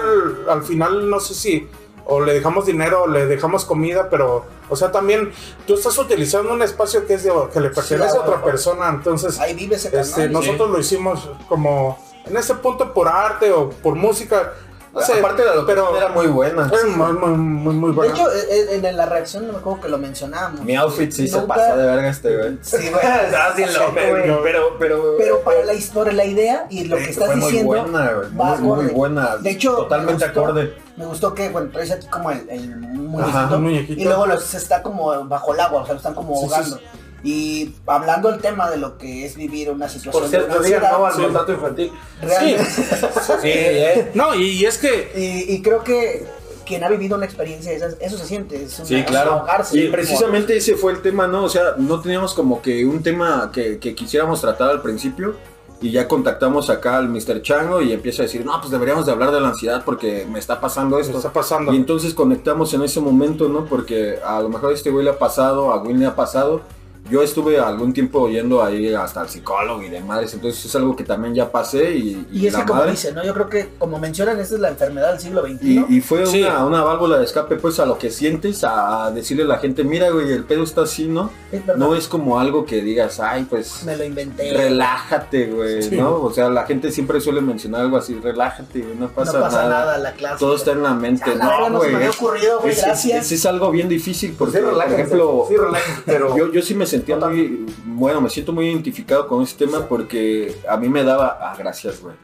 al 0.48 0.62
final, 0.62 1.10
no 1.10 1.20
sé 1.20 1.34
si 1.34 1.68
o 2.04 2.20
le 2.20 2.34
dejamos 2.34 2.66
dinero 2.66 3.04
o 3.04 3.06
le 3.06 3.26
dejamos 3.26 3.64
comida, 3.64 4.08
pero, 4.10 4.44
o 4.68 4.74
sea, 4.74 4.90
también 4.90 5.32
tú 5.68 5.74
estás 5.74 5.96
utilizando 5.98 6.52
un 6.52 6.60
espacio 6.60 7.06
que 7.06 7.14
es 7.14 7.22
de, 7.22 7.32
que 7.52 7.60
le 7.60 7.70
pertenece 7.70 8.10
Sí, 8.10 8.16
a 8.16 8.20
otra 8.20 8.32
claro. 8.34 8.44
persona, 8.44 8.88
entonces 8.88 9.38
Ahí 9.38 9.54
vive 9.54 9.76
ese 9.76 9.88
canal. 9.90 10.04
este, 10.06 10.26
sí. 10.26 10.32
nosotros 10.32 10.70
lo 10.70 10.78
hicimos 10.80 11.30
como 11.48 11.96
en 12.26 12.36
ese 12.36 12.54
punto 12.56 12.92
por 12.92 13.08
arte 13.08 13.50
o 13.52 13.70
por 13.70 13.94
música, 13.94 14.52
no 14.94 15.00
sé, 15.00 15.14
Aparte 15.20 15.42
la 15.42 15.64
pero 15.66 15.96
era 15.96 16.08
muy 16.08 16.26
buena. 16.26 16.70
es 16.70 16.84
muy, 16.86 17.12
muy, 17.14 17.30
muy, 17.30 17.74
muy 17.74 17.90
De 17.92 17.96
buena. 17.96 18.12
hecho, 18.14 18.30
eh, 18.30 18.66
eh, 18.72 18.80
en 18.84 18.96
la 18.98 19.06
reacción 19.06 19.46
no 19.46 19.54
me 19.54 19.58
acuerdo 19.60 19.80
que 19.80 19.88
lo 19.88 19.96
mencionábamos. 19.96 20.60
Mi 20.60 20.76
outfit 20.76 21.10
sí 21.10 21.26
se 21.28 21.40
pasó 21.42 21.76
de 21.78 21.86
verga 21.86 22.08
este, 22.10 22.36
güey. 22.36 22.58
Sí, 22.60 22.76
güey. 22.90 23.02
Pero, 24.42 24.76
pero, 24.78 25.14
Pero 25.18 25.40
para 25.40 25.64
la 25.64 25.72
historia, 25.74 26.12
la 26.12 26.24
idea 26.24 26.66
y 26.70 26.84
lo 26.84 26.96
que 26.96 27.04
estás 27.10 27.26
fue 27.26 27.36
diciendo 27.36 27.72
muy 27.72 27.80
buena, 27.80 28.12
güey. 28.12 28.36
va 28.36 28.56
Muy, 28.56 28.84
muy 28.84 28.92
buena. 28.92 29.36
De 29.38 29.50
hecho, 29.50 29.74
totalmente 29.76 30.12
me 30.26 30.32
gustó- 30.32 30.40
acorde. 30.40 30.74
Me 30.96 31.06
gustó 31.06 31.34
que, 31.34 31.48
bueno, 31.48 31.70
traes 31.72 31.90
aquí 31.90 32.06
como 32.08 32.30
el, 32.30 32.46
el 32.50 32.76
muñequito, 32.76 33.38
Ajá, 33.38 33.56
un 33.56 33.62
muñequito. 33.62 33.98
y 34.00 34.04
luego 34.04 34.26
los, 34.26 34.44
se 34.44 34.58
está 34.58 34.82
como 34.82 35.24
bajo 35.26 35.54
el 35.54 35.60
agua, 35.60 35.80
o 35.82 35.84
sea, 35.86 35.94
lo 35.94 35.98
están 35.98 36.14
como 36.14 36.34
Sí, 36.34 36.40
sí, 36.48 36.54
ahogando. 36.54 36.80
Y 37.24 37.72
hablando 37.86 38.30
del 38.32 38.40
tema 38.40 38.68
de 38.70 38.78
lo 38.78 38.98
que 38.98 39.24
es 39.24 39.36
vivir 39.36 39.70
una 39.70 39.88
situación 39.88 40.22
Por 40.22 40.28
cierto, 40.30 40.58
de 40.60 40.66
digan 40.66 40.82
no 40.82 40.96
al 40.98 41.04
ansiedad, 41.12 41.28
contrato 41.28 41.52
infantil. 41.52 41.92
realmente- 42.20 42.64
Sí, 42.64 43.48
eh. 43.48 44.10
No, 44.14 44.34
y, 44.34 44.42
y 44.50 44.64
es 44.64 44.78
que 44.78 45.12
y, 45.14 45.54
y 45.54 45.62
creo 45.62 45.84
que 45.84 46.26
quien 46.66 46.82
ha 46.84 46.88
vivido 46.88 47.16
una 47.16 47.26
experiencia 47.26 47.70
de 47.70 47.76
esas, 47.76 47.96
eso 48.00 48.16
se 48.18 48.24
siente, 48.24 48.62
es 48.64 48.76
una, 48.78 48.88
Sí, 48.88 48.94
es 48.96 49.04
claro. 49.06 49.32
ahogarse, 49.34 49.78
Y 49.78 49.88
precisamente 49.88 50.56
ese 50.56 50.74
fue 50.76 50.92
el 50.92 51.02
tema, 51.02 51.26
¿no? 51.26 51.44
O 51.44 51.48
sea, 51.48 51.74
no 51.76 52.00
teníamos 52.00 52.34
como 52.34 52.60
que 52.62 52.84
un 52.84 53.02
tema 53.02 53.50
que, 53.52 53.78
que 53.78 53.94
quisiéramos 53.94 54.40
tratar 54.40 54.70
al 54.70 54.82
principio. 54.82 55.34
Y 55.80 55.90
ya 55.90 56.06
contactamos 56.06 56.70
acá 56.70 56.96
al 56.96 57.08
Mr. 57.08 57.42
Chango 57.42 57.82
y 57.82 57.92
empieza 57.92 58.22
a 58.22 58.26
decir, 58.26 58.44
no, 58.46 58.56
pues 58.60 58.70
deberíamos 58.70 59.04
de 59.04 59.10
hablar 59.10 59.32
de 59.32 59.40
la 59.40 59.48
ansiedad 59.48 59.82
porque 59.84 60.24
me 60.30 60.38
está 60.38 60.60
pasando 60.60 60.94
me 60.94 61.02
esto. 61.02 61.16
está 61.16 61.32
pasando. 61.32 61.72
Y 61.72 61.76
entonces 61.76 62.14
conectamos 62.14 62.72
en 62.74 62.82
ese 62.82 63.00
momento, 63.00 63.48
¿no? 63.48 63.64
Porque 63.64 64.20
a 64.24 64.40
lo 64.40 64.48
mejor 64.48 64.70
a 64.70 64.74
este 64.74 64.90
güey 64.90 65.04
le 65.04 65.10
ha 65.10 65.18
pasado, 65.18 65.72
a 65.72 65.82
Win 65.82 65.98
le 65.98 66.06
ha 66.06 66.14
pasado. 66.14 66.62
Yo 67.10 67.22
estuve 67.22 67.58
algún 67.58 67.92
tiempo 67.92 68.28
yendo 68.28 68.62
ahí 68.62 68.94
hasta 68.94 69.22
el 69.22 69.28
psicólogo 69.28 69.82
y 69.82 69.88
demás, 69.90 70.32
entonces 70.32 70.64
es 70.64 70.74
algo 70.76 70.94
que 70.96 71.04
también 71.04 71.34
ya 71.34 71.50
pasé 71.50 71.94
y, 71.94 72.26
Y 72.32 72.46
es 72.46 72.52
la 72.52 72.60
que 72.60 72.66
como 72.66 72.78
madre- 72.80 72.92
dicen, 72.92 73.14
¿no? 73.14 73.24
Yo 73.24 73.34
creo 73.34 73.48
que 73.48 73.68
como 73.78 73.98
mencionan, 73.98 74.38
esta 74.40 74.54
es 74.54 74.60
la 74.60 74.68
enfermedad 74.68 75.10
del 75.10 75.20
siglo 75.20 75.42
XXI. 75.42 75.84
Y, 75.88 75.96
y 75.96 76.00
fue 76.00 76.24
Sí. 76.26 76.42
una, 76.42 76.64
una 76.64 76.82
válvula 76.84 77.18
de 77.18 77.24
escape 77.24 77.56
pues 77.56 77.78
a 77.80 77.86
lo 77.86 77.98
que 77.98 78.10
sientes, 78.10 78.62
a 78.64 79.10
decirle 79.10 79.42
a 79.42 79.46
la 79.46 79.58
gente, 79.58 79.84
mira 79.84 80.10
güey, 80.10 80.32
el 80.32 80.44
pedo 80.44 80.62
está 80.62 80.82
así, 80.82 81.06
¿no? 81.08 81.30
Es 81.50 81.66
verdad. 81.66 81.76
No 81.86 81.94
es 81.94 82.06
como 82.08 82.38
algo 82.38 82.64
que 82.64 82.80
digas, 82.82 83.18
ay, 83.20 83.46
pues 83.50 83.82
Me 83.84 83.96
lo 83.96 84.04
inventé. 84.04 84.52
relájate, 84.56 85.46
güey, 85.46 85.82
Sí. 85.82 85.96
¿no? 85.96 86.14
O 86.22 86.32
sea, 86.32 86.48
la 86.50 86.64
gente 86.66 86.90
siempre 86.92 87.20
suele 87.20 87.40
mencionar 87.40 87.82
algo 87.82 87.96
así, 87.96 88.14
relájate, 88.14 88.80
güey, 88.80 88.94
no 88.94 89.02
no 89.06 89.08
pasa, 89.12 89.40
pasa 89.40 89.62
nada, 89.64 89.68
nada. 89.86 89.98
la 89.98 90.12
clase. 90.12 90.38
Todo 90.38 90.54
está 90.56 90.72
en 90.72 90.82
la 90.82 90.94
mente, 90.94 91.30
A 91.30 91.34
la 91.34 91.48
verga, 91.48 91.68
no, 91.68 91.70
no 91.70 91.80
se 91.80 91.86
me 91.86 91.92
güey. 91.92 91.94
había 91.96 92.08
es- 92.10 92.16
ocurrido, 92.16 92.60
güey, 92.60 92.72
es- 92.72 92.78
es- 92.78 92.84
gracias. 92.84 93.26
es- 93.26 93.32
es 93.32 93.46
algo 93.46 93.70
bien 93.70 93.88
difícil 93.88 94.34
porque, 94.38 94.58
Sí, 94.58 94.64
por 94.64 94.82
ejemplo, 94.84 95.44
sí, 95.48 95.56
relájense, 95.56 96.02
pero 96.06 96.36
yo, 96.36 96.52
yo 96.52 96.62
sí 96.62 96.74
me 96.74 96.86
sentía 96.92 97.16
muy, 97.16 97.66
bueno, 97.84 98.20
me 98.20 98.30
siento 98.30 98.52
muy 98.52 98.66
identificado 98.68 99.26
con 99.26 99.42
este 99.42 99.66
tema 99.66 99.86
porque 99.88 100.54
a 100.68 100.76
mí 100.76 100.88
me 100.88 101.02
daba, 101.04 101.38
ah, 101.40 101.54
gracias, 101.58 102.00
güey. 102.00 102.14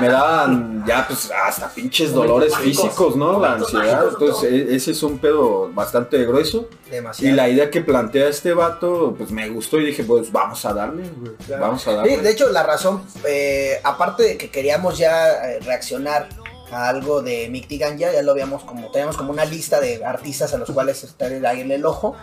Me 0.00 0.08
daban 0.08 0.84
ya, 0.86 1.06
pues, 1.06 1.30
hasta 1.46 1.68
pinches 1.68 2.12
dolores 2.12 2.52
mágicos. 2.52 2.82
físicos, 2.84 3.16
¿no? 3.16 3.40
La 3.40 3.52
ansiedad. 3.54 4.04
mágicos, 4.04 4.22
Entonces, 4.42 4.52
e- 4.52 4.74
ese 4.76 4.90
es 4.92 5.02
un 5.02 5.18
pedo 5.18 5.70
bastante 5.72 6.24
grueso. 6.24 6.68
Y 6.86 6.90
Demasiado. 6.90 7.36
la 7.36 7.48
idea 7.48 7.70
que 7.70 7.80
plantea 7.82 8.28
este 8.28 8.52
vato, 8.52 9.14
pues 9.16 9.30
me 9.30 9.48
gustó 9.50 9.78
y 9.80 9.86
dije, 9.86 10.04
pues 10.04 10.30
vamos 10.32 10.64
a 10.64 10.72
darle, 10.74 11.04
güey. 11.20 11.32
Vamos 11.60 11.86
a 11.86 11.90
Sí, 11.90 11.96
darle. 11.96 12.16
de 12.18 12.30
hecho, 12.30 12.48
la 12.50 12.62
razón, 12.62 13.02
eh, 13.26 13.80
aparte 13.84 14.22
de 14.22 14.36
que 14.38 14.50
queríamos 14.50 14.98
ya 14.98 15.28
eh, 15.52 15.60
reaccionar 15.60 16.28
a 16.72 16.88
algo 16.88 17.20
de 17.20 17.48
Mick 17.50 17.66
Tiganya, 17.66 18.12
ya 18.12 18.22
lo 18.22 18.30
habíamos 18.30 18.62
como, 18.62 18.90
teníamos 18.92 19.16
como 19.16 19.32
una 19.32 19.44
lista 19.44 19.80
de 19.80 20.04
artistas 20.04 20.54
a 20.54 20.58
los 20.58 20.70
cuales 20.70 21.02
estar 21.02 21.32
ahí 21.46 21.60
en 21.62 21.70
el 21.72 21.84
ojo. 21.84 22.14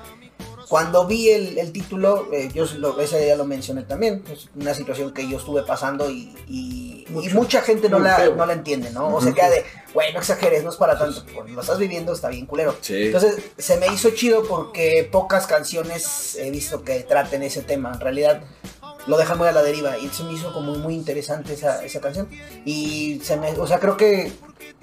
Cuando 0.70 1.08
vi 1.08 1.30
el, 1.30 1.58
el 1.58 1.72
título, 1.72 2.28
eh, 2.34 2.50
yo 2.54 2.66
lo- 2.78 3.00
ese 3.00 3.24
día 3.24 3.36
lo 3.38 3.46
mencioné 3.46 3.84
también, 3.84 4.24
es 4.32 4.50
una 4.56 4.74
situación 4.74 5.14
que 5.14 5.28
yo 5.30 5.38
estuve 5.38 5.64
pasando 5.64 6.10
y, 6.10 6.36
y- 6.48 7.06
y 7.10 7.30
mucha 7.34 7.62
gente 7.62 7.88
no 7.90 8.00
la, 8.00 8.28
no 8.36 8.46
la 8.46 8.52
entiende, 8.54 8.90
¿no? 8.92 9.16
O 9.16 9.22
se 9.22 9.34
queda 9.34 9.50
de, 9.50 9.64
güey, 9.94 10.12
no 10.14 10.20
exageres, 10.20 10.64
no 10.66 10.70
es 10.72 10.76
para 10.76 10.98
tanto, 10.98 11.24
cuando 11.34 11.54
lo 11.54 11.62
estás 11.62 11.80
viviendo 11.80 12.12
está 12.12 12.28
bien 12.30 12.46
culero. 12.46 12.76
Sí. 12.82 13.06
Entonces 13.06 13.42
se 13.58 13.78
me 13.78 13.88
hizo 13.88 14.10
chido 14.10 14.44
porque 14.44 15.08
pocas 15.10 15.48
canciones 15.48 16.36
he 16.36 16.52
visto 16.52 16.84
que 16.84 17.00
traten 17.02 17.44
ese 17.44 17.62
tema. 17.62 17.92
En 17.94 18.02
realidad 18.02 18.42
lo 19.08 19.18
dejan 19.18 19.38
muy 19.38 19.48
a 19.48 19.54
la 19.54 19.64
deriva 19.64 19.98
y 19.98 20.10
se 20.10 20.24
me 20.26 20.34
hizo 20.34 20.52
como 20.52 20.76
muy 20.76 20.96
interesante 20.96 21.54
esa, 21.54 21.86
esa 21.86 22.02
canción. 22.02 22.28
Y 22.66 23.22
se 23.24 23.38
me, 23.38 23.52
o 23.52 23.66
sea, 23.68 23.80
creo 23.80 23.96
que 23.96 24.34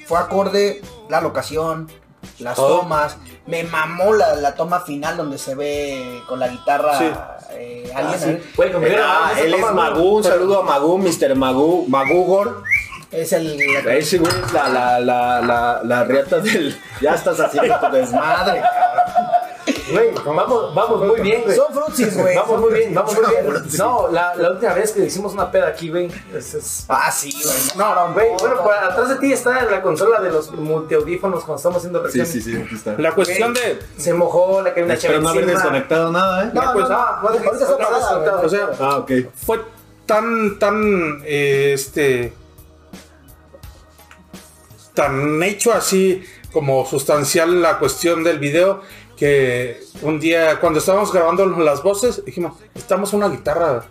fue 0.07 0.19
acorde 0.19 0.81
la 1.11 1.21
locación, 1.21 1.91
las 2.39 2.57
Todo. 2.57 2.81
tomas. 2.81 3.17
Me 3.47 3.63
mamó 3.65 4.13
la, 4.13 4.35
la 4.37 4.55
toma 4.55 4.81
final 4.81 5.17
donde 5.17 5.39
se 5.39 5.55
ve 5.55 6.23
con 6.29 6.39
la 6.41 6.49
guitarra 6.49 6.99
Sí. 6.99 7.11
eh, 7.53 7.93
Ah, 7.95 8.01
ah, 8.11 9.33
esa 9.35 9.41
él 9.41 9.55
es. 9.55 9.73
Magú, 9.73 10.17
un 10.17 10.25
saludo 10.25 10.61
a 10.61 10.63
Magú, 10.63 10.99
Mr. 10.99 11.35
Magú, 11.37 11.87
Magugor. 11.89 12.63
Es 13.13 13.33
el. 13.33 13.57
Ese 13.61 14.19
güey 14.19 14.33
es 14.45 14.53
la, 14.53 14.69
la, 14.69 14.99
la, 15.01 15.41
la, 15.41 15.81
la 15.85 16.05
riata 16.05 16.39
del. 16.41 16.77
Ya 17.01 17.15
estás 17.15 17.39
haciendo 17.39 17.79
tu 17.79 17.91
desmadre. 17.93 18.61
Güey, 19.91 20.13
vamos, 20.25 20.75
vamos 20.75 21.07
muy 21.07 21.21
bien, 21.21 21.43
güey. 21.45 21.57
Son 21.57 21.73
frutsis, 21.75 22.17
güey. 22.17 22.35
Vamos 22.35 22.61
muy 22.61 22.73
bien, 22.73 22.95
vamos 22.95 23.15
muy 23.15 23.25
bien. 23.27 23.63
No, 23.79 24.09
la, 24.11 24.35
la 24.35 24.53
última 24.53 24.73
vez 24.73 24.93
que 24.93 25.05
hicimos 25.05 25.35
una 25.35 25.51
peda 25.51 25.69
aquí, 25.69 25.91
güey. 25.91 26.11
Es, 26.35 26.55
es- 26.55 26.85
Ah, 26.89 27.11
sí, 27.13 27.31
güey. 27.33 27.57
No, 27.77 27.95
no, 27.95 28.15
güey. 28.15 28.29
Bueno, 28.41 28.63
por 28.63 28.73
atrás 28.73 29.09
de 29.11 29.17
ti 29.17 29.33
está 29.33 29.63
la 29.65 29.83
consola 29.83 30.21
de 30.23 30.31
los 30.31 30.51
multiaudífonos 30.53 31.45
cuando 31.45 31.57
estamos 31.57 31.79
haciendo 31.79 32.01
reacciones. 32.03 32.31
sí, 32.33 32.57
aquí 32.65 32.75
está. 32.75 32.95
La 32.99 33.13
cuestión 33.13 33.53
de, 33.53 33.79
Se 33.99 34.15
mojó, 34.15 34.63
le 34.63 34.73
cayó 34.73 34.87
una 34.87 34.95
Espero 34.95 35.21
no 35.21 35.29
haber 35.29 35.47
desconectado 35.47 36.11
nada, 36.13 36.45
¿eh? 36.45 36.51
No, 36.55 36.73
Pues, 36.73 36.89
no, 36.89 36.97
ahorita 36.97 37.51
está 37.53 37.77
desconectado. 37.77 38.43
o 38.43 38.49
sea, 38.49 38.71
Ah, 38.81 38.97
ok. 38.99 39.11
fue 39.35 39.61
tan, 40.07 40.59
tan, 40.59 41.23
eh, 41.27 41.73
este, 41.75 42.33
tan 44.95 45.43
hecho 45.43 45.73
así 45.73 46.23
como 46.53 46.87
sustancial 46.87 47.61
la 47.61 47.79
cuestión 47.79 48.23
del 48.23 48.39
video 48.39 48.81
que 49.17 49.81
un 50.03 50.19
día 50.21 50.61
cuando 50.61 50.79
estábamos 50.79 51.13
grabando 51.13 51.47
las 51.47 51.83
voces 51.83 52.25
dijimos, 52.25 52.55
estamos 52.75 53.13
una 53.13 53.29
guitarra 53.29 53.87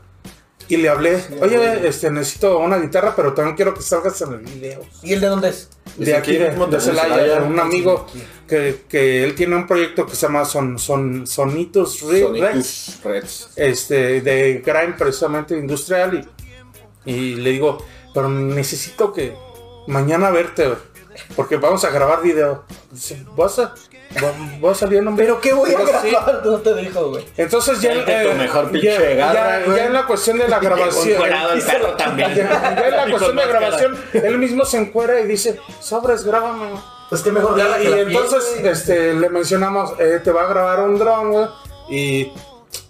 y 0.68 0.78
le 0.78 0.90
hablé, 0.90 1.22
oye, 1.42 1.88
este, 1.88 2.10
necesito 2.10 2.58
una 2.60 2.78
guitarra, 2.78 3.14
pero 3.16 3.34
también 3.34 3.56
quiero 3.56 3.74
que 3.74 3.82
salgas 3.82 4.22
en 4.22 4.34
el 4.34 4.40
video. 4.40 4.82
¿Y 5.02 5.14
el 5.14 5.22
de 5.22 5.28
dónde 5.28 5.50
es? 5.50 5.70
De 5.98 6.16
aquí, 6.16 6.38
de, 6.38 6.50
mismo 6.50 6.68
de 6.68 6.78
de 6.78 6.82
Celaya, 6.82 7.42
un 7.42 7.60
amigo 7.60 8.08
que, 8.48 8.82
que 8.88 9.24
él 9.24 9.36
tiene 9.36 9.56
un 9.56 9.68
proyecto 9.68 10.06
que 10.06 10.16
se 10.16 10.26
llama 10.26 10.46
Son, 10.46 10.80
Son, 10.80 11.28
Sonitus 11.28 12.02
Reds. 12.02 13.00
este, 13.56 14.22
de 14.22 14.64
grime 14.66 14.96
precisamente 14.98 15.58
industrial 15.58 16.28
y, 17.06 17.12
y 17.12 17.36
le 17.36 17.52
digo, 17.52 17.86
pero 18.14 18.30
necesito 18.30 19.12
que 19.12 19.36
mañana 19.88 20.32
verte, 20.32 20.74
porque 21.36 21.58
vamos 21.58 21.84
a 21.84 21.90
grabar 21.90 22.22
video. 22.22 22.64
sí, 22.96 23.24
vas 23.36 23.60
a, 23.60 23.76
va- 24.22 24.34
vas 24.61 24.78
a 24.78 24.80
salir 24.82 24.99
en 24.99 25.07
un 25.07 25.16
Pero 25.16 25.39
qué 25.39 25.53
voy 25.53 25.74
a 25.74 25.78
Pero 25.78 26.01
sí. 26.01 26.09
grabar, 26.09 26.41
no 26.45 26.57
te 26.59 26.74
dijo, 26.76 27.09
güey. 27.09 27.26
Entonces 27.38 27.82
ya, 27.82 27.93
Ponte 27.93 28.24
tu 28.24 28.30
eh, 28.30 28.36
mejor 28.36 28.72
pinche 28.72 29.16
ya, 29.18 29.28
garra, 29.34 29.66
ya- 29.66 29.76
ya 29.76 29.86
en 29.86 29.93
la 29.93 30.05
cuestión 30.05 30.38
de 30.38 30.47
la 30.47 30.59
grabación. 30.59 31.14
encuerado 31.16 31.53
el 31.53 31.61
perro 31.61 31.93
también. 31.95 32.34
Ya, 32.36 32.76
ya 32.76 32.88
en 32.88 32.95
la 32.97 33.05
cuestión 33.09 33.36
de 33.36 33.45
grabación, 33.47 33.97
él 34.14 34.38
mismo 34.38 34.66
se 34.66 34.78
encuera 34.78 35.20
y 35.20 35.28
dice, 35.28 35.59
sobres, 35.80 36.24
grábame. 36.26 36.70
Pues 37.09 37.22
qué 37.22 37.32
mejor 37.32 37.59
Y, 37.59 37.86
que 37.88 38.01
entonces 38.01 38.59
este, 38.64 39.14
le 39.14 39.30
mencionamos, 39.30 39.93
eh, 39.99 40.20
te 40.24 40.32
va 40.32 40.43
a 40.43 40.47
grabar 40.47 40.80
un 40.82 40.97
dron, 40.97 41.32
güey. 41.32 41.45
Y, 41.89 42.34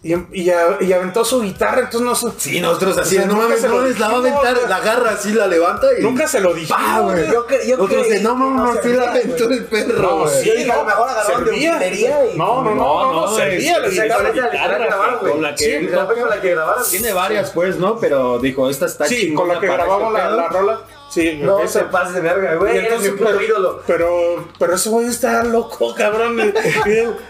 y, 0.03 0.13
y, 0.33 0.51
y 0.81 0.91
aventó 0.93 1.23
su 1.23 1.41
guitarra, 1.41 1.83
entonces 1.89 2.01
no 2.23 2.31
Sí, 2.37 2.59
nosotros 2.59 2.97
así, 2.97 3.15
O 3.15 3.19
sea, 3.21 3.27
no 3.27 3.37
mames, 3.37 3.63
no, 3.63 3.81
la 3.81 4.07
va 4.09 4.13
a 4.15 4.17
aventar, 4.17 4.57
la 4.67 4.75
agarra 4.75 5.11
así, 5.11 5.31
la 5.31 5.47
levanta 5.47 5.87
y... 5.97 6.01
Nunca 6.03 6.27
se 6.27 6.41
lo 6.41 6.53
dije. 6.53 6.67
¡Pah, 6.73 6.99
güey! 6.99 7.25
Yo 7.31 7.47
yo 7.65 7.77
Nosotros 7.77 8.07
creí 8.07 8.21
no 8.21 8.33
que 8.33 8.39
no 8.39 8.49
mames, 8.49 8.79
sí 8.83 8.89
la 8.89 9.03
aventó 9.11 9.49
el 9.49 9.63
perro, 9.65 10.01
No, 10.25 10.27
sí, 10.27 10.45
Yo 10.45 10.53
dije, 10.55 10.71
a 10.71 10.75
lo 10.75 10.83
mejor 10.85 11.09
agarraron 11.09 11.45
de 11.45 11.51
utilería 11.51 12.25
y- 12.33 12.37
No, 12.37 12.61
no, 12.63 12.75
no, 12.75 12.75
no, 12.75 13.21
no, 13.27 13.35
servía, 13.35 13.79
le 13.79 14.07
con 14.07 15.41
la 15.41 15.55
que- 15.55 15.63
Sí, 15.79 15.87
la 15.87 16.05
con 16.05 16.29
la 16.29 16.41
que 16.41 16.49
grabaron. 16.51 16.83
Tiene 16.89 17.13
varias, 17.13 17.51
pues, 17.51 17.77
¿no? 17.77 17.97
Pero 17.97 18.39
dijo, 18.39 18.69
esta 18.69 18.85
está 18.87 19.05
Sí, 19.05 19.33
con 19.33 19.47
la 19.47 19.59
que 19.59 19.67
grabamos 19.67 20.13
este 20.19 20.35
la 20.35 20.47
rola. 20.49 20.79
Sí, 21.13 21.37
No 21.39 21.67
se 21.67 21.81
pases 21.81 22.15
de 22.15 22.21
verga, 22.21 22.55
güey. 22.55 22.75
Eres 22.75 23.13
pero, 23.19 23.39
ídolo. 23.39 23.83
pero, 23.85 24.47
pero 24.57 24.73
ese 24.73 24.89
güey 24.89 25.05
está 25.05 25.43
loco, 25.43 25.93
cabrón. 25.93 26.39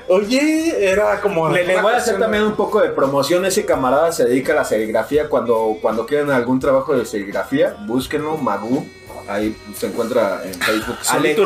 Oye, 0.08 0.90
era 0.90 1.20
como. 1.20 1.50
Le, 1.50 1.82
voy 1.82 1.94
a 1.94 1.98
hacer 1.98 2.18
también 2.18 2.44
un 2.44 2.56
poco 2.56 2.80
de 2.80 2.90
promoción. 2.92 3.44
Ese 3.44 3.66
camarada 3.66 4.14
se 4.14 4.24
dedica 4.24 4.54
a 4.54 4.56
la 4.56 4.64
serigrafía. 4.64 5.28
Cuando, 5.28 5.78
cuando 5.82 6.06
quieran 6.06 6.32
algún 6.32 6.62
trabajo 6.62 6.96
de 6.96 7.06
serigrafía, 7.06 7.76
búsquenlo, 7.86 8.38
Magu. 8.38 8.88
Ahí 9.28 9.54
se 9.76 9.88
encuentra 9.88 10.42
en 10.46 10.54
Facebook. 10.54 10.98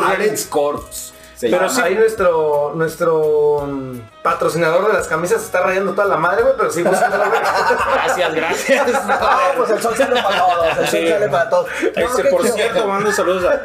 Alex 0.04 0.46
Corps. 0.46 1.14
Se 1.38 1.48
Pero 1.48 1.62
llama. 1.62 1.68
sí. 1.74 1.80
Ahí 1.82 1.94
nuestro, 1.94 2.72
nuestro 2.74 3.62
mm, 3.66 3.98
patrocinador 4.22 4.88
de 4.88 4.92
las 4.94 5.06
camisas 5.06 5.42
está 5.42 5.60
rayando 5.60 5.92
toda 5.92 6.08
la 6.08 6.16
madre, 6.16 6.42
güey, 6.42 6.54
pero 6.56 6.70
sí, 6.70 6.82
Gracias, 6.82 8.34
gracias. 8.34 8.86
No, 9.06 9.18
pues 9.56 9.70
el 9.70 9.80
sol 9.80 9.94
sale 9.96 10.20
para 10.22 10.38
todos, 10.38 10.66
el 10.68 10.74
sol 10.76 10.86
Sí. 10.88 11.08
sale 11.08 11.28
para 11.28 11.50
todos. 11.50 11.66
No, 11.96 12.02
Este, 12.02 12.24
por 12.24 12.42
chido. 12.42 12.54
cierto, 12.54 12.86
mando 12.86 13.12
saludos 13.12 13.44
a 13.44 13.60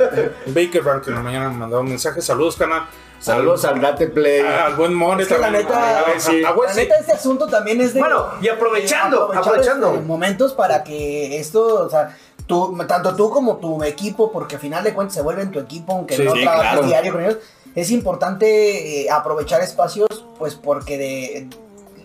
Baker 0.48 0.82
Bank, 0.84 1.04
que 1.04 1.10
en 1.10 1.16
la 1.16 1.22
mañana 1.24 1.50
me 1.50 1.58
mandó 1.58 1.80
un 1.82 1.90
mensaje. 1.90 2.22
Saludos, 2.22 2.56
canal. 2.58 2.84
Saludos 3.20 3.64
al 3.66 3.80
Date 3.80 4.08
Play. 4.08 4.42
Al 4.42 4.76
buen 4.76 4.94
More 4.94 5.24
Es 5.24 5.30
que 5.30 5.36
la 5.38 5.42
también. 5.48 5.66
neta- 5.66 5.80
A- 5.80 6.00
a- 6.16 6.20
sí. 6.20 6.44
a- 6.44 6.50
a- 6.50 6.56
La 6.68 6.74
neta, 6.74 6.96
este 7.00 7.14
asunto 7.14 7.48
también 7.48 7.80
es 7.82 7.94
de. 7.94 8.02
Bueno, 8.02 8.26
y 8.42 8.50
aprovechando, 8.50 9.24
aprovechar, 9.24 9.48
aprovechando. 9.48 9.94
este, 9.94 10.02
momentos 10.06 10.54
para 10.54 10.84
que 10.84 11.40
esto, 11.40 11.86
o 11.86 11.90
sea, 11.90 12.16
tú, 12.48 12.78
tanto 12.86 13.16
tú 13.16 13.30
como 13.30 13.58
tu 13.58 13.82
equipo, 13.84 14.30
porque 14.32 14.56
al 14.56 14.62
final 14.62 14.84
de 14.84 14.94
cuentas 14.94 15.16
se 15.16 15.22
vuelven 15.22 15.52
tu 15.52 15.60
equipo, 15.60 15.94
aunque 15.94 16.18
Sí, 16.18 16.24
no 16.24 16.34
sí, 16.34 16.42
trabajes 16.42 16.72
claro. 16.72 16.88
diario 16.88 17.14
con 17.14 17.24
ellos, 17.24 17.38
es 17.76 17.92
importante 17.92 19.04
eh, 19.04 19.10
aprovechar 19.10 19.62
espacios, 19.62 20.08
pues 20.38 20.56
porque 20.56 20.98
de 20.98 21.48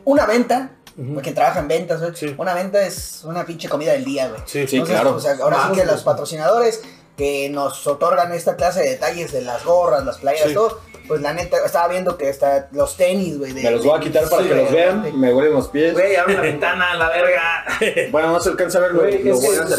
una 0.05 0.27
venta, 0.27 0.73
porque 1.15 1.33
trabaja 1.33 1.61
en 1.61 1.69
ventas, 1.69 2.01
güey, 2.01 2.15
Sí. 2.17 2.35
una 2.39 2.55
venta 2.55 2.85
es 2.85 3.23
una 3.25 3.45
pinche 3.47 3.69
comida 3.69 3.93
del 3.93 4.05
día, 4.05 4.29
güey. 4.29 4.41
Sí, 4.47 4.67
Sí, 4.67 4.77
Entonces, 4.77 5.01
claro. 5.01 5.17
o 5.17 5.21
sea, 5.21 5.37
ahora 5.43 5.69
sí 5.69 5.79
que 5.81 5.85
los 5.87 6.03
patrocinadores 6.03 6.83
que 7.17 7.49
nos 7.51 7.87
otorgan 7.87 8.33
esta 8.33 8.57
clase 8.57 8.81
de 8.81 8.91
detalles 8.91 9.33
de 9.33 9.43
las 9.43 9.65
gorras, 9.65 10.05
las 10.05 10.19
playeras, 10.19 10.49
Sí. 10.49 10.55
todo, 10.55 10.81
pues 11.09 11.21
la 11.23 11.33
neta, 11.33 11.57
estaba 11.65 11.89
viendo 11.89 12.17
que 12.17 12.29
está 12.29 12.69
los 12.73 12.97
tenis, 12.97 13.39
güey. 13.39 13.53
de- 13.53 13.63
Me 13.63 13.71
los 13.73 13.85
voy 13.85 13.97
a 13.97 14.01
quitar 14.01 14.29
para 14.29 14.43
Sí, 14.43 14.49
que 14.49 14.55
los 14.55 14.71
vean. 14.71 15.19
Me 15.21 15.33
huelen 15.35 15.55
los 15.55 15.69
pies. 15.69 15.95
Güey, 15.95 16.15
abre 16.17 16.35
la 16.35 16.41
ventana, 16.43 16.95
la 16.95 17.09
verga. 17.09 17.65
Bueno, 18.13 18.33
no 18.33 18.41
se 18.41 18.51
alcanza 18.51 18.79
a 18.79 18.83
ver 18.83 18.93
Güey, 18.93 19.25
lo 19.25 19.35
es 19.35 19.41
que 19.41 19.47
voy 19.47 19.57
a 19.57 19.63
hacer. 19.63 19.79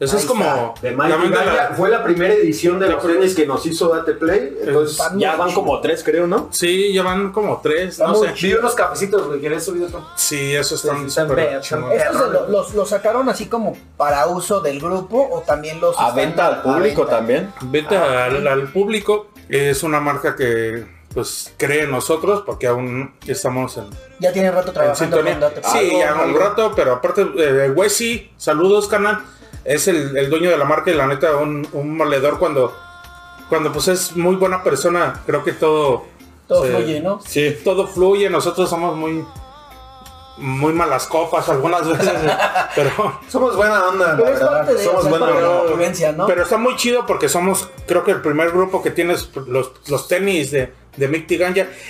Eso 0.00 0.16
es 0.16 0.24
como. 0.24 0.74
De 0.82 0.90
la 0.90 1.74
fue 1.76 1.88
la 1.88 2.02
primera 2.02 2.34
edición 2.34 2.80
de 2.80 2.88
los 2.88 3.06
tenis 3.06 3.36
que 3.36 3.46
nos 3.46 3.64
hizo 3.66 3.88
Date 3.88 4.14
Play. 4.14 4.58
Entonces 4.64 4.98
Está 4.98 5.12
ya 5.16 5.36
van 5.36 5.52
como 5.52 5.80
tres, 5.80 6.02
creo, 6.02 6.26
¿no? 6.26 6.48
Sí, 6.50 6.92
ya 6.92 7.02
van 7.04 7.30
como 7.30 7.60
tres, 7.62 7.98
no 8.00 8.14
sé. 8.16 8.32
Vi 8.40 8.54
unos 8.54 8.74
cafecitos, 8.74 9.28
güey, 9.28 9.40
que 9.40 9.48
le 9.48 9.56
he 9.56 9.60
subido 9.60 9.86
tú. 9.88 9.98
Sí, 10.16 10.54
eso 10.56 10.74
están 10.74 11.06
chingones. 11.08 12.02
¿Estos 12.02 12.48
los, 12.50 12.74
los 12.74 12.88
sacaron 12.88 13.28
así 13.28 13.46
como 13.46 13.76
para 13.96 14.26
uso 14.26 14.60
del 14.60 14.80
grupo 14.80 15.28
o 15.30 15.40
también 15.42 15.80
los 15.80 15.96
A 15.98 16.10
venta 16.10 16.46
al 16.48 16.54
a 16.54 16.62
público 16.62 17.02
venta? 17.02 17.16
también. 17.16 17.52
Venta 17.62 18.24
al, 18.24 18.46
al 18.46 18.72
público 18.72 19.28
es 19.48 19.82
una 19.82 20.00
marca 20.00 20.34
que 20.36 20.84
pues 21.12 21.52
cree 21.58 21.82
en 21.82 21.90
nosotros 21.90 22.42
porque 22.46 22.66
aún 22.66 23.12
estamos 23.26 23.76
en, 23.76 23.84
Ya 24.18 24.32
tienen 24.32 24.52
rato 24.52 24.68
en 24.68 24.74
trabajando 24.74 25.16
sintonía. 25.18 25.50
con 25.52 25.62
Sí, 25.72 25.78
Algo, 25.78 25.98
ya 25.98 26.14
un 26.24 26.34
rato, 26.38 26.72
pero 26.74 26.92
aparte, 26.94 27.26
eh, 27.36 27.74
saludos, 28.38 28.88
canal. 28.88 29.20
Es 29.64 29.86
el, 29.88 30.16
el 30.16 30.30
dueño 30.30 30.50
de 30.50 30.56
la 30.56 30.64
marca 30.64 30.90
y 30.90 30.94
la 30.94 31.06
neta, 31.06 31.36
un, 31.36 31.68
un 31.72 31.96
moledor 31.96 32.38
cuando, 32.38 32.74
cuando 33.48 33.70
pues 33.72 33.88
es 33.88 34.16
muy 34.16 34.36
buena 34.36 34.62
persona, 34.64 35.20
creo 35.26 35.44
que 35.44 35.52
todo... 35.52 36.06
Todo 36.48 36.64
se- 36.64 36.72
fluye, 36.74 37.00
¿no? 37.00 37.20
Sí, 37.24 37.58
todo 37.62 37.86
fluye, 37.86 38.28
nosotros 38.30 38.68
somos 38.68 38.96
muy... 38.96 39.24
Muy 40.38 40.72
malas 40.72 41.06
copas 41.06 41.48
algunas 41.50 41.86
veces, 41.86 42.08
pero... 42.74 43.20
Somos 43.28 43.54
buena 43.54 43.86
onda, 43.86 44.16
Pero 44.16 44.24
la 44.24 44.30
es 44.34 44.38
verdad. 44.40 44.52
parte 44.58 44.74
de, 44.74 44.84
Somos 44.84 45.08
buena 45.08 45.26
onda. 45.26 46.26
Pero 46.26 46.42
está 46.42 46.56
muy 46.56 46.74
chido 46.76 47.04
porque 47.06 47.28
somos, 47.28 47.68
creo 47.86 48.02
que 48.02 48.12
el 48.12 48.22
primer 48.22 48.50
grupo 48.50 48.82
que 48.82 48.90
tienes 48.90 49.30
los, 49.46 49.72
los 49.88 50.08
tenis 50.08 50.50
de, 50.50 50.72
de 50.96 51.08
Mick. 51.08 51.30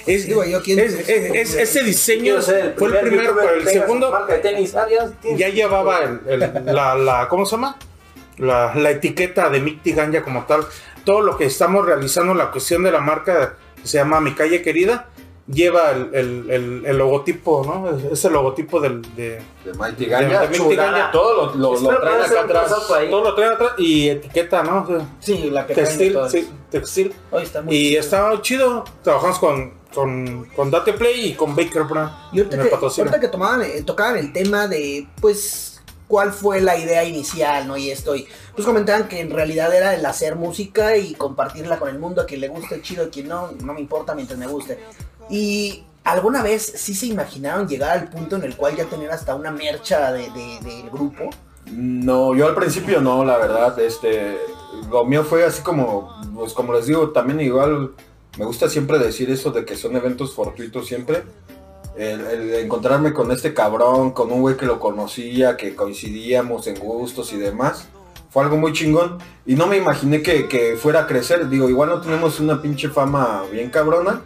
Es, 0.07 0.27
Digo, 0.27 0.45
yo, 0.45 0.61
¿quién- 0.61 0.81
es, 0.81 0.95
es- 0.95 1.09
es- 1.09 1.55
ese 1.55 1.85
diseño 1.85 2.41
fue 2.43 2.89
el 2.89 2.99
primero, 3.01 3.35
pero 3.37 3.55
el 3.55 3.69
segundo 3.69 4.11
Marca 4.11 4.33
de 4.35 4.39
tenis. 4.41 4.75
Ah, 4.75 4.87
ya, 5.37 5.49
llevaba 5.49 6.01
el- 6.01 6.21
el- 6.27 6.65
la, 6.67 6.95
la, 6.97 7.29
¿cómo 7.29 7.47
se 7.47 7.53
llama? 7.53 7.77
La, 8.39 8.75
la 8.75 8.91
etiqueta 8.91 9.51
de 9.51 9.61
Mick 9.61 9.83
Tiganya 9.83 10.23
como 10.23 10.45
tal. 10.47 10.67
Todo 11.05 11.21
lo 11.21 11.37
que 11.37 11.45
estamos 11.47 11.87
realizando, 11.87 12.35
la 12.35 12.51
cuestión 12.51 12.83
de 12.83 12.91
la 12.91 13.01
marca 13.01 13.55
que 13.81 13.87
se 13.87 13.99
llama 13.99 14.21
Mi 14.21 14.35
Calle 14.35 14.63
Querida, 14.63 15.09
lleva 15.47 15.91
el, 15.91 16.11
el- 16.15 16.51
el- 16.51 16.83
el 16.87 16.97
logotipo, 16.99 17.65
¿no? 17.65 18.11
Es, 18.13 18.25
el 18.25 18.33
logotipo 18.33 18.81
del, 18.81 19.03
de, 19.17 19.43
De 19.65 19.73
Mighty 19.79 20.05
de- 20.05 20.11
Ganya. 20.11 20.41
de 20.43 20.57
chulada. 20.57 20.71
Tiganya. 20.91 21.11
Todo 21.11 21.55
lo, 21.55 21.75
lo, 21.81 21.99
traen 22.01 22.23
acá 22.23 22.41
atrás. 22.43 22.75
Todo 23.11 23.25
lo 23.25 23.35
trae 23.35 23.49
atrás 23.49 23.73
y 23.79 24.09
etiqueta, 24.09 24.63
¿no? 24.63 24.83
O 24.83 24.87
sea, 24.87 25.07
Sí, 25.21 25.51
la 25.51 25.67
que 25.67 25.75
traen 25.75 25.89
textil, 25.89 26.13
todas. 26.13 26.33
sí, 26.33 26.49
textil. 26.71 27.15
Hoy 27.31 27.43
está 27.43 27.63
muy 27.63 27.75
Y 27.77 27.89
chido. 27.91 28.01
está 28.01 28.43
chido. 28.43 28.85
Trabajamos 29.03 29.39
con, 29.39 29.75
con, 29.95 30.45
con 30.57 30.71
Date 30.71 30.93
Play 30.93 31.31
y 31.31 31.35
con 31.35 31.57
Baker 31.57 31.83
Brand. 31.85 32.11
Y 32.33 32.39
ahorita 32.39 32.63
que, 32.63 32.75
ahorita 33.01 33.21
que 33.21 33.29
tomaban, 33.29 33.63
eh, 33.63 33.83
tocaban 33.85 34.17
el 34.19 34.33
tema 34.33 34.69
de, 34.69 35.07
pues, 35.21 35.83
cuál 36.09 36.31
fue 36.33 36.61
la 36.61 36.77
idea 36.77 37.05
inicial, 37.05 37.67
¿no? 37.67 37.77
Y 37.77 37.91
esto, 37.91 38.15
y 38.15 38.27
pues 38.55 38.67
comentaban 38.67 39.09
que 39.09 39.21
en 39.21 39.31
realidad 39.31 39.75
era 39.75 39.95
el 39.95 40.05
hacer 40.05 40.37
música 40.37 40.97
y 40.99 41.15
compartirla 41.15 41.79
con 41.79 41.89
el 41.89 41.99
mundo, 41.99 42.21
a 42.21 42.27
quien 42.27 42.43
le 42.43 42.49
guste, 42.49 42.83
chido, 42.83 43.07
a 43.07 43.09
quien 43.09 43.29
no, 43.29 43.51
no 43.65 43.73
me 43.73 43.81
importa 43.81 44.15
mientras 44.15 44.39
me 44.39 44.47
guste. 44.47 44.79
Y 45.31 45.85
alguna 46.05 46.43
vez 46.43 46.63
sí 46.77 46.95
se 46.95 47.07
imaginaron 47.07 47.69
llegar 47.69 47.91
al 47.99 48.09
punto 48.09 48.37
en 48.37 48.45
el 48.45 48.57
cual 48.57 48.77
ya 48.77 48.85
tener 48.87 49.11
hasta 49.11 49.35
una 49.35 49.51
mercha 49.51 50.13
de, 50.13 50.31
de- 50.31 50.59
del 50.63 50.91
grupo. 50.91 51.31
No, 51.71 52.35
yo 52.35 52.49
al 52.49 52.55
principio 52.55 53.01
no, 53.01 53.25
la 53.25 53.39
verdad, 53.39 53.79
este, 53.81 54.37
lo 54.91 55.05
mío 55.05 55.25
fue 55.25 55.45
así 55.45 55.63
como, 55.63 56.13
pues 56.35 56.53
como 56.53 56.73
les 56.73 56.87
digo, 56.87 57.11
también 57.11 57.41
igual 57.41 57.93
me 58.39 58.45
gusta 58.45 58.69
siempre 58.69 58.99
decir 58.99 59.31
eso 59.31 59.53
de 59.53 59.65
que 59.65 59.77
son 59.77 59.97
eventos 59.97 60.35
fortuitos 60.35 60.87
siempre. 60.87 61.23
El, 61.97 62.21
el 62.27 62.55
encontrarme 62.55 63.13
con 63.13 63.31
este 63.31 63.53
cabrón, 63.55 64.13
con 64.13 64.33
un 64.33 64.41
güey 64.41 64.57
que 64.57 64.67
lo 64.67 64.81
conocía, 64.81 65.57
que 65.57 65.77
coincidíamos 65.77 66.67
en 66.67 66.79
gustos 66.81 67.33
y 67.33 67.37
demás, 67.37 67.87
fue 68.31 68.43
algo 68.43 68.57
muy 68.57 68.73
chingón. 68.73 69.19
Y 69.47 69.55
no 69.55 69.67
me 69.67 69.77
imaginé 69.77 70.23
que, 70.23 70.49
que 70.49 70.77
fuera 70.77 71.01
a 71.01 71.07
crecer. 71.07 71.49
Digo, 71.51 71.69
igual 71.69 71.91
no 71.91 72.01
tenemos 72.01 72.41
una 72.41 72.61
pinche 72.63 72.89
fama 72.89 73.43
bien 73.53 73.69
cabrona, 73.71 74.23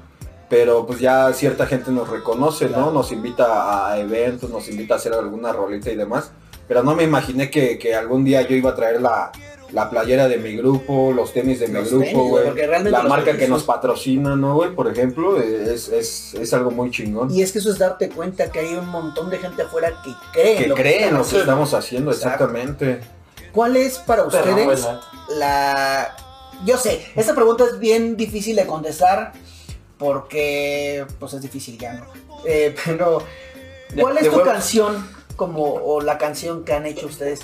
pero 0.48 0.86
pues 0.86 1.00
ya 1.00 1.32
cierta 1.32 1.66
gente 1.66 1.90
nos 1.90 2.08
reconoce, 2.08 2.68
¿no? 2.68 2.90
Nos 2.90 3.10
invita 3.12 3.90
a 3.90 3.98
eventos, 3.98 4.50
nos 4.50 4.68
invita 4.68 4.94
a 4.94 4.96
hacer 4.98 5.12
alguna 5.12 5.52
rolita 5.52 5.90
y 5.90 5.96
demás. 5.96 6.30
Pero 6.68 6.82
no 6.82 6.94
me 6.94 7.04
imaginé 7.04 7.50
que, 7.50 7.78
que 7.78 7.94
algún 7.94 8.24
día 8.24 8.42
yo 8.42 8.56
iba 8.56 8.70
a 8.70 8.74
traer 8.74 9.00
la, 9.00 9.30
la 9.72 9.88
playera 9.88 10.26
de 10.28 10.36
mi 10.38 10.56
grupo, 10.56 11.12
los 11.14 11.32
tenis 11.32 11.60
de 11.60 11.68
mi 11.68 11.74
Los 11.74 11.90
grupo, 11.90 12.04
tenis, 12.04 12.16
güey, 12.18 12.30
güey. 12.30 12.44
porque 12.44 12.66
realmente 12.66 12.90
La 12.98 13.04
marca 13.04 13.32
que 13.36 13.42
son- 13.42 13.50
nos 13.50 13.62
patrocina, 13.64 14.34
¿no, 14.34 14.54
güey? 14.56 14.74
Por 14.74 14.88
ejemplo, 14.90 15.40
es, 15.40 15.88
es, 15.88 16.34
es 16.34 16.54
algo 16.54 16.70
muy 16.72 16.90
chingón. 16.90 17.30
Y 17.32 17.42
es 17.42 17.52
que 17.52 17.58
eso 17.60 17.70
es 17.70 17.78
darte 17.78 18.08
cuenta 18.08 18.50
que 18.50 18.58
hay 18.60 18.74
un 18.74 18.88
montón 18.88 19.30
de 19.30 19.38
gente 19.38 19.62
afuera 19.62 19.92
que 20.04 20.10
cree 20.32 20.56
en 20.56 20.62
que 20.62 20.68
lo 20.68 20.74
creen 20.74 21.02
están 21.04 21.18
lo 21.18 21.24
que 21.28 21.38
estamos 21.38 21.72
haciendo, 21.74 22.10
Exacto. 22.10 22.44
exactamente. 22.44 23.00
¿Cuál 23.52 23.76
es 23.76 23.98
para 23.98 24.22
no, 24.22 24.28
ustedes 24.28 24.86
la... 25.38 26.14
Yo 26.64 26.78
sé, 26.78 27.06
esta 27.14 27.34
pregunta 27.34 27.64
es 27.64 27.78
bien 27.78 28.16
difícil 28.16 28.56
de 28.56 28.66
contestar 28.66 29.32
porque 29.98 31.06
pues 31.18 31.32
es 31.34 31.42
difícil 31.42 31.78
ya, 31.78 31.94
¿no? 31.94 32.06
Eh, 32.44 32.74
pero, 32.84 33.22
¿cuál 34.00 34.14
De- 34.16 34.20
es 34.22 34.30
de 34.30 34.36
tu 34.38 34.42
canción 34.44 35.08
como 35.36 35.74
o 35.74 36.00
la 36.00 36.18
canción 36.18 36.64
que 36.64 36.72
han 36.72 36.86
hecho 36.86 37.06
ustedes? 37.06 37.40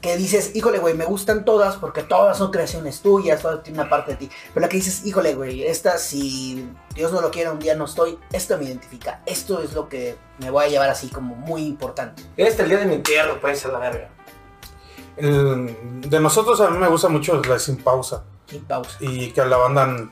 Que 0.00 0.16
dices, 0.16 0.54
híjole, 0.54 0.78
güey, 0.78 0.94
me 0.94 1.04
gustan 1.04 1.44
todas 1.44 1.74
porque 1.76 2.04
todas 2.04 2.38
son 2.38 2.52
creaciones 2.52 3.00
tuyas, 3.00 3.42
todas 3.42 3.64
tienen 3.64 3.80
una 3.80 3.90
parte 3.90 4.12
de 4.12 4.16
ti. 4.18 4.30
Pero 4.52 4.62
la 4.64 4.68
que 4.68 4.76
dices, 4.76 5.04
híjole, 5.04 5.34
güey, 5.34 5.64
esta 5.64 5.98
si 5.98 6.68
Dios 6.94 7.10
no 7.10 7.20
lo 7.20 7.32
quiere, 7.32 7.50
un 7.50 7.58
día 7.58 7.74
no 7.74 7.86
estoy, 7.86 8.16
esto 8.32 8.56
me 8.56 8.66
identifica, 8.66 9.20
esto 9.26 9.60
es 9.60 9.72
lo 9.72 9.88
que 9.88 10.14
me 10.38 10.50
voy 10.50 10.66
a 10.66 10.68
llevar 10.68 10.90
así 10.90 11.08
como 11.08 11.34
muy 11.34 11.62
importante. 11.66 12.22
Este 12.36 12.62
el 12.62 12.68
día 12.68 12.78
de 12.78 12.86
mi 12.86 12.94
entierro, 12.94 13.40
puede 13.40 13.56
ser 13.56 13.72
la 13.72 13.80
verga. 13.80 14.10
El- 15.16 15.76
de 16.08 16.20
nosotros 16.20 16.60
a 16.60 16.70
mí 16.70 16.78
me 16.78 16.86
gusta 16.88 17.08
mucho 17.08 17.42
la 17.42 17.58
sin 17.58 17.76
pausa. 17.76 18.22
Sin 18.46 18.60
pausa. 18.64 18.96
y 19.00 19.30
que 19.30 19.44
la 19.44 19.56
banda 19.56 20.08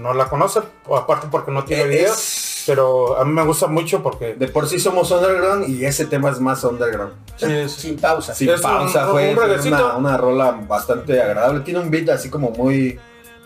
no 0.00 0.14
la 0.14 0.28
conoce, 0.28 0.60
aparte 0.94 1.28
porque 1.30 1.50
no 1.50 1.64
tiene 1.64 1.82
Eh, 1.84 1.88
video, 1.88 2.12
es- 2.12 2.64
pero 2.66 3.16
a 3.18 3.24
mí 3.24 3.32
me 3.32 3.44
gusta 3.44 3.66
mucho 3.68 4.02
porque 4.02 4.34
De 4.34 4.48
por 4.48 4.66
sí 4.66 4.78
somos 4.80 5.10
underground 5.10 5.68
y 5.68 5.84
ese 5.84 6.06
tema 6.06 6.30
es 6.30 6.40
más 6.40 6.64
underground. 6.64 7.12
sí, 7.36 7.46
es- 7.52 7.72
Sin 7.72 7.96
pausa. 7.98 8.34
Sin 8.34 8.48
Es 8.50 8.60
pausa 8.60 9.06
un 9.06 9.12
fue, 9.12 9.34
una, 9.66 9.96
una 9.96 10.16
rola 10.16 10.52
bastante 10.66 11.20
agradable. 11.20 11.60
Tiene 11.60 11.80
un 11.80 11.90
beat 11.90 12.08
así 12.08 12.28
como 12.30 12.50
muy, 12.50 12.98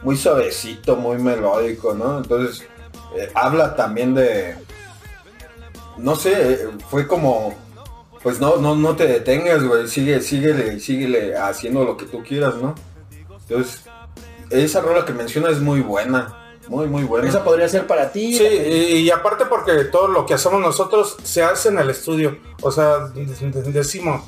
muy 0.02 0.16
suavecito, 0.16 0.96
muy 0.96 1.18
melódico, 1.18 1.92
¿no? 1.94 2.18
Entonces, 2.18 2.64
eh, 3.16 3.30
habla 3.34 3.74
también 3.76 4.14
de. 4.14 4.54
No 5.98 6.14
sé, 6.14 6.32
eh, 6.54 6.68
fue 6.88 7.06
como. 7.06 7.54
Pues 8.22 8.38
no, 8.38 8.56
no, 8.56 8.74
no 8.76 8.96
te 8.96 9.06
detengas, 9.06 9.64
güey. 9.64 9.88
Sigue, 9.88 10.20
síguele, 10.20 10.78
síguele 10.78 11.36
haciendo 11.36 11.84
lo 11.84 11.96
que 11.96 12.04
tú 12.06 12.22
quieras, 12.22 12.54
¿no? 12.56 12.74
Entonces, 13.48 13.82
esa 14.50 14.80
rola 14.80 15.04
que 15.04 15.12
menciona 15.12 15.50
es 15.50 15.60
muy 15.60 15.80
buena. 15.80 16.36
Muy, 16.68 16.86
muy 16.86 17.02
buena. 17.02 17.28
Esa 17.28 17.42
podría 17.42 17.68
ser 17.68 17.86
para 17.86 18.12
ti. 18.12 18.34
Sí, 18.36 18.44
y, 18.44 18.96
y 18.98 19.10
aparte 19.10 19.44
porque 19.46 19.72
todo 19.84 20.06
lo 20.08 20.24
que 20.26 20.34
hacemos 20.34 20.60
nosotros 20.60 21.16
se 21.24 21.42
hace 21.42 21.68
en 21.70 21.78
el 21.78 21.90
estudio. 21.90 22.38
O 22.62 22.70
sea, 22.70 23.08
de- 23.08 23.26
de- 23.26 23.72
decimos, 23.72 24.22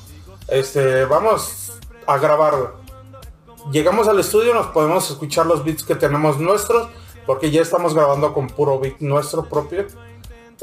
este, 0.49 1.05
vamos 1.05 1.73
a 2.07 2.19
grabar. 2.19 2.55
güey. 2.57 3.73
Llegamos 3.73 4.09
al 4.09 4.19
estudio, 4.19 4.55
nos 4.55 4.67
podemos 4.69 5.09
escuchar 5.09 5.47
los 5.47 5.65
beats 5.65 5.85
que 5.85 5.95
tenemos 5.95 6.41
nuestros, 6.41 6.89
porque 7.27 7.53
ya 7.53 7.63
estamos 7.63 7.95
grabando 7.95 8.35
con 8.35 8.49
puro 8.49 8.81
beat 8.81 8.99
nuestro 9.01 9.45
propio. 9.49 9.87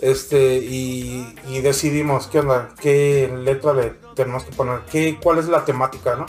Este, 0.01 0.57
y, 0.57 1.33
y 1.47 1.59
decidimos 1.61 2.27
qué 2.27 2.39
onda, 2.39 2.69
qué 2.81 3.33
letra 3.43 3.73
le 3.73 3.93
tenemos 4.15 4.43
que 4.43 4.51
poner, 4.51 4.81
qué, 4.91 5.17
cuál 5.21 5.39
es 5.39 5.47
la 5.47 5.63
temática, 5.65 6.15
¿no? 6.15 6.25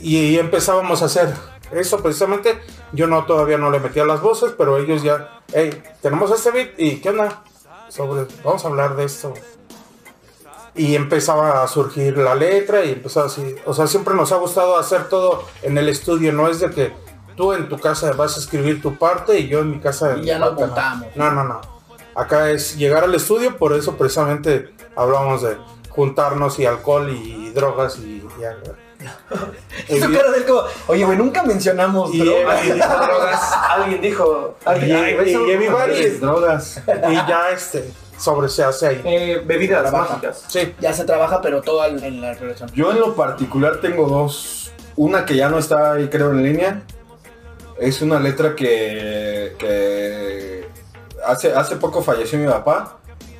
Y, 0.00 0.18
y 0.18 0.38
empezábamos 0.38 1.02
a 1.02 1.06
hacer 1.06 1.34
eso 1.76 2.00
precisamente. 2.02 2.60
Yo 2.92 3.06
no 3.06 3.24
todavía 3.24 3.58
no 3.58 3.70
le 3.70 3.80
metía 3.80 4.04
las 4.04 4.20
voces, 4.20 4.52
pero 4.56 4.78
ellos 4.78 5.02
ya, 5.02 5.40
hey, 5.52 5.82
tenemos 6.02 6.30
este 6.30 6.50
beat 6.50 6.70
y 6.78 7.00
qué 7.00 7.10
onda, 7.10 7.42
sobre, 7.88 8.26
vamos 8.44 8.64
a 8.64 8.68
hablar 8.68 8.96
de 8.96 9.04
esto. 9.04 9.34
Y 10.76 10.96
empezaba 10.96 11.62
a 11.62 11.68
surgir 11.68 12.18
la 12.18 12.34
letra 12.34 12.84
y 12.84 12.92
empezaba 12.92 13.26
así, 13.26 13.54
o 13.64 13.72
sea, 13.72 13.86
siempre 13.86 14.14
nos 14.14 14.32
ha 14.32 14.36
gustado 14.36 14.76
hacer 14.76 15.08
todo 15.08 15.44
en 15.62 15.78
el 15.78 15.88
estudio, 15.88 16.32
no 16.32 16.48
es 16.48 16.58
de 16.58 16.70
que 16.70 16.92
tú 17.36 17.52
en 17.52 17.68
tu 17.68 17.78
casa 17.78 18.12
vas 18.12 18.36
a 18.36 18.40
escribir 18.40 18.82
tu 18.82 18.96
parte 18.96 19.38
y 19.38 19.46
yo 19.48 19.60
en 19.60 19.70
mi 19.70 19.78
casa 19.80 20.16
Y 20.16 20.24
ya 20.24 20.38
no. 20.40 20.52
montamos. 20.52 21.06
No, 21.14 21.30
no, 21.30 21.44
no. 21.44 21.60
Acá 22.16 22.50
es 22.50 22.76
llegar 22.76 23.04
al 23.04 23.14
estudio, 23.14 23.56
por 23.56 23.72
eso 23.72 23.96
precisamente 23.96 24.74
hablamos 24.96 25.42
de 25.42 25.56
juntarnos 25.90 26.58
y 26.58 26.66
alcohol 26.66 27.08
y, 27.10 27.50
drogas 27.50 27.98
y, 27.98 28.16
y- 28.16 28.24
Y 29.88 30.00
tu 30.00 30.12
cara 30.12 30.30
del 30.30 30.44
como, 30.44 30.62
oye, 30.86 31.04
güey, 31.04 31.18
nunca 31.18 31.42
mencionamos 31.42 32.12
Y- 32.14 32.24
drogas. 32.24 33.52
Alguien 33.70 34.00
dijo. 34.00 34.56
y, 34.64 34.68
Alguien, 34.68 34.96
ay, 34.96 35.14
y- 35.26 35.30
eso- 35.30 35.46
y 35.46 35.50
Everybody, 35.50 36.08
drogas. 36.20 36.80
y 37.10 37.14
ya 37.14 37.50
este 37.52 37.90
sobre 38.18 38.48
se 38.48 38.62
hace 38.64 38.86
ahí. 38.86 39.02
Eh, 39.04 39.42
bebidas 39.44 39.82
Trabaja. 39.82 40.14
mágicas. 40.14 40.44
Sí. 40.48 40.74
Ya 40.80 40.92
se 40.92 41.04
trabaja, 41.04 41.40
pero 41.42 41.62
todo 41.62 41.84
en, 41.84 42.02
en 42.02 42.20
la 42.20 42.32
relación. 42.34 42.70
Yo 42.74 42.90
en 42.92 43.00
lo 43.00 43.14
particular 43.14 43.80
tengo 43.80 44.06
dos. 44.08 44.72
Una 44.96 45.24
que 45.24 45.34
ya 45.36 45.48
no 45.48 45.58
está 45.58 45.94
ahí 45.94 46.08
creo 46.08 46.30
en 46.30 46.42
línea. 46.44 46.82
Es 47.80 48.00
una 48.02 48.20
letra 48.20 48.54
que, 48.54 49.56
que 49.58 50.68
hace, 51.26 51.52
hace 51.52 51.74
poco 51.76 52.02
falleció 52.02 52.38
mi 52.38 52.46
papá, 52.46 52.98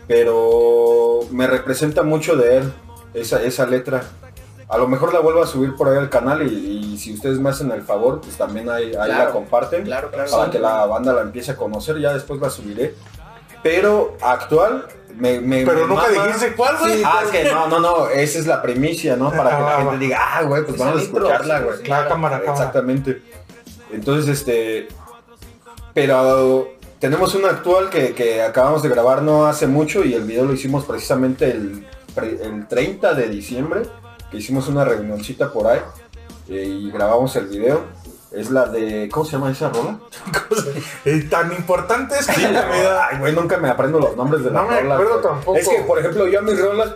pero 0.08 1.20
me 1.30 1.46
representa 1.46 2.02
mucho 2.02 2.34
de 2.34 2.56
él, 2.58 2.72
esa, 3.14 3.40
esa 3.42 3.66
letra. 3.66 4.02
A 4.68 4.78
lo 4.78 4.88
mejor 4.88 5.12
la 5.12 5.20
vuelvo 5.20 5.42
a 5.42 5.46
subir 5.46 5.74
por 5.76 5.88
ahí 5.88 5.98
al 5.98 6.08
canal 6.10 6.42
y, 6.42 6.92
y 6.94 6.98
si 6.98 7.12
ustedes 7.14 7.38
me 7.38 7.50
hacen 7.50 7.70
el 7.70 7.82
favor, 7.82 8.20
pues 8.20 8.36
también 8.36 8.68
ahí, 8.70 8.86
ahí 8.86 8.92
Claro, 8.92 9.24
la 9.26 9.30
comparten 9.30 9.84
claro, 9.84 10.10
claro. 10.10 10.30
para 10.30 10.50
que 10.50 10.58
la 10.58 10.86
banda 10.86 11.12
la 11.12 11.20
empiece 11.22 11.50
a 11.52 11.56
conocer, 11.56 11.98
ya 12.00 12.12
después 12.14 12.40
la 12.40 12.48
subiré. 12.50 12.94
Pero 13.62 14.16
actual, 14.22 14.86
me, 15.16 15.40
me- 15.40 15.64
Pero 15.64 15.82
me 15.82 15.94
nunca 15.94 16.08
mama- 16.10 16.26
dijiste 16.26 16.54
cuál, 16.54 16.76
güey. 16.78 17.02
Ah, 17.04 17.20
es 17.24 17.30
que 17.30 17.44
no, 17.44 17.68
no, 17.68 17.78
no, 17.80 18.08
esa 18.08 18.38
es 18.38 18.46
la 18.46 18.60
primicia, 18.62 19.16
¿no? 19.16 19.30
Para 19.30 19.50
que 19.50 19.56
Ah, 19.56 19.60
la 19.60 19.64
va. 19.64 19.76
gente 19.92 19.98
diga, 19.98 20.18
ah, 20.20 20.42
güey, 20.42 20.62
pues 20.64 20.76
Esa 20.76 20.84
vamos 20.86 21.00
a 21.00 21.04
escucharla, 21.04 21.58
sí, 21.58 21.64
güey. 21.64 21.76
sí. 21.78 21.86
La 21.86 22.08
cámara, 22.08 22.38
cámara. 22.40 22.52
Exactamente. 22.52 23.22
Entonces, 23.92 24.28
este. 24.38 24.88
Pero 25.92 26.68
tenemos 26.98 27.34
una 27.34 27.50
actual 27.50 27.90
que, 27.90 28.14
que 28.14 28.42
acabamos 28.42 28.82
de 28.82 28.88
grabar 28.88 29.22
no 29.22 29.46
hace 29.46 29.66
mucho 29.66 30.04
y 30.04 30.14
el 30.14 30.24
video 30.24 30.44
lo 30.44 30.54
hicimos 30.54 30.84
precisamente 30.84 31.50
el, 31.50 31.86
el 32.42 32.66
30 32.66 33.14
de 33.14 33.28
diciembre, 33.28 33.82
que 34.34 34.40
hicimos 34.40 34.66
una 34.68 34.84
reunioncita 34.84 35.52
por 35.52 35.66
ahí 35.68 35.80
eh, 36.48 36.64
y 36.64 36.90
grabamos 36.90 37.34
el 37.36 37.46
video. 37.46 37.82
Es 38.32 38.50
la 38.50 38.66
de. 38.66 39.08
¿Cómo 39.12 39.24
se 39.24 39.32
llama 39.32 39.52
esa 39.52 39.68
rola? 39.68 39.96
Y 41.04 41.22
tan 41.28 41.52
importante 41.52 42.16
es 42.18 42.26
que 42.26 42.40
la 42.50 42.62
vida. 42.66 43.08
Ay, 43.12 43.18
güey, 43.18 43.32
nunca 43.32 43.58
me 43.58 43.68
aprendo 43.68 44.00
los 44.00 44.16
nombres 44.16 44.42
de 44.42 44.50
No 44.50 44.62
las 44.62 44.70
me 44.70 44.80
rolas. 44.80 44.92
acuerdo 44.94 45.20
güey. 45.20 45.24
tampoco. 45.34 45.58
Es 45.58 45.68
que, 45.68 45.76
por 45.82 45.98
ejemplo, 46.00 46.26
yo 46.26 46.38
a 46.40 46.42
mis 46.42 46.60
rolas, 46.60 46.90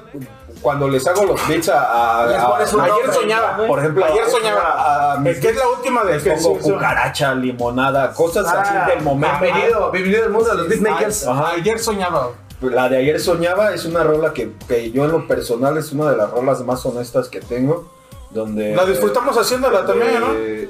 cuando 0.61 0.89
les 0.89 1.07
hago 1.07 1.24
los 1.26 1.47
beats 1.49 1.68
a. 1.68 2.24
Ayer 2.24 2.41
nombre, 2.76 3.12
soñaba, 3.12 3.57
¿no? 3.57 3.66
por 3.68 3.78
ejemplo, 3.78 4.05
ayer 4.05 4.24
a- 4.24 4.28
soñaba. 4.30 4.61
a- 4.62 5.12
a 5.12 5.16
mis 5.18 5.36
Es 5.36 5.41
que 5.41 5.49
es 5.51 5.57
la 5.57 5.68
última 5.68 6.03
de 6.03 6.18
les 6.18 6.43
pongo 6.43 6.59
cucaracha, 6.59 7.34
limonada, 7.36 8.12
cosas 8.12 8.45
Ah, 8.49 8.61
así 8.62 8.91
del 8.97 9.05
momento. 9.05 9.36
Bienvenido, 9.41 9.91
bienvenido 9.93 10.24
al 10.24 10.30
mundo 10.30 10.51
de 10.51 10.57
los 10.57 10.68
beatmakers. 10.68 11.24
Ayer 11.28 11.78
soñaba. 11.78 12.30
La 12.61 12.89
de 12.89 12.97
ayer 12.97 13.21
soñaba 13.21 13.73
es 13.73 13.85
una 13.85 14.03
rola 14.03 14.33
que, 14.33 14.53
que 14.67 14.91
yo 14.91 15.05
en 15.05 15.13
lo 15.13 15.27
personal 15.29 15.79
es 15.79 15.93
una 15.93 16.11
de 16.11 16.17
las 16.17 16.31
rolas 16.31 16.65
más 16.65 16.85
honestas 16.87 17.29
que 17.29 17.41
tengo. 17.41 17.93
Donde 18.31 18.75
La 18.75 18.85
disfrutamos 18.85 19.37
haciéndola 19.39 19.87
también, 19.87 20.21
¿no? 20.21 20.27
eh, 20.35 20.69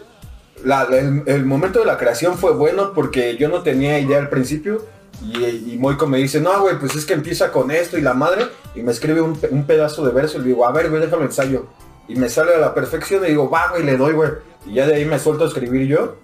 la- 0.64 0.84
el, 0.84 1.22
el 1.26 1.45
momento 1.47 1.78
de 1.80 1.86
la 1.86 1.97
creación 1.99 2.36
fue 2.39 2.53
bueno 2.53 2.93
porque 2.95 3.36
yo 3.36 3.49
no 3.49 3.62
tenía 3.62 3.99
idea 3.99 4.18
al 4.18 4.28
principio. 4.28 4.84
Y, 5.22 5.45
y 5.72 5.76
Moico 5.80 6.07
me 6.07 6.18
dice, 6.18 6.41
no, 6.41 6.61
güey, 6.61 6.78
pues 6.78 6.95
es 6.95 7.05
que 7.05 7.14
empieza 7.14 7.51
con 7.51 7.70
esto 7.72 7.99
y 7.99 8.03
la 8.03 8.14
madre. 8.14 8.47
Y 8.76 8.82
me 8.82 8.93
escribe 8.93 9.20
un, 9.20 9.36
un 9.51 9.64
pedazo 9.66 10.05
de 10.07 10.12
verso 10.12 10.36
y 10.39 10.43
le 10.43 10.49
digo, 10.49 10.66
a 10.66 10.72
ver, 10.72 10.91
güey, 10.91 11.01
déjalo 11.03 11.22
ensayo. 11.22 11.66
Y 12.07 12.14
me 12.14 12.28
sale 12.28 12.55
a 12.55 12.59
la 12.59 12.74
perfección 12.74 13.24
y 13.24 13.28
digo, 13.28 13.51
va, 13.51 13.70
güey, 13.70 13.82
le 13.82 13.97
doy, 13.97 14.12
güey. 14.12 14.30
Y 14.66 14.74
ya 14.74 14.86
de 14.86 14.95
ahí 14.95 15.05
me 15.05 15.18
suelto 15.18 15.45
a 15.45 15.49
escribir 15.49 15.86
yo. 15.89 16.16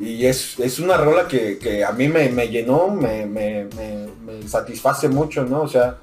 Y 0.00 0.26
es, 0.26 0.58
es 0.58 0.78
una 0.80 0.96
rola 0.96 1.28
que, 1.28 1.58
que 1.58 1.84
a 1.84 1.92
mí 1.92 2.08
me, 2.08 2.28
me 2.30 2.48
llenó, 2.48 2.88
me, 2.88 3.26
me, 3.26 3.64
me- 3.76 4.08
me 4.24 4.48
satisface 4.48 5.08
mucho, 5.08 5.44
¿no? 5.44 5.62
O 5.62 5.68
sea, 5.68 5.96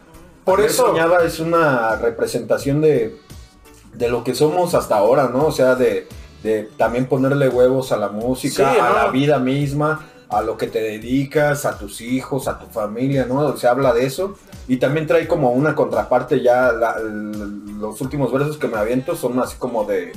Por 0.46 0.62
eso. 0.62 0.88
Soñaba 0.88 1.24
es 1.24 1.40
una 1.40 1.96
representación 1.98 2.82
de, 2.82 3.16
de 3.94 4.08
lo 4.10 4.24
que 4.24 4.36
somos 4.36 4.74
hasta 4.76 4.96
ahora, 4.98 5.30
¿no? 5.34 5.48
O 5.48 5.52
sea, 5.52 5.76
de, 5.76 6.08
de 6.44 6.70
también 6.78 7.08
ponerle 7.08 7.50
huevos 7.50 7.92
a 7.92 7.98
la 7.98 8.10
música, 8.10 8.72
Sí, 8.74 8.80
a 8.80 8.90
¿no? 8.90 8.96
la 8.96 9.08
vida 9.12 9.40
misma, 9.40 10.08
a 10.30 10.42
lo 10.42 10.56
que 10.58 10.68
te 10.68 10.82
dedicas, 10.82 11.66
a 11.66 11.78
tus 11.78 12.00
hijos, 12.02 12.48
a 12.48 12.58
tu 12.60 12.68
familia, 12.68 13.26
¿no? 13.26 13.58
Se 13.58 13.68
habla 13.68 13.94
de 13.94 14.06
eso. 14.06 14.38
Y 14.68 14.78
también 14.78 15.08
trae 15.08 15.28
como 15.28 15.52
una 15.52 15.76
contraparte 15.76 16.42
ya, 16.42 16.72
la- 16.72 17.00
los 17.00 18.00
últimos 18.02 18.32
versos 18.32 18.58
que 18.58 18.68
me 18.68 18.78
aviento 18.78 19.16
son 19.16 19.40
así 19.40 19.58
como 19.58 19.84
de, 19.84 20.12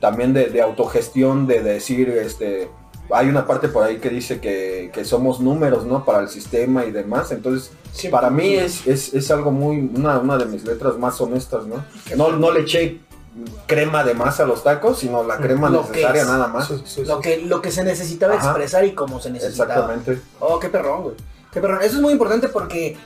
también 0.00 0.32
de, 0.32 0.46
de 0.46 0.62
autogestión, 0.62 1.46
de 1.46 1.62
decir, 1.62 2.08
este, 2.10 2.70
hay 3.10 3.28
una 3.28 3.46
parte 3.46 3.68
por 3.68 3.84
ahí 3.84 3.98
que 3.98 4.10
dice 4.10 4.40
que, 4.40 4.90
que 4.92 5.04
somos 5.04 5.40
números, 5.40 5.84
¿no? 5.86 6.04
Para 6.04 6.20
el 6.20 6.28
sistema 6.28 6.84
y 6.84 6.90
demás. 6.92 7.30
Entonces, 7.32 7.70
Sí, 7.92 8.08
para 8.08 8.30
mí 8.30 8.54
es, 8.54 8.86
es, 8.86 9.12
es 9.14 9.30
algo 9.30 9.50
muy, 9.50 9.90
una, 9.96 10.18
una 10.18 10.36
de 10.36 10.44
mis 10.44 10.64
letras 10.64 10.98
más 10.98 11.20
honestas, 11.20 11.66
¿no? 11.66 11.84
No, 12.16 12.32
no 12.36 12.52
le 12.52 12.60
eché 12.60 13.00
crema 13.66 14.04
de 14.04 14.14
más 14.14 14.40
a 14.40 14.46
los 14.46 14.62
tacos, 14.62 14.98
sino 14.98 15.22
la 15.24 15.38
crema 15.38 15.68
Lo 15.70 15.82
necesaria 15.82 16.22
es. 16.22 16.28
nada 16.28 16.48
más. 16.48 16.68
Sí, 16.68 16.74
sí, 16.78 16.82
sí. 16.96 17.04
Lo 17.04 17.20
que, 17.20 17.38
lo 17.38 17.62
que 17.62 17.70
se 17.70 17.82
necesitaba 17.84 18.34
Ajá. 18.34 18.48
expresar 18.50 18.84
y 18.84 18.92
cómo 18.94 19.20
se 19.20 19.30
necesitaba. 19.30 19.72
Exactamente. 19.74 20.20
Oh, 20.40 20.58
qué 20.60 20.68
perrón, 20.68 21.02
güey. 21.04 21.14
Qué 21.52 21.60
perrón. 21.60 21.78
Eso 21.82 21.96
es 21.96 22.02
muy 22.02 22.12
importante 22.12 22.48
porque, 22.48 22.96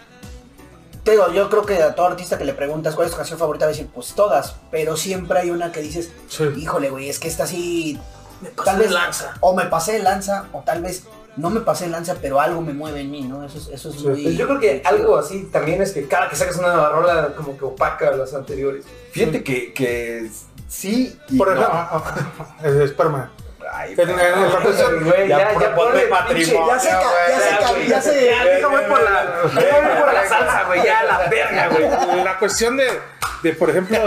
te 1.04 1.12
digo, 1.12 1.30
yo 1.32 1.48
creo 1.50 1.64
que 1.64 1.82
a 1.82 1.94
todo 1.94 2.06
artista 2.06 2.38
que 2.38 2.44
le 2.44 2.54
preguntas 2.54 2.94
cuál 2.94 3.06
es 3.06 3.12
tu 3.12 3.16
canción 3.18 3.38
favorita, 3.38 3.66
va 3.66 3.70
a 3.70 3.72
decir, 3.74 3.88
pues 3.94 4.14
todas. 4.14 4.56
Pero 4.70 4.96
siempre 4.96 5.38
hay 5.38 5.50
una 5.50 5.70
que 5.72 5.80
dices, 5.80 6.10
Sí. 6.28 6.44
híjole, 6.56 6.90
güey, 6.90 7.08
es 7.08 7.18
que 7.18 7.28
esta 7.28 7.46
sí, 7.46 7.98
Me 8.42 8.48
tal 8.50 8.78
vez 8.78 8.88
de 8.88 8.94
lanza. 8.94 9.34
o 9.40 9.54
me 9.54 9.64
pasé 9.66 9.92
de 9.94 9.98
lanza, 10.00 10.44
o 10.52 10.60
tal 10.60 10.82
vez 10.82 11.04
no 11.36 11.48
me 11.48 11.60
pasé 11.60 11.84
de 11.86 11.90
lanza, 11.92 12.16
pero 12.20 12.40
algo 12.40 12.60
me 12.60 12.72
mueve 12.74 13.00
en 13.00 13.10
mí, 13.10 13.22
¿no? 13.22 13.44
Eso 13.44 13.56
es, 13.58 13.68
eso 13.68 13.88
es 13.90 13.96
Sí. 13.96 14.06
muy... 14.06 14.36
Yo 14.36 14.46
creo 14.46 14.60
que 14.60 14.82
algo 14.84 15.16
así 15.16 15.44
también 15.52 15.80
es 15.80 15.92
que 15.92 16.06
cada 16.08 16.28
que 16.28 16.36
sacas 16.36 16.56
una 16.56 16.68
nueva 16.74 16.90
rola 16.90 17.34
como 17.36 17.56
que 17.56 17.64
opaca 17.64 18.08
a 18.08 18.16
las 18.16 18.34
anteriores. 18.34 18.84
Fíjate 19.12 19.42
que, 19.42 19.72
que 19.72 20.30
sí 20.68 21.18
y 21.30 21.38
Por 21.38 21.54
no. 21.54 21.60
ejemplo, 21.62 22.02
eh, 22.64 22.84
espérame. 22.84 23.28
Ay, 23.74 23.94
cuestión- 23.94 25.04
Güey, 25.04 25.28
Ya 25.28 25.38
ya, 25.38 25.52
por- 25.54 25.62
ya, 25.62 25.74
ponme 25.74 25.90
ponle 25.92 26.08
matrimonio, 26.08 26.66
Ya 26.68 26.78
se, 26.78 26.88
ya 26.88 27.00
se, 27.00 27.72
güey. 27.72 27.88
ya 27.88 28.02
se, 28.02 28.24
Ya, 28.26 28.44
déjame 28.44 28.82
ir 28.82 28.88
por 28.88 29.02
la, 29.02 29.42
por 29.42 30.12
la 30.14 30.28
salsa, 30.28 30.64
güey, 30.66 30.84
ya 30.84 31.02
la 31.04 31.28
verga, 31.28 31.68
güey. 31.68 32.24
La 32.24 32.38
cuestión 32.38 32.76
de, 32.76 32.86
de, 33.42 33.52
por 33.54 33.70
ejemplo, 33.70 33.98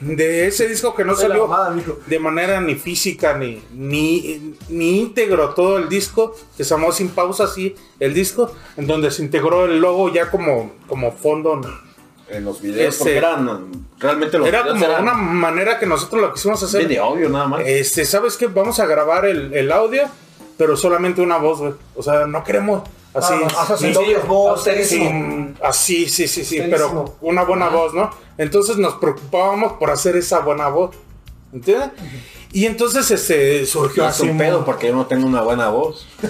de 0.00 0.46
ese 0.46 0.66
disco 0.66 0.94
que 0.94 1.04
no 1.04 1.14
salió 1.14 1.46
de 2.06 2.18
manera 2.18 2.60
ni 2.60 2.74
física 2.74 3.34
ni, 3.34 3.62
ni, 3.72 4.56
ni 4.70 5.00
íntegro 5.00 5.50
todo 5.50 5.76
el 5.78 5.88
disco, 5.90 6.34
que 6.56 6.64
se 6.64 6.70
llamó 6.70 6.90
Sin 6.92 7.10
Pausa, 7.10 7.44
así, 7.44 7.76
el 7.98 8.14
disco, 8.14 8.50
en 8.78 8.86
donde 8.86 9.10
se 9.10 9.22
integró 9.22 9.66
el 9.66 9.78
logo 9.80 10.10
ya 10.12 10.30
como, 10.30 10.72
como 10.86 11.12
fondo 11.12 11.60
en 12.30 12.44
los 12.44 12.60
videos, 12.60 12.94
Este- 12.94 12.98
porque 13.04 13.16
eran 13.18 13.86
realmente 13.98 14.38
los 14.38 14.48
Era 14.48 14.62
videos 14.62 14.78
como 14.78 14.90
eran 14.90 15.02
una 15.02 15.12
manera 15.14 15.78
que 15.78 15.86
nosotros 15.86 16.20
lo 16.22 16.32
quisimos 16.32 16.62
hacer. 16.62 16.86
de 16.88 16.98
audio 16.98 17.28
nada 17.28 17.46
más. 17.48 17.62
Este, 17.66 18.04
¿sabes 18.06 18.36
qué? 18.36 18.46
Vamos 18.46 18.78
a 18.80 18.86
grabar 18.86 19.26
el, 19.26 19.52
el 19.54 19.70
audio, 19.72 20.04
pero 20.56 20.76
solamente 20.76 21.20
una 21.20 21.38
voz, 21.38 21.58
güey. 21.58 21.72
O 21.96 22.02
sea, 22.02 22.26
no 22.26 22.42
queremos 22.44 22.82
así. 23.14 23.34
Ah, 23.56 23.74
sin 23.78 23.92
dobles 23.92 24.26
voces. 24.26 24.88
sin- 24.88 25.56
así, 25.62 26.08
sí, 26.08 26.28
sí, 26.28 26.44
sí, 26.44 26.62
pero 26.70 27.16
una 27.20 27.42
buena 27.44 27.68
voz, 27.68 27.94
¿no? 27.94 28.10
Entonces 28.38 28.76
nos 28.78 28.94
preocupábamos 28.94 29.74
por 29.74 29.90
hacer 29.90 30.16
esa 30.16 30.40
buena 30.40 30.68
voz. 30.68 30.94
¿Entiendes? 31.52 31.90
Y 32.52 32.66
entonces 32.66 33.10
este 33.10 33.66
surgió 33.66 34.06
así 34.06 34.28
un 34.28 34.38
pedo 34.38 34.64
porque 34.64 34.88
yo 34.88 34.94
no 34.94 35.06
tengo 35.06 35.26
una 35.26 35.42
buena 35.42 35.68
voz. 35.68 36.06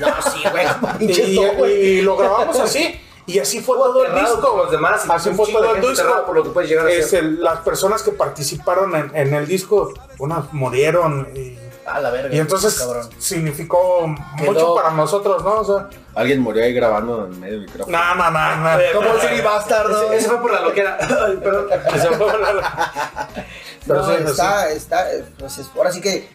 No, 0.00 0.08
sí, 0.32 0.40
güey. 0.50 0.66
y, 0.66 0.98
pinche 1.06 1.22
y- 1.30 1.36
no, 1.38 1.52
güey. 1.54 1.72
y 1.98 2.02
lo 2.02 2.16
grabamos 2.16 2.58
así. 2.58 2.96
Y 3.26 3.38
así 3.38 3.60
fue 3.60 3.76
todo 3.78 4.04
el 4.04 4.14
disco. 4.14 4.40
por 4.52 4.56
los 4.64 4.70
demás 4.70 5.04
así 5.08 5.30
fue 5.30 5.50
todo 5.50 5.74
el 5.74 5.80
disco. 5.80 6.24
por 6.26 6.36
lo 6.36 6.42
que 6.42 6.50
puedes 6.50 6.68
llegar 6.68 6.86
a 6.86 6.90
Es 6.90 7.12
el- 7.14 7.42
las 7.42 7.60
personas 7.60 8.02
que 8.02 8.12
participaron 8.12 8.94
en, 8.94 9.10
en 9.16 9.32
el 9.34 9.46
disco, 9.46 9.92
unas 10.18 10.52
murieron. 10.52 11.28
Y, 11.34 11.58
A 11.86 12.00
la 12.00 12.10
verga. 12.10 12.34
y 12.34 12.38
entonces 12.38 12.78
cabrón. 12.78 13.08
significó 13.18 14.14
Quedó- 14.38 14.52
mucho 14.52 14.74
para 14.74 14.90
nosotros, 14.90 15.42
¿no? 15.42 15.54
O 15.60 15.64
sea, 15.64 15.88
Alguien 16.14 16.40
murió 16.40 16.62
ahí 16.64 16.72
grabando 16.74 17.24
en 17.26 17.40
medio 17.40 17.54
del 17.54 17.62
micrófono. 17.66 17.96
no, 17.98 18.14
no, 18.14 18.30
no, 18.30 18.56
no. 18.56 18.78
Como 18.94 19.14
el 19.14 19.20
Siri 19.20 19.40
Bastardo. 19.40 20.02
Ese, 20.12 20.16
ese 20.16 20.28
fue 20.28 20.40
por 20.42 20.52
la 20.52 20.60
loquera. 20.60 20.98
Ay, 21.26 21.36
perdón. 21.42 21.66
Esa 21.94 22.12
fue 22.12 22.26
la- 22.38 23.28
Pero 23.86 24.00
No, 24.00 24.06
sí, 24.06 24.22
está, 24.26 24.70
está, 24.70 25.06
pues 25.38 25.58
es- 25.58 25.66
ahora 25.76 25.92
sí 25.92 26.00
que 26.00 26.28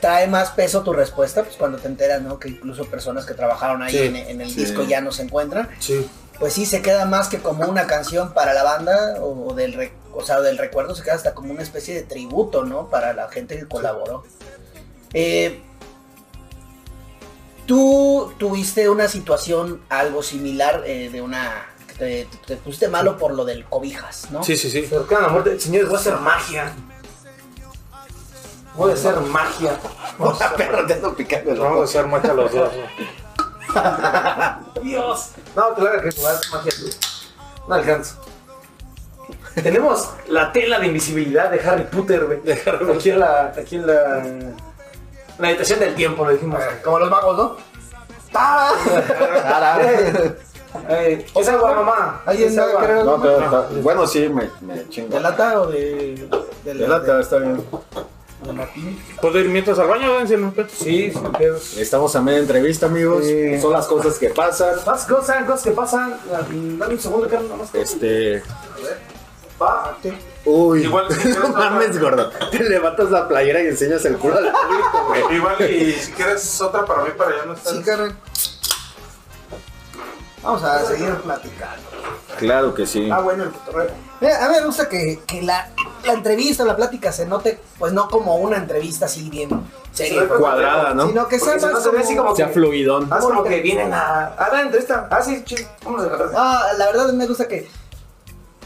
trae 0.00 0.26
más 0.26 0.50
peso 0.50 0.82
tu 0.82 0.92
respuesta, 0.92 1.42
pues 1.42 1.56
cuando 1.56 1.78
te 1.78 1.88
enteras, 1.88 2.22
¿no? 2.22 2.38
Que 2.38 2.48
incluso 2.48 2.84
personas 2.86 3.24
que 3.26 3.34
trabajaron 3.34 3.82
ahí 3.82 3.92
Sí, 3.92 3.98
en, 3.98 4.16
en 4.16 4.40
el 4.40 4.50
sí. 4.50 4.56
disco 4.64 4.82
ya 4.84 5.00
no 5.00 5.12
se 5.12 5.22
encuentran. 5.22 5.68
Sí. 5.78 6.08
Pues 6.38 6.52
sí, 6.52 6.66
se 6.66 6.82
queda 6.82 7.04
más 7.04 7.28
que 7.28 7.38
como 7.38 7.64
una 7.66 7.86
canción 7.86 8.34
para 8.34 8.54
la 8.54 8.62
banda 8.64 9.16
o, 9.20 9.50
o 9.50 9.54
del, 9.54 9.72
re- 9.74 9.92
o 10.12 10.22
sea, 10.24 10.40
del 10.40 10.58
recuerdo, 10.58 10.94
se 10.94 11.02
queda 11.02 11.14
hasta 11.14 11.32
como 11.34 11.52
una 11.52 11.62
especie 11.62 11.94
de 11.94 12.02
tributo, 12.02 12.64
¿no? 12.64 12.88
Para 12.88 13.12
la 13.12 13.28
gente 13.28 13.56
que 13.58 13.66
colaboró. 13.66 14.24
Eh, 15.12 15.62
Tú 17.66 18.32
tuviste 18.38 18.90
una 18.90 19.08
situación 19.08 19.80
algo 19.88 20.22
similar 20.22 20.82
eh, 20.86 21.08
de 21.10 21.22
una... 21.22 21.66
Te, 21.98 22.28
te 22.46 22.56
pusiste 22.56 22.88
malo 22.88 23.16
por 23.16 23.32
lo 23.32 23.44
del 23.44 23.64
cobijas, 23.64 24.30
¿no? 24.32 24.42
Sí, 24.42 24.56
sí, 24.56 24.68
sí. 24.68 24.84
Pero 24.90 25.06
que 25.06 25.14
la 25.14 25.28
muerte, 25.28 25.58
señores, 25.60 25.88
voy 25.88 25.96
a 25.96 26.00
hacer 26.00 26.16
magia. 26.16 26.74
A 28.78 28.92
hacer 28.92 29.20
magia. 29.20 29.78
perro, 30.56 30.86
te 30.86 30.94
ando 30.94 31.14
picando 31.14 31.52
el 31.52 31.60
Vamos 31.60 31.80
a 31.80 31.84
hacer 31.84 32.06
mucha 32.06 32.34
los 32.34 32.52
dos. 32.52 32.70
Dios. 34.82 35.30
No, 35.54 35.74
claro 35.74 36.02
que 36.02 36.10
voy 36.10 36.24
a 36.26 36.30
hacer 36.30 36.50
magia. 36.52 36.72
tú. 36.78 36.86
No 37.68 37.74
alcanzo. 37.74 38.16
Tenemos 39.54 40.10
la 40.28 40.52
tela 40.52 40.80
de 40.80 40.88
invisibilidad 40.88 41.50
de 41.50 41.60
Harry 41.60 41.84
Potter, 41.84 42.24
güey. 42.26 42.40
Aquí 42.96 43.10
en 43.10 43.20
la. 43.20 43.52
Aquí 43.56 43.76
en 43.76 43.86
la. 43.86 44.24
La 45.38 45.48
habitación 45.48 45.80
del 45.80 45.94
tiempo, 45.94 46.24
lo 46.24 46.32
dijimos. 46.32 46.60
Como 46.82 46.98
los 46.98 47.10
magos, 47.10 47.36
¿no? 47.36 47.56
Eh, 50.88 51.24
¿Es 51.36 51.48
agua, 51.48 51.72
mamá? 51.72 52.22
¿Alguien 52.26 52.48
¿Es 52.48 52.56
sabe 52.56 52.72
agua? 52.72 53.04
No, 53.04 53.22
pero 53.22 53.68
bueno, 53.80 54.08
sí, 54.08 54.28
me, 54.28 54.50
me 54.60 54.88
chingo. 54.88 55.14
¿De 55.14 55.20
lata 55.20 55.60
o 55.60 55.66
de, 55.68 56.28
de, 56.64 56.74
De 56.74 56.88
lata, 56.88 57.20
está 57.20 57.38
bien. 57.38 57.64
¿Puedo 59.20 59.38
ir 59.38 59.48
mientras 59.48 59.78
al 59.78 59.88
baño? 59.88 60.12
Pues. 60.54 60.72
Sí, 60.72 61.10
sin 61.10 61.32
pedos. 61.32 61.76
Estamos 61.76 62.14
a 62.16 62.22
media 62.22 62.40
entrevista, 62.40 62.86
amigos. 62.86 63.24
Sí. 63.24 63.60
Son 63.60 63.72
las 63.72 63.86
cosas 63.86 64.18
que 64.18 64.30
pasan. 64.30 64.76
Más 64.86 65.04
cosas, 65.06 65.44
cosas 65.44 65.62
que 65.62 65.70
pasan. 65.70 66.18
Dame 66.30 66.94
un 66.94 67.00
segundo, 67.00 67.28
Carlos, 67.28 67.50
nada 67.50 67.62
más. 67.62 67.74
Este. 67.74 68.42
Va. 69.60 69.96
Uy, 70.44 70.82
Igual, 70.84 71.06
si 71.10 71.20
quieres 71.20 71.38
no 71.38 71.48
mames, 71.48 71.98
gordo. 71.98 72.30
Te 72.50 72.62
levantas 72.64 73.10
la 73.10 73.26
playera 73.28 73.62
y 73.62 73.68
enseñas 73.68 74.04
el 74.04 74.16
culo 74.18 74.36
al 74.36 74.52
público, 74.52 75.06
güey. 75.08 75.36
Igual, 75.36 75.70
y 75.70 75.92
si 75.92 76.12
quieres 76.12 76.60
otra 76.60 76.84
para 76.84 77.04
mí, 77.04 77.10
para 77.16 77.36
ya 77.36 77.44
no 77.46 77.54
estar. 77.54 77.72
Sí, 77.72 77.82
Karen. 77.82 78.16
Vamos 80.44 80.62
a 80.62 80.84
seguir 80.84 81.14
platicando. 81.16 81.82
Claro 82.38 82.74
que 82.74 82.86
sí. 82.86 83.08
Ah, 83.10 83.20
bueno, 83.20 83.44
el 83.44 83.50
cotorreo. 83.50 83.90
Mira, 84.20 84.44
A 84.44 84.48
mí 84.48 84.56
me 84.56 84.66
gusta 84.66 84.88
que, 84.88 85.20
que 85.26 85.42
la, 85.42 85.70
la 86.04 86.12
entrevista, 86.12 86.64
la 86.64 86.76
plática 86.76 87.12
se 87.12 87.26
note, 87.26 87.58
pues 87.78 87.92
no 87.92 88.08
como 88.08 88.36
una 88.36 88.58
entrevista 88.58 89.06
así 89.06 89.30
bien 89.30 89.48
seria, 89.92 90.28
Cuadrada, 90.28 90.92
¿no? 90.92 91.06
sino 91.06 91.28
que 91.28 91.38
sea 91.38 91.58
si 91.58 91.64
más 91.64 91.74
no 91.74 91.80
se 91.80 91.90
ve 91.90 91.98
así 92.00 92.16
como 92.16 92.36
Sea 92.36 92.48
fluidón. 92.48 93.08
Más 93.08 93.24
como 93.24 93.42
que 93.42 93.60
vienen 93.60 93.92
a. 93.92 94.26
A 94.26 94.52
la 94.52 94.62
entrevista. 94.62 95.08
Ah, 95.10 95.22
sí, 95.22 95.42
chido. 95.44 95.66
Vamos 95.84 96.02
a. 96.02 96.30
Ah, 96.34 96.72
la 96.76 96.86
verdad 96.86 97.12
me 97.12 97.26
gusta 97.26 97.48
que. 97.48 97.68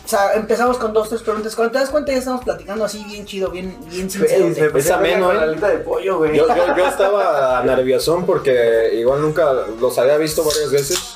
O 0.05 0.11
sea, 0.11 0.33
empezamos 0.33 0.79
con 0.79 0.95
dos, 0.95 1.11
tres 1.11 1.21
preguntas. 1.21 1.55
Cuando 1.55 1.73
te 1.73 1.81
das 1.81 1.91
cuenta, 1.91 2.13
ya 2.13 2.19
estamos 2.19 2.43
platicando 2.43 2.83
así 2.83 3.05
bien 3.05 3.27
chido, 3.27 3.51
bien, 3.51 3.79
bien 3.91 4.11
sincero. 4.11 4.47
Es 4.75 4.91
ameno, 4.91 5.31
¿eh? 5.33 5.55
la 5.55 5.69
de 5.69 5.79
pollo, 5.81 6.17
güey. 6.17 6.35
Yo, 6.35 6.49
yo, 6.49 6.75
yo 6.75 6.87
estaba 6.87 7.63
nerviosón 7.63 8.25
porque 8.25 8.91
igual 8.95 9.21
nunca 9.21 9.53
los 9.53 9.99
había 9.99 10.17
visto 10.17 10.43
varias 10.43 10.71
veces. 10.71 11.08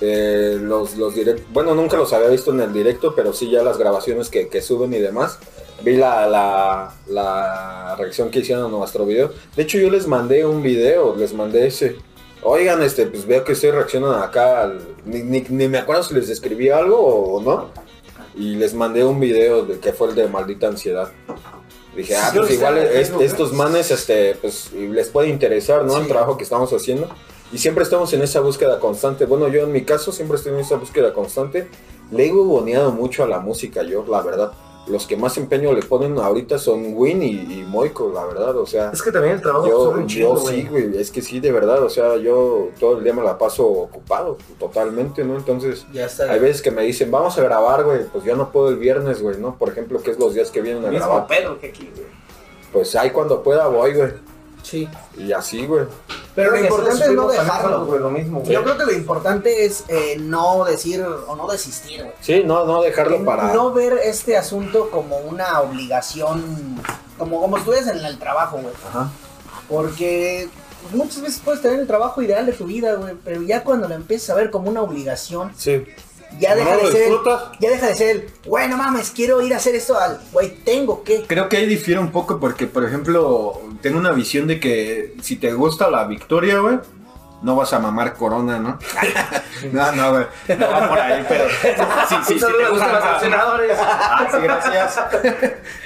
Eh, 0.00 0.58
los, 0.60 0.96
los 0.96 1.14
direct- 1.14 1.44
bueno, 1.52 1.74
nunca 1.74 1.96
los 1.96 2.12
había 2.12 2.28
visto 2.28 2.50
en 2.52 2.60
el 2.60 2.72
directo, 2.72 3.14
pero 3.14 3.32
sí 3.32 3.50
ya 3.50 3.62
las 3.62 3.78
grabaciones 3.78 4.28
que, 4.28 4.48
que 4.48 4.60
suben 4.60 4.92
y 4.92 4.98
demás. 4.98 5.38
Vi 5.82 5.96
la, 5.96 6.26
la, 6.26 6.94
la 7.08 7.96
reacción 7.96 8.30
que 8.30 8.40
hicieron 8.40 8.66
a 8.66 8.68
nuestro 8.68 9.06
video. 9.06 9.30
De 9.56 9.62
hecho, 9.62 9.78
yo 9.78 9.90
les 9.90 10.06
mandé 10.06 10.44
un 10.44 10.62
video, 10.62 11.14
les 11.16 11.32
mandé 11.32 11.66
ese. 11.66 11.96
Oigan, 12.42 12.82
este, 12.82 13.06
pues 13.06 13.26
veo 13.26 13.42
que 13.44 13.52
ustedes 13.52 13.74
reaccionan 13.74 14.22
acá. 14.22 14.62
al- 14.62 14.80
ni, 15.04 15.22
ni- 15.22 15.44
ni 15.48 15.68
me 15.68 15.78
acuerdo 15.78 16.02
si 16.02 16.14
les 16.14 16.28
escribí 16.28 16.68
algo 16.68 16.98
o 16.98 17.40
no. 17.42 17.70
Y 18.36 18.56
les 18.56 18.74
mandé 18.74 19.02
un 19.04 19.18
video 19.18 19.64
de, 19.64 19.78
que 19.78 19.92
fue 19.94 20.08
el 20.08 20.14
de 20.14 20.28
maldita 20.28 20.66
ansiedad. 20.68 21.10
Dije, 21.96 22.14
ah, 22.16 22.30
pues 22.36 22.50
igual 22.50 22.76
es- 22.76 23.08
¿eh? 23.10 23.14
estos 23.20 23.54
manes, 23.54 23.90
este, 23.90 24.34
pues 24.34 24.70
les 24.74 25.08
puede 25.08 25.28
interesar, 25.28 25.84
¿no? 25.84 25.96
El 25.96 26.06
trabajo 26.06 26.36
que 26.36 26.44
estamos 26.44 26.70
haciendo. 26.70 27.08
Y 27.52 27.58
siempre 27.58 27.84
estamos 27.84 28.12
en 28.12 28.22
esa 28.22 28.40
búsqueda 28.40 28.80
constante. 28.80 29.24
Bueno, 29.26 29.48
yo 29.48 29.62
en 29.62 29.72
mi 29.72 29.82
caso 29.84 30.12
siempre 30.12 30.36
estoy 30.36 30.52
en 30.52 30.60
esa 30.60 30.76
búsqueda 30.76 31.12
constante. 31.12 31.68
Le 32.10 32.26
he 32.26 32.32
huevoneado 32.32 32.92
mucho 32.92 33.22
a 33.24 33.26
la 33.26 33.40
música, 33.40 33.82
yo, 33.82 34.04
la 34.08 34.20
verdad. 34.22 34.52
Los 34.88 35.06
que 35.08 35.16
más 35.16 35.36
empeño 35.36 35.72
le 35.72 35.82
ponen 35.82 36.16
ahorita 36.16 36.58
son 36.60 36.92
Win 36.94 37.20
y, 37.20 37.30
y 37.30 37.64
Moiko, 37.68 38.12
la 38.14 38.24
verdad. 38.24 38.56
O 38.56 38.66
sea, 38.66 38.90
Es 38.92 39.02
que 39.02 39.10
también 39.10 39.34
el 39.34 39.40
trabajo 39.42 39.66
yo, 39.66 39.84
sube 39.90 39.98
un 40.00 40.06
chingo, 40.06 40.34
yo 40.36 40.48
sí, 40.48 40.68
güey. 40.70 40.96
Es 40.96 41.10
que 41.10 41.22
sí, 41.22 41.40
de 41.40 41.50
verdad. 41.50 41.82
O 41.82 41.90
sea, 41.90 42.16
yo 42.16 42.68
todo 42.78 42.98
el 42.98 43.02
día 43.04 43.12
me 43.12 43.22
la 43.24 43.36
paso 43.36 43.66
ocupado, 43.66 44.38
totalmente, 44.60 45.24
¿no? 45.24 45.36
Entonces, 45.36 45.86
Ya 45.92 46.06
está. 46.06 46.30
hay 46.30 46.38
veces 46.38 46.62
que 46.62 46.70
me 46.70 46.82
dicen, 46.82 47.10
vamos 47.10 47.36
a 47.36 47.42
grabar, 47.42 47.82
güey. 47.82 48.04
Pues 48.12 48.22
yo 48.22 48.36
no 48.36 48.52
puedo 48.52 48.68
el 48.68 48.76
viernes, 48.76 49.20
güey, 49.22 49.38
¿no? 49.38 49.56
Por 49.56 49.70
ejemplo, 49.70 50.00
que 50.00 50.12
es 50.12 50.18
los 50.20 50.34
días 50.34 50.52
que 50.52 50.60
vienen 50.62 50.84
a 50.84 50.90
grabar. 50.90 51.26
pedo 51.26 51.58
que 51.58 51.66
aquí, 51.68 51.90
güey. 51.92 52.06
Pues 52.72 52.94
ahí 52.94 53.10
cuando 53.10 53.42
pueda 53.42 53.66
voy, 53.66 53.92
güey. 53.92 54.10
Sí. 54.68 54.88
Y 55.16 55.30
así, 55.32 55.64
güey. 55.64 55.84
Pero 56.34 56.50
lo 56.50 56.58
importante 56.58 57.04
es 57.04 57.12
no 57.12 57.28
dejarlo. 57.28 57.86
güey, 57.86 58.00
lo 58.00 58.10
mismo, 58.10 58.40
güey. 58.40 58.52
Yo 58.52 58.64
creo 58.64 58.76
que 58.76 58.84
lo 58.84 58.92
importante 58.92 59.64
es 59.64 59.84
eh, 59.86 60.16
no 60.18 60.64
decir 60.64 61.02
o 61.04 61.36
no 61.36 61.46
desistir, 61.46 62.02
güey. 62.02 62.12
Sí, 62.20 62.42
no, 62.44 62.64
no 62.64 62.82
dejarlo 62.82 63.24
para... 63.24 63.54
No 63.54 63.72
ver 63.72 63.92
este 64.02 64.36
asunto 64.36 64.90
como 64.90 65.18
una 65.18 65.60
obligación, 65.60 66.82
como, 67.16 67.40
como 67.40 67.58
estuvieras 67.58 67.88
en 67.88 68.04
el 68.04 68.18
trabajo, 68.18 68.56
güey. 68.56 68.74
Ajá. 68.88 69.08
Porque 69.68 70.48
muchas 70.92 71.20
veces 71.22 71.40
puedes 71.44 71.62
tener 71.62 71.78
el 71.78 71.86
trabajo 71.86 72.20
ideal 72.20 72.44
de 72.46 72.52
tu 72.52 72.64
vida, 72.66 72.94
güey, 72.94 73.14
pero 73.24 73.42
ya 73.42 73.62
cuando 73.62 73.86
lo 73.88 73.94
empiezas 73.94 74.30
a 74.30 74.34
ver 74.34 74.50
como 74.50 74.68
una 74.68 74.82
obligación, 74.82 75.52
Sí. 75.56 75.84
Ya 76.38 76.54
deja 76.54 76.76
de 76.76 76.92
ser, 76.92 77.12
ya 77.60 77.70
deja 77.70 77.86
de 77.88 77.94
ser 77.94 78.16
el, 78.16 78.30
güey, 78.44 78.68
no 78.68 78.76
mames, 78.76 79.10
quiero 79.10 79.40
ir 79.42 79.54
a 79.54 79.56
hacer 79.56 79.74
esto 79.74 79.98
al, 79.98 80.20
güey, 80.32 80.50
tengo 80.64 81.02
que. 81.02 81.22
Creo 81.22 81.48
que 81.48 81.56
ahí 81.56 81.66
difiere 81.66 82.00
un 82.00 82.12
poco 82.12 82.38
porque, 82.38 82.66
por 82.66 82.84
ejemplo, 82.84 83.60
tengo 83.80 83.98
una 83.98 84.12
visión 84.12 84.46
de 84.46 84.60
que 84.60 85.14
si 85.22 85.36
te 85.36 85.52
gusta 85.52 85.90
la 85.90 86.04
victoria, 86.04 86.58
güey, 86.58 86.78
no 87.42 87.54
vas 87.54 87.72
a 87.72 87.78
mamar 87.78 88.14
corona, 88.14 88.58
¿no? 88.58 88.78
no, 89.72 89.92
no, 89.92 90.10
güey. 90.12 90.26
No 90.58 90.70
va 90.70 90.88
por 90.88 90.98
ahí, 90.98 91.24
pero 91.28 91.44
si, 92.08 92.34
si- 92.34 92.40
te 92.40 92.46
a 92.46 92.48
los 92.48 92.70
gusta... 92.70 92.90
patrocinadores. 93.00 93.78
Ah, 93.80 94.28
sí, 94.30 94.36
gracias. 94.42 95.00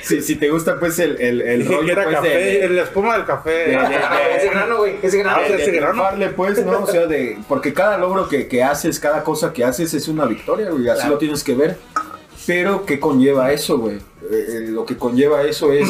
si, 0.02 0.22
si 0.22 0.36
te 0.36 0.48
gusta, 0.50 0.78
pues, 0.78 0.98
el, 0.98 1.20
el, 1.20 1.40
el 1.42 1.66
rollo, 1.66 1.92
era 1.92 2.04
pues, 2.04 2.16
café, 2.16 2.28
de- 2.28 2.68
la 2.68 2.82
espuma 2.82 3.14
del 3.16 3.26
café. 3.26 3.50
de- 3.50 3.66
de- 3.70 3.76
Ah, 3.76 4.18
Ese 4.36 4.48
grano, 4.50 4.76
güey. 4.78 4.98
Ese 5.02 5.18
grano. 5.18 5.42
de, 5.42 5.48
de 5.56 5.62
ese 5.62 5.72
grano. 5.72 6.04
pues, 6.36 6.64
¿no? 6.64 6.80
O 6.82 6.86
sea, 6.86 7.06
de, 7.06 7.38
porque 7.48 7.74
cada 7.74 7.98
logro 7.98 8.28
que, 8.28 8.46
que 8.48 8.62
haces, 8.62 8.98
cada 9.00 9.22
cosa 9.24 9.52
que 9.52 9.64
haces 9.64 9.92
es 9.94 10.08
una 10.08 10.24
victoria, 10.26 10.70
güey, 10.70 10.88
así 10.88 11.00
Claro. 11.00 11.12
lo 11.14 11.18
tienes 11.18 11.42
que 11.44 11.54
ver. 11.54 11.76
Pero, 12.46 12.86
¿qué 12.86 12.98
conlleva 12.98 13.52
eso, 13.52 13.78
güey? 13.78 13.96
Eh, 13.96 14.00
eh, 14.30 14.60
lo 14.68 14.84
que 14.86 14.96
conlleva 14.96 15.42
eso 15.42 15.72
es 15.72 15.88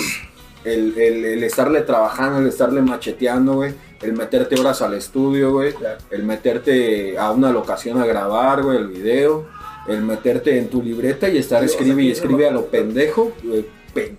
el, 0.64 0.96
el- 0.98 1.24
el 1.24 1.42
estarle 1.44 1.80
trabajando, 1.82 2.38
el 2.40 2.46
estarle 2.48 2.82
macheteando, 2.82 3.54
güey, 3.54 3.74
el 4.02 4.12
meterte 4.14 4.58
horas 4.58 4.82
al 4.82 4.94
estudio, 4.94 5.52
güey, 5.52 5.74
el 6.10 6.24
meterte 6.24 7.18
a 7.18 7.30
una 7.32 7.50
locación 7.52 8.00
a 8.00 8.06
grabar, 8.06 8.62
güey, 8.62 8.78
el 8.78 8.88
video, 8.88 9.46
el 9.88 10.02
meterte 10.02 10.58
en 10.58 10.68
tu 10.68 10.82
libreta 10.82 11.28
y 11.28 11.38
estar 11.38 11.60
Sí, 11.60 11.66
o 11.66 11.70
escribe 11.70 11.96
sea, 11.96 12.04
y 12.04 12.10
escribe 12.10 12.48
a 12.48 12.50
lo 12.50 12.66
pendejo, 12.66 13.32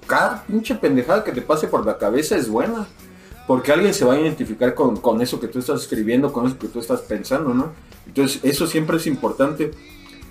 Cada 0.06 0.44
pinche 0.44 0.76
pendejada 0.76 1.24
que 1.24 1.32
te 1.32 1.42
pase 1.42 1.68
por 1.68 1.86
la 1.86 1.98
cabeza 1.98 2.36
es 2.36 2.50
buena. 2.50 2.88
Porque 3.48 3.72
alguien 3.72 3.94
se 3.94 4.04
va 4.06 4.14
a 4.16 4.20
identificar 4.20 4.76
con, 4.76 4.98
con 4.98 5.22
eso 5.22 5.40
que 5.40 5.48
tú 5.48 5.60
estás 5.60 5.82
escribiendo, 5.82 6.32
con 6.34 6.46
eso 6.46 6.58
que 6.60 6.68
tú 6.68 6.80
estás 6.80 7.02
pensando, 7.02 7.54
¿no? 7.54 7.72
Entonces, 8.06 8.40
eso 8.44 8.68
siempre 8.68 8.98
es 8.98 9.08
importante. 9.08 9.72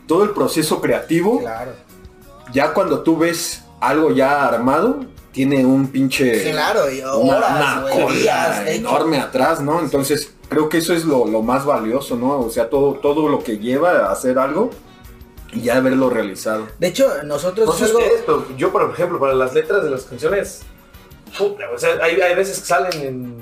todo 0.07 0.25
el 0.25 0.31
proceso 0.31 0.81
creativo, 0.81 1.39
Claro. 1.41 1.73
ya 2.53 2.75
cuando 2.75 3.01
tú 3.01 3.17
ves 3.17 3.63
algo 3.81 4.11
ya 4.11 4.45
armado, 4.47 5.01
tiene 5.33 5.65
un 5.65 5.89
pinche... 5.89 6.51
Claro, 6.51 6.91
y 6.91 7.01
una, 7.01 7.13
horas, 7.37 7.51
una 7.51 7.83
güey, 7.83 8.03
cola 8.03 8.63
hecho. 8.69 8.71
enorme 8.81 9.19
atrás, 9.19 9.61
¿no? 9.61 9.81
Entonces, 9.81 10.33
creo 10.49 10.69
que 10.69 10.79
eso 10.79 10.93
es 10.93 11.05
lo, 11.05 11.27
lo 11.27 11.43
más 11.43 11.65
valioso, 11.65 12.17
¿no? 12.17 12.41
O 12.41 12.51
sea, 12.51 12.69
todo, 12.69 12.95
todo 12.95 13.29
lo 13.29 13.43
que 13.43 13.59
lleva 13.59 14.07
a 14.09 14.13
hacer 14.13 14.39
algo 14.39 14.71
y 15.53 15.61
ya 15.63 15.77
haberlo 15.77 16.11
realizado. 16.11 16.67
De 16.79 16.89
hecho, 16.89 17.09
nosotros 17.25 17.67
No 17.67 17.73
sé 17.73 17.85
algo- 17.85 17.99
ustedes, 17.99 18.23
pero 18.27 18.47
yo, 18.57 18.73
por 18.73 18.91
ejemplo, 18.91 19.19
para 19.21 19.35
las 19.35 19.55
letras 19.55 19.85
de 19.85 19.91
las 19.91 20.03
canciones, 20.05 20.63
puta, 21.39 21.65
o 21.75 21.79
sea, 21.79 21.91
hay, 22.03 22.21
hay 22.21 22.35
veces 22.35 22.59
que 22.61 22.67
salen 22.67 23.01
en, 23.01 23.37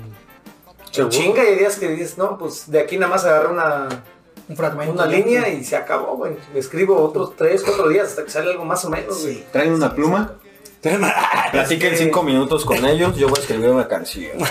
¿Seguro? 0.91 1.09
chinga 1.11 1.43
y 1.43 1.47
hay 1.47 1.55
días 1.59 1.77
que 1.77 1.87
dices, 1.89 2.17
no, 2.17 2.37
pues 2.37 2.69
de 2.69 2.79
aquí 2.79 2.97
nada 2.97 3.11
más 3.11 3.25
agarré 3.25 3.49
una, 3.49 3.87
un 4.47 4.55
fragmento. 4.55 4.93
una 4.93 5.05
línea 5.05 5.49
y 5.49 5.63
se 5.63 5.75
acabó, 5.75 6.15
güey. 6.17 6.33
Escribo 6.55 6.97
otros 6.99 7.35
tres, 7.35 7.63
cuatro 7.63 7.87
días 7.89 8.07
hasta 8.09 8.23
que 8.23 8.31
sale 8.31 8.51
algo 8.51 8.65
más 8.65 8.83
o 8.85 8.89
menos, 8.89 9.21
güey. 9.21 9.35
Sí. 9.35 9.45
¿Traen 9.51 9.73
una 9.73 9.93
pluma? 9.93 10.33
Platiquen 11.51 11.97
cinco 11.97 12.23
minutos 12.23 12.63
con 12.65 12.85
ellos, 12.85 13.15
yo 13.17 13.27
voy 13.27 13.39
a 13.39 13.41
escribir 13.41 13.69
una 13.69 13.87
canción. 13.87 14.37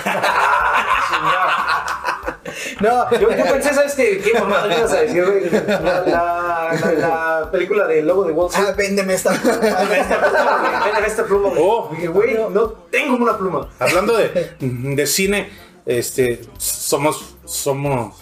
No, 2.80 3.10
Yo, 3.12 3.30
yo 3.30 3.44
pensé, 3.44 3.74
¿sabes 3.74 3.94
qué? 3.94 4.18
¿Qué 4.18 4.32
me 4.32 4.74
ibas 4.76 4.92
a 4.92 5.00
decir, 5.02 5.24
güey? 5.24 5.50
La, 5.50 5.80
la, 5.80 6.72
la, 6.72 6.92
la 6.92 7.50
película 7.50 7.86
de 7.86 8.02
Lobo 8.02 8.24
de 8.24 8.32
Wall 8.32 8.48
ah, 8.52 8.58
Street. 8.58 8.76
véndeme 8.76 9.14
esta. 9.14 9.30
Véndeme 9.32 11.06
esta 11.06 11.24
pluma, 11.24 11.48
güey. 11.50 11.60
Oh. 11.62 11.88
Dije, 11.92 12.08
güey, 12.08 12.34
no 12.50 12.68
tengo 12.90 13.16
una 13.16 13.36
pluma. 13.36 13.68
Hablando 13.78 14.16
de, 14.16 14.56
de 14.60 15.06
cine, 15.06 15.50
este, 15.86 16.40
somos, 16.58 17.36
somos, 17.44 18.14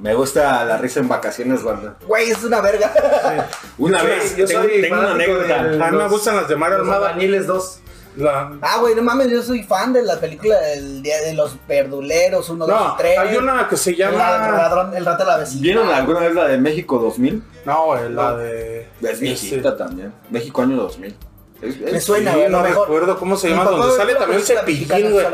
Me 0.00 0.14
gusta 0.14 0.64
la 0.64 0.78
risa 0.78 1.00
en 1.00 1.08
vacaciones, 1.08 1.62
banda. 1.62 1.96
Güey, 2.06 2.30
es 2.30 2.42
una 2.42 2.60
verga. 2.60 2.92
Una 3.78 3.98
Yo 4.02 4.04
vez, 4.08 4.30
soy- 4.30 4.38
yo 4.40 4.46
tengo, 4.46 4.62
soy 4.62 4.80
tengo 4.82 4.98
una 4.98 5.10
anécdota. 5.12 5.60
a 5.60 5.90
mí 5.90 5.96
me 5.98 6.08
gustan 6.08 6.36
las 6.36 6.48
de 6.48 6.56
Mario 6.56 6.78
Los 6.78 6.86
Almada. 6.88 7.08
Albañiles 7.10 7.46
2. 7.46 7.80
La- 8.16 8.50
Ah, 8.62 8.78
güey, 8.80 8.94
no 8.96 9.02
mames, 9.02 9.30
yo 9.30 9.40
soy 9.42 9.62
fan 9.62 9.92
de 9.92 10.02
la 10.02 10.18
película 10.18 10.58
del 10.58 11.00
Día 11.02 11.20
de 11.20 11.32
los 11.34 11.54
Verduleros, 11.68 12.48
uno, 12.50 12.66
dos 12.66 12.74
no, 12.80 12.94
y 12.94 12.96
tres. 12.98 13.18
hay 13.18 13.36
una 13.36 13.68
que 13.68 13.76
se 13.76 13.90
El 13.90 13.98
ladrón, 13.98 14.18
llama, 14.18 14.58
ladrón- 14.58 14.96
el 14.96 15.04
rato 15.04 15.24
de 15.24 15.30
la 15.30 15.36
vecina. 15.36 15.62
¿Vieron 15.62 15.88
alguna 15.90 16.20
vez 16.20 16.34
la 16.34 16.48
de 16.48 16.58
México 16.58 16.98
2000? 16.98 17.42
no, 17.64 17.84
güey, 17.84 18.10
la 18.10 18.36
de, 18.36 18.88
Es 19.02 19.20
viejita 19.20 19.76
también. 19.76 20.12
México 20.28 20.60
año 20.62 20.76
2000. 20.76 21.14
Me 21.62 22.00
suena, 22.00 22.32
Sí, 22.32 22.38
güey, 22.38 22.50
no 22.50 22.62
mejor. 22.62 22.88
recuerdo 22.88 23.18
cómo 23.18 23.36
se 23.36 23.50
llama, 23.50 23.64
donde 23.64 23.96
sale 23.96 24.14
también 24.14 24.42
Cepillín, 24.42 25.10
güey. 25.12 25.26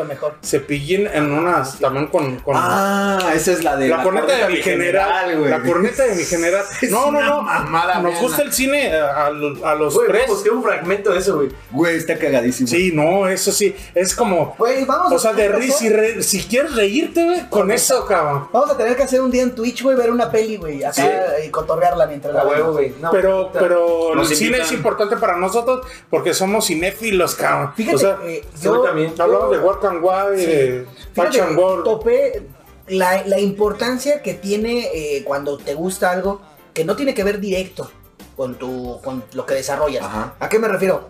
Cepillín 0.43 1.07
en 1.13 1.31
unas, 1.33 1.79
también 1.79 2.07
con, 2.09 2.37
con 2.41 2.55
Ah, 2.59 3.33
esa 3.35 3.53
es 3.53 3.63
la 3.65 3.77
de 3.77 3.89
la, 3.89 4.03
corneta 4.03 4.37
de 4.37 4.49
mi 4.49 4.57
general, 4.57 5.39
güey. 5.39 5.51
la 5.51 5.63
corneta 5.63 6.05
de 6.05 6.15
mi 6.15 6.25
general. 6.25 6.65
Es 6.83 6.91
No, 6.91 7.11
no, 7.11 7.21
no. 7.23 7.43
mamada, 7.43 8.01
Nos 8.01 8.21
gusta 8.21 8.43
el 8.43 8.53
cine 8.53 8.89
eh, 8.89 8.99
a, 9.01 9.31
lo- 9.31 9.65
a 9.67 9.75
los 9.75 9.95
Güey, 9.95 10.09
tres. 10.09 10.27
busqué 10.29 10.51
un 10.51 10.63
fragmento 10.63 11.13
de 11.13 11.19
eso, 11.19 11.37
güey. 11.37 11.49
Güey, 11.71 11.97
está 11.97 12.17
cagadísimo. 12.19 12.69
Sí, 12.69 12.91
no, 12.93 13.29
eso 13.29 13.53
sí, 13.53 13.75
es 13.95 14.15
como, 14.15 14.55
Güey, 14.59 14.85
vamos 14.85 15.13
o 15.13 15.19
sea, 15.19 15.33
de 15.33 15.51
ri- 15.53 15.71
si, 15.71 15.89
re- 15.89 16.23
si 16.23 16.43
quieres 16.45 16.75
reírte, 16.75 17.25
güey, 17.25 17.49
con 17.49 17.71
eso, 17.71 18.05
cabrón. 18.07 18.49
Vamos 18.53 18.71
a 18.71 18.77
tener 18.77 18.97
que 18.97 19.03
hacer 19.05 19.21
un 19.21 19.31
día 19.31 19.43
en 19.43 19.55
Twitch, 19.55 19.83
güey, 19.83 19.97
ver 19.97 20.11
una 20.11 20.31
peli, 20.31 20.57
güey, 20.57 20.83
acá 20.85 21.07
y 21.45 21.51
cotorrearla 21.51 22.07
mientras 22.07 22.35
La 22.35 22.45
huevo, 22.47 22.73
güey. 22.73 22.95
No, 23.01 23.11
Pero, 23.11 23.51
pero 23.53 24.13
el 24.21 24.27
cine 24.27 24.59
es 24.59 24.73
importante 24.73 25.17
para 25.17 25.37
nosotros 25.37 25.87
porque 26.17 26.35
somos 26.35 26.67
cinéfilos, 26.67 27.35
cabrón. 27.35 27.73
Fíjate 27.77 27.97
o 27.97 27.99
sea, 27.99 28.19
Sí, 28.25 28.43
yo 28.63 28.81
también. 28.83 29.15
hablamos 29.19 29.51
de 29.51 29.59
Work 29.59 29.85
and 29.85 30.03
Why, 30.05 30.37
de 30.37 30.87
Fíjate 31.13 31.15
Fashion 31.15 31.49
que 31.49 31.55
World. 31.63 31.85
topé 31.85 32.43
la, 32.89 33.27
la 33.27 33.39
importancia 33.41 34.23
que 34.23 34.35
tiene 34.35 34.89
eh, 34.95 35.23
cuando 35.25 35.59
te 35.59 35.75
gusta 35.75 36.11
algo 36.11 36.41
que 36.73 36.85
no 36.85 36.95
tiene 36.97 37.15
que 37.15 37.25
ver 37.25 37.41
directo 37.41 37.91
con 38.37 38.57
tu 38.57 39.01
con 39.03 39.25
lo 39.33 39.47
que 39.47 39.55
desarrollas. 39.55 40.05
Ajá. 40.05 40.35
¿A 40.41 40.49
qué 40.49 40.59
me 40.59 40.69
refiero? 40.69 41.09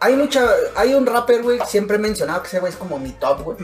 Hay 0.00 0.14
mucha 0.14 0.48
hay 0.76 0.94
un 0.94 1.04
rapper, 1.06 1.42
güey, 1.42 1.58
siempre 1.66 1.96
he 1.96 2.00
mencionado 2.00 2.40
que 2.42 2.48
ese 2.48 2.60
güey 2.60 2.72
es 2.72 2.78
como 2.78 2.98
mi 2.98 3.10
top, 3.10 3.42
güey. 3.42 3.56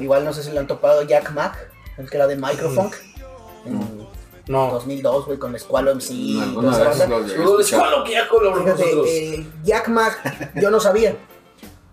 Igual 0.00 0.24
no 0.24 0.32
sé 0.32 0.42
si 0.42 0.50
lo 0.50 0.58
han 0.60 0.66
topado 0.66 1.02
Jack 1.02 1.30
Mack, 1.30 1.56
el 1.96 2.10
que 2.10 2.16
era 2.16 2.26
de 2.26 2.36
Microfunk. 2.36 2.94
En 3.64 4.06
No, 4.48 4.70
2002, 4.70 5.26
güey, 5.26 5.38
con 5.38 5.58
Squalo 5.58 5.92
MC. 5.94 6.12
escuchar. 7.26 7.60
Escualo, 7.60 8.04
que 8.04 8.12
ya 8.12 8.26
Fíjate, 8.26 9.34
eh, 9.34 9.46
Jack 9.64 9.88
Mack, 9.88 10.54
yo 10.60 10.70
no 10.70 10.78
sabía. 10.80 11.16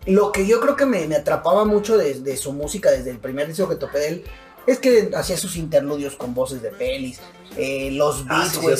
Lo 0.05 0.31
que 0.31 0.45
yo 0.45 0.59
creo 0.59 0.75
que 0.75 0.85
me, 0.85 1.07
me 1.07 1.15
atrapaba 1.15 1.65
mucho 1.65 1.97
de, 1.97 2.15
de 2.15 2.37
su 2.37 2.51
música 2.53 2.91
desde 2.91 3.09
el 3.09 3.19
primer 3.19 3.47
disco 3.47 3.69
que 3.69 3.75
topé 3.75 3.99
de 3.99 4.07
él 4.09 4.23
es 4.67 4.77
que 4.79 5.11
hacía 5.15 5.37
sus 5.37 5.55
interludios 5.55 6.15
con 6.15 6.33
voces 6.33 6.61
de 6.61 6.69
pelis, 6.71 7.19
eh, 7.57 7.89
los 7.91 8.23
Ah, 8.29 8.39
beats, 8.39 8.51
sí, 8.53 8.59
güey, 8.61 8.75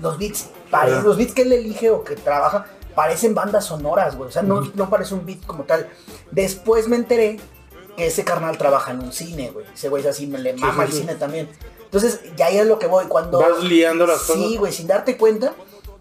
los 0.00 0.18
beats, 0.18 0.48
pare- 0.70 0.92
Ajá. 0.92 1.02
los 1.02 1.16
beats 1.16 1.32
que 1.34 1.42
él 1.42 1.52
elige 1.52 1.90
o 1.90 2.02
que 2.04 2.16
trabaja 2.16 2.66
parecen 2.94 3.34
bandas 3.34 3.66
sonoras, 3.66 4.16
güey, 4.16 4.28
o 4.28 4.32
sea, 4.32 4.42
no, 4.42 4.62
no 4.74 4.90
parece 4.90 5.14
un 5.14 5.24
beat 5.26 5.44
como 5.46 5.64
tal. 5.64 5.88
Después 6.32 6.88
me 6.88 6.96
enteré 6.96 7.38
que 7.96 8.06
ese 8.06 8.24
carnal 8.24 8.56
trabaja 8.58 8.90
en 8.92 9.00
un 9.00 9.12
cine, 9.12 9.50
güey, 9.50 9.66
ese 9.72 9.88
güey 9.88 10.02
es 10.02 10.08
así, 10.08 10.26
me 10.26 10.38
le 10.38 10.54
mama 10.54 10.84
sí, 10.84 10.90
el 10.90 10.92
sí. 10.92 10.98
cine 11.02 11.14
también. 11.16 11.48
Entonces, 11.88 12.20
ya 12.36 12.46
ahí 12.46 12.58
es 12.58 12.66
lo 12.66 12.78
que 12.78 12.86
voy, 12.86 13.06
cuando... 13.06 13.38
vas 13.40 13.62
liando 13.64 14.06
las 14.06 14.20
Sí, 14.22 14.32
cosas. 14.34 14.58
güey, 14.58 14.72
sin 14.72 14.86
darte 14.86 15.16
cuenta, 15.16 15.54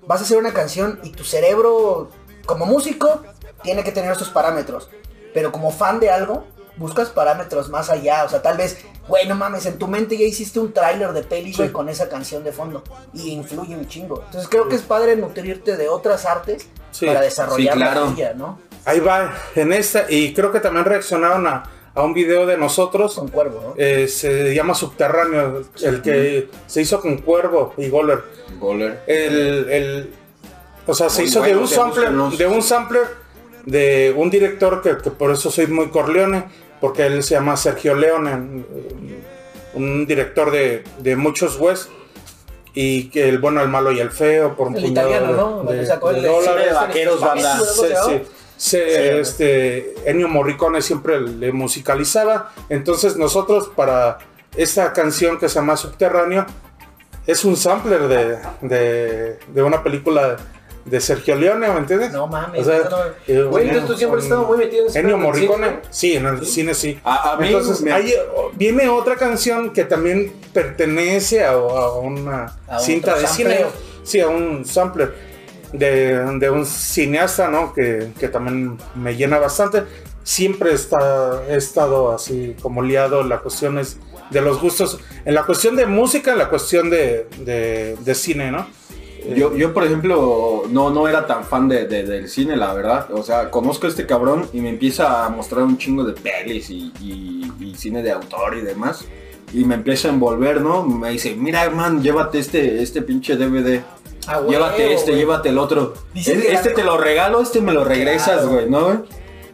vas 0.06 0.20
a 0.20 0.24
hacer 0.26 0.38
una 0.38 0.54
canción 0.54 1.00
y 1.04 1.12
tu 1.12 1.24
cerebro, 1.24 2.10
como 2.46 2.66
músico, 2.66 3.24
tiene 3.64 3.84
que 3.84 3.92
tener 3.94 4.12
estos 4.12 4.30
parámetros. 4.30 4.90
Pero 5.34 5.52
como 5.52 5.72
fan 5.72 6.00
de 6.00 6.10
algo, 6.10 6.46
buscas 6.78 7.10
parámetros 7.10 7.70
más 7.70 7.90
allá. 7.90 8.26
O 8.26 8.30
sea, 8.30 8.42
tal 8.42 8.58
vez, 8.58 8.78
güey, 9.08 9.28
no 9.28 9.36
mames, 9.36 9.66
en 9.66 9.78
tu 9.78 9.88
mente 9.88 10.18
ya 10.18 10.26
hiciste 10.26 10.60
un 10.60 10.74
tráiler 10.74 11.14
de 11.14 11.24
peli, 11.24 11.54
güey, 11.54 11.70
Sí. 11.70 11.74
con 11.74 11.88
esa 11.90 12.10
canción 12.10 12.44
de 12.44 12.52
fondo. 12.52 12.84
Y 13.14 13.30
influye 13.32 13.76
un 13.76 13.88
chingo. 13.88 14.22
Entonces 14.26 14.50
creo 14.50 14.68
que 14.68 14.76
es 14.76 14.82
padre 14.82 15.16
nutrirte 15.16 15.78
de 15.78 15.88
otras 15.90 16.26
artes 16.26 16.68
Sí, 16.92 17.06
para 17.06 17.22
desarrollar 17.22 17.74
sí, 17.76 17.80
claro. 17.80 18.06
la 18.06 18.12
tuya, 18.12 18.34
¿no? 18.34 18.60
Ahí 18.86 19.00
va, 19.00 19.34
en 19.56 19.72
esta, 19.74 20.06
y 20.10 20.34
creo 20.34 20.52
que 20.52 20.60
también 20.60 20.86
reaccionaron 20.86 21.46
a, 21.48 21.64
a 21.98 22.04
un 22.04 22.14
video 22.14 22.46
de 22.46 22.58
nosotros. 22.58 23.16
Con 23.16 23.28
cuervo, 23.30 23.62
¿no? 23.62 23.74
eh, 23.76 24.08
se 24.08 24.54
llama 24.54 24.74
Subterráneo, 24.76 25.64
el 25.82 26.02
que 26.02 26.48
se 26.68 26.82
hizo 26.82 27.02
con 27.02 27.18
Cuervo 27.18 27.74
y 27.78 27.90
Goller. 27.90 28.22
Goller. 28.60 29.02
El, 29.08 29.70
el- 29.70 30.10
o 30.86 30.94
sea, 30.94 31.10
se 31.10 31.22
Muy 31.22 31.30
hizo 31.30 31.42
de 31.42 31.56
un 31.58 31.68
sampler, 31.68 32.12
de 32.12 32.48
un 32.48 32.62
sampler 32.62 33.04
de 33.66 34.14
un 34.16 34.30
director 34.30 34.82
que, 34.82 34.98
que 34.98 35.12
por 35.12 35.32
eso 35.32 35.52
soy 35.52 35.68
muy 35.68 35.88
Corleone, 35.90 36.46
porque 36.80 37.06
él 37.08 37.22
se 37.24 37.34
llama 37.36 37.58
Sergio 37.58 37.96
Leone, 37.96 38.64
un- 39.74 40.06
director 40.08 40.52
de, 40.52 40.84
de 41.00 41.16
muchos 41.16 41.60
West. 41.60 41.90
Y 42.80 43.10
que 43.10 43.28
el 43.28 43.40
bueno, 43.40 43.62
el 43.64 43.70
malo 43.70 43.92
y 43.92 44.00
el 44.00 44.12
feo, 44.12 44.56
por 44.56 44.68
un 44.68 44.76
El 44.78 44.84
puñado 44.84 45.10
italiano, 45.10 45.32
de- 45.34 45.38
¿no? 45.38 45.50
de- 45.50 45.66
Donde 45.66 45.86
sacó 45.88 46.12
de 46.14 46.20
el- 46.20 46.26
dólares. 46.26 46.54
Cine 46.54 46.66
de 46.68 46.74
vaqueros. 46.74 47.20
Se- 48.58 48.86
Sí. 48.88 49.20
este, 49.20 50.10
Ennio 50.10 50.28
Morricone 50.28 50.82
siempre 50.82 51.22
le 51.22 51.52
musicalizaba. 51.52 52.52
Entonces 52.70 53.16
nosotros 53.18 53.70
para 53.76 54.18
esta 54.56 54.92
canción 54.94 55.38
que 55.40 55.48
se 55.48 55.56
llama 55.56 55.78
Subterráneo 55.78 56.46
es 57.28 57.46
un 57.46 57.56
sampler 57.56 58.08
de, 58.08 58.38
de, 58.62 59.40
de 59.48 59.64
una 59.64 59.84
película 59.84 60.38
de 60.86 61.02
Sergio 61.02 61.36
Leone, 61.36 61.68
¿me 61.70 61.80
entiendes? 61.80 62.14
No 62.14 62.28
mames, 62.28 62.62
O 62.62 62.64
sea, 62.64 62.80
no- 62.90 62.98
eh, 63.28 63.44
Güey, 63.44 63.66
entonces 63.68 63.88
tú 63.92 63.98
siempre 63.98 64.20
has 64.20 64.24
estado 64.24 64.46
muy 64.46 64.58
metido 64.58 64.84
en 64.84 64.90
ese 64.90 65.00
Ennio 65.00 65.18
Morricone, 65.18 65.68
cine, 65.68 65.82
sí, 65.92 66.16
en 66.16 66.26
el 66.26 66.46
cine 66.46 66.74
sí. 66.74 66.98
A- 67.04 67.34
a 67.34 67.38
mí 67.38 67.48
Entonces 67.48 67.82
me- 67.82 67.92
hay- 67.92 68.14
viene 68.54 68.88
otra 68.88 69.18
canción 69.18 69.74
que 69.74 69.84
también 69.84 70.34
pertenece 70.54 71.44
a, 71.44 71.52
a 71.52 71.92
una 72.00 72.56
A 72.70 72.80
cinta 72.80 73.18
de 73.18 73.28
cine. 73.28 73.66
Sí, 74.04 74.22
a 74.22 74.30
un 74.30 74.64
sampler 74.64 75.14
de, 75.74 76.18
de 76.40 76.50
un 76.50 76.66
cineasta, 76.66 77.48
¿no? 77.50 77.74
Que, 77.74 78.10
que 78.20 78.28
también 78.28 78.78
me 78.96 79.16
llena 79.16 79.38
bastante. 79.38 79.84
Siempre 80.24 80.74
está, 80.74 81.44
he 81.50 81.56
estado 81.56 82.12
así 82.14 82.56
como 82.62 82.82
liado 82.82 83.22
en 83.22 83.30
las 83.30 83.42
cuestiones 83.42 83.98
de 84.30 84.42
los 84.42 84.60
gustos, 84.62 85.00
en 85.24 85.34
la 85.34 85.44
cuestión 85.46 85.76
de 85.78 85.86
música, 85.86 86.34
en 86.34 86.38
la 86.38 86.50
cuestión 86.50 86.90
de, 86.90 87.28
de, 87.40 88.16
cine, 88.16 88.52
¿no? 88.52 88.68
Yo, 89.36 89.56
yo, 89.56 89.74
por 89.74 89.84
ejemplo, 89.84 90.64
no, 90.70 90.90
no 90.90 91.08
era 91.08 91.28
tan 91.28 91.44
fan 91.44 91.68
de, 91.68 91.86
de- 91.86 92.04
del 92.04 92.30
cine, 92.30 92.56
la 92.56 92.74
verdad. 92.74 93.08
O 93.12 93.24
sea, 93.24 93.50
conozco 93.52 93.86
a 93.86 93.90
este 93.90 94.06
cabrón 94.06 94.48
y 94.54 94.62
me 94.62 94.70
empieza 94.70 95.26
a 95.26 95.30
mostrar 95.30 95.64
un 95.64 95.78
chingo 95.78 96.04
de 96.06 96.14
pelis 96.14 96.70
y, 96.70 96.94
y- 97.02 97.52
y 97.60 97.76
cine 97.76 98.02
de 98.04 98.12
autor 98.12 98.58
y 98.58 98.62
demás. 98.62 99.06
Y 99.54 99.64
me 99.66 99.76
empieza 99.76 100.08
a 100.10 100.12
envolver, 100.12 100.62
¿no? 100.62 100.84
Me 100.84 101.10
dice, 101.12 101.36
mira, 101.36 101.70
man, 101.70 102.02
llévate 102.02 102.40
este, 102.40 102.82
este 102.82 103.02
pinche 103.02 103.36
DVD. 103.38 103.82
Ah, 104.28 104.42
llévate 104.48 104.94
este, 104.94 105.12
güey. 105.12 105.18
llévate 105.22 105.50
el 105.50 105.58
otro. 105.58 105.94
La 106.14 106.22
este 106.22 106.72
te 106.72 106.84
lo 106.84 106.98
regalo, 106.98 107.42
este 107.42 107.62
me 107.62 107.74
lo 107.74 107.84
regresas, 107.84 108.34
Claro. 108.42 108.48
güey, 108.50 108.70
¿no, 108.70 108.84
güey? 108.86 108.98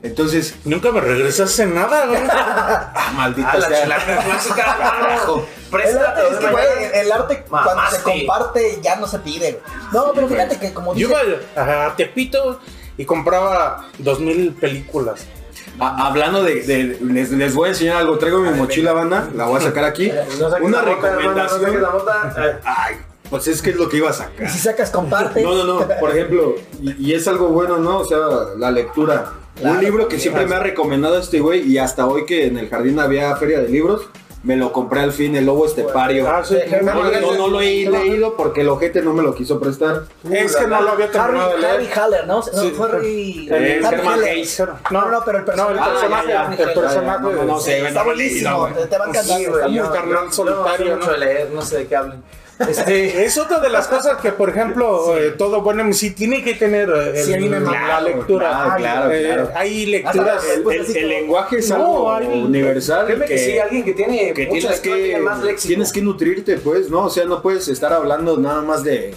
Entonces, 0.01 0.55
Nunca 0.65 0.91
me 0.91 0.99
regresaste 0.99 1.65
nada, 1.65 2.07
güey. 2.07 2.19
ah, 2.29 3.11
maldita 3.15 3.51
Ah, 3.53 3.57
la 3.57 3.67
sea. 3.67 3.83
chilanga 3.83 4.17
clásica, 4.23 4.55
carajo. 4.77 5.45
El 5.71 5.97
arte, 5.97 6.21
es 6.31 6.37
que, 6.37 6.47
güey, 6.51 6.65
el 6.93 7.11
arte 7.11 7.45
cuando 7.49 7.69
se 7.69 7.75
Mamaste. 7.75 8.03
comparte 8.03 8.79
ya 8.81 8.95
no 8.97 9.07
se 9.07 9.19
pide. 9.19 9.51
güey. 9.53 9.63
No, 9.93 10.11
pero 10.13 10.27
fíjate 10.27 10.59
que 10.59 10.73
como 10.73 10.93
Yo 10.93 11.07
dice, 11.07 11.21
iba 11.55 11.85
a 11.87 11.95
Tepito 11.95 12.59
y 12.97 13.05
compraba 13.05 13.85
dos 13.97 14.19
mil 14.19 14.51
películas. 14.53 15.25
Ah, 15.79 16.07
hablando 16.07 16.43
de, 16.43 16.61
de- 16.63 16.97
les, 17.01 17.31
les 17.31 17.53
voy 17.55 17.67
a 17.69 17.71
enseñar 17.71 17.97
algo. 17.97 18.17
Traigo 18.17 18.39
mi 18.39 18.49
mochila, 18.51 18.91
banda. 18.93 19.29
La 19.33 19.45
voy 19.45 19.57
a 19.59 19.61
sacar 19.63 19.85
aquí. 19.85 20.11
Una 20.61 20.81
recomendación. 20.81 21.83
Ay, 22.65 22.97
Pues 23.29 23.47
es 23.47 23.61
que 23.61 23.71
es 23.71 23.75
lo 23.77 23.89
que 23.89 23.97
iba 23.97 24.09
a 24.09 24.13
Y 24.13 24.15
sacar. 24.15 24.49
si 24.49 24.59
sacas 24.59 24.91
comparte. 24.91 25.41
No, 25.41 25.55
no, 25.55 25.63
no. 25.63 25.87
Por 25.99 26.11
ejemplo, 26.11 26.55
y, 26.81 27.09
y 27.09 27.13
es 27.13 27.27
algo 27.27 27.47
bueno, 27.49 27.77
¿no? 27.77 27.99
O 27.99 28.05
sea, 28.05 28.19
la 28.57 28.69
lectura. 28.71 29.33
Claro, 29.59 29.75
un 29.77 29.83
libro 29.83 30.07
que 30.07 30.19
siempre 30.19 30.45
me 30.45 30.55
ha 30.55 30.59
recomendado 30.59 31.17
este 31.19 31.39
güey 31.39 31.61
y 31.67 31.77
hasta 31.77 32.05
hoy 32.07 32.25
que 32.25 32.47
en 32.47 32.57
el 32.57 32.69
jardín 32.69 32.99
había 32.99 33.35
feria 33.35 33.59
de 33.61 33.69
libros, 33.69 34.07
me 34.43 34.57
lo 34.57 34.73
compré 34.73 34.99
al 34.99 35.13
fin, 35.13 35.35
El 35.35 35.45
Lobo 35.45 35.65
Estepario. 35.65 36.27
Ah, 36.27 36.43
sí. 36.43 36.57
Germán 36.67 36.95
No, 36.97 37.03
no, 37.21 37.37
no 37.37 37.47
lo 37.47 37.61
he 37.61 37.85
leído 37.89 38.35
porque 38.35 38.61
el 38.61 38.69
ojete 38.69 39.01
no 39.01 39.13
me 39.13 39.23
lo 39.23 39.33
quiso 39.33 39.59
prestar. 39.59 40.03
Es 40.29 40.55
que 40.55 40.67
no 40.67 40.81
lo 40.81 40.89
había 40.91 41.05
Harry, 41.05 41.13
terminado 41.13 41.57
de 41.57 41.65
Harry 41.67 41.83
leer. 41.85 41.97
Haller, 41.99 42.27
¿no? 42.27 42.35
No, 42.37 42.43
Sí. 42.43 42.73
Harry. 42.81 43.47
Eh, 43.49 43.79
Harry 43.85 43.95
Herman 43.97 44.13
Haller. 44.13 44.29
Hayes. 44.29 44.59
No, 44.91 45.01
no, 45.01 45.11
no, 45.11 45.23
pero 45.25 45.37
el 45.37 45.45
personaje. 45.45 45.73
No, 45.75 45.85
el 45.85 45.91
personaje, 45.93 46.33
Ah, 46.33 46.49
ya, 46.51 46.57
ya. 46.57 46.63
el 46.63 46.73
personaje. 46.73 47.21
No, 47.23 47.31
no, 47.31 47.43
no 47.45 47.59
sé, 47.59 47.87
Está 47.87 48.03
buenísimo, 48.03 48.67
te, 48.67 48.85
te 48.87 48.97
va 48.97 49.05
a 49.05 49.07
encantar. 49.09 49.37
Sí, 49.37 49.43
está 49.45 49.51
güey, 49.59 49.71
muy 49.79 49.89
carnal 49.89 50.33
solitario, 50.33 50.95
mucho 50.95 51.05
¿no? 51.07 51.11
de 51.13 51.17
leer, 51.19 51.49
no 51.53 51.61
sé 51.61 51.77
de 51.77 51.87
qué 51.87 51.95
hablen. 51.95 52.23
Este, 52.69 53.25
Es 53.25 53.37
otra 53.37 53.59
de 53.59 53.69
las 53.69 53.87
cosas 53.87 54.17
que, 54.21 54.31
por 54.31 54.49
ejemplo, 54.49 55.17
eh, 55.17 55.31
todo 55.37 55.61
buen 55.61 55.79
MC 55.79 56.11
tiene 56.11 56.43
que 56.43 56.53
tener 56.55 56.89
eh, 56.89 57.19
el- 57.21 57.25
Sí, 57.25 57.49
la 57.49 58.01
lectura. 58.01 58.75
Claro, 58.77 59.09
claro, 59.09 59.11
Eh. 59.13 59.47
Hay 59.55 59.85
lecturas. 59.85 60.43
El, 60.55 60.63
Pues 60.63 60.89
el- 60.89 60.97
el 60.97 61.07
lenguaje 61.09 61.57
es 61.59 61.69
No, 61.69 61.75
algo 61.75 62.11
hay- 62.13 62.27
universal. 62.43 63.05
créeme 63.05 63.25
que, 63.25 63.37
sí, 63.37 63.57
alguien 63.57 63.83
que 63.83 63.93
tiene 63.93 64.33
que 64.33 64.45
tienes 64.47 64.79
que 64.79 64.89
tiene 64.93 65.19
más 65.19 65.41
léxico. 65.43 65.67
tienes 65.67 65.91
que 65.91 66.01
nutrirte 66.01 66.57
pues 66.57 66.89
no 66.89 67.05
o 67.05 67.09
sea 67.09 67.25
no 67.25 67.41
puedes 67.41 67.67
estar 67.67 67.91
hablando 67.93 68.37
nada 68.37 68.61
más 68.61 68.83
de 68.83 69.13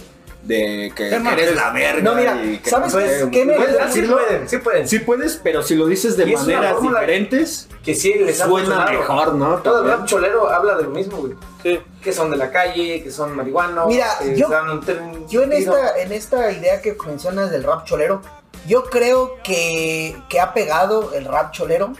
de 0.47 0.91
que, 0.95 1.13
Es 1.15 1.21
más, 1.21 1.35
que 1.35 1.41
eres 1.41 1.55
es- 1.55 1.61
la 1.61 1.71
verga 1.71 2.01
No, 2.01 2.15
mira, 2.15 2.41
y 2.43 2.57
que 2.59 2.69
¿sabes 2.69 2.93
no 2.93 3.31
qué- 3.31 3.45
me- 3.45 3.53
puedes 3.55 3.93
sí 3.93 4.01
pueden, 4.03 4.47
sí 4.49 4.57
pueden. 4.57 4.87
sí 4.87 4.99
puedes 4.99 5.35
pero 5.43 5.61
si 5.61 5.75
lo 5.75 5.85
dices 5.85 6.15
de 6.15 6.25
maneras 6.25 6.81
diferentes 6.81 7.67
que 7.83 7.93
sí 7.93 8.13
les 8.13 8.39
ha 8.41 8.45
suena 8.47 8.85
mejor 8.85 9.35
no 9.35 9.57
Todo 9.57 9.83
el 9.83 9.89
rap 9.89 10.05
cholero 10.05 10.49
habla 10.49 10.75
de 10.77 10.83
lo 10.83 10.89
mismo, 10.91 11.17
güey. 11.17 11.33
Sí. 11.63 11.79
Que 12.01 12.13
son 12.13 12.31
de 12.31 12.37
la 12.37 12.49
calle, 12.51 13.03
que 13.03 13.11
son 13.11 13.35
marihuanos. 13.35 13.87
Mira, 13.87 14.07
que 14.19 14.35
yo- 14.37 14.47
dan 14.47 14.69
un 14.69 14.81
tren- 14.81 15.27
Yo 15.27 15.43
en 15.43 15.51
esta, 15.53 15.99
en 15.99 16.11
esta 16.13 16.51
idea 16.51 16.81
que 16.81 16.95
mencionas 17.05 17.51
del 17.51 17.63
rap 17.63 17.85
cholero, 17.85 18.21
yo 18.67 18.83
creo 18.85 19.35
que, 19.43 20.15
que 20.29 20.39
ha 20.39 20.53
pegado 20.53 21.13
el 21.13 21.25
rap 21.25 21.51
cholero 21.51 21.91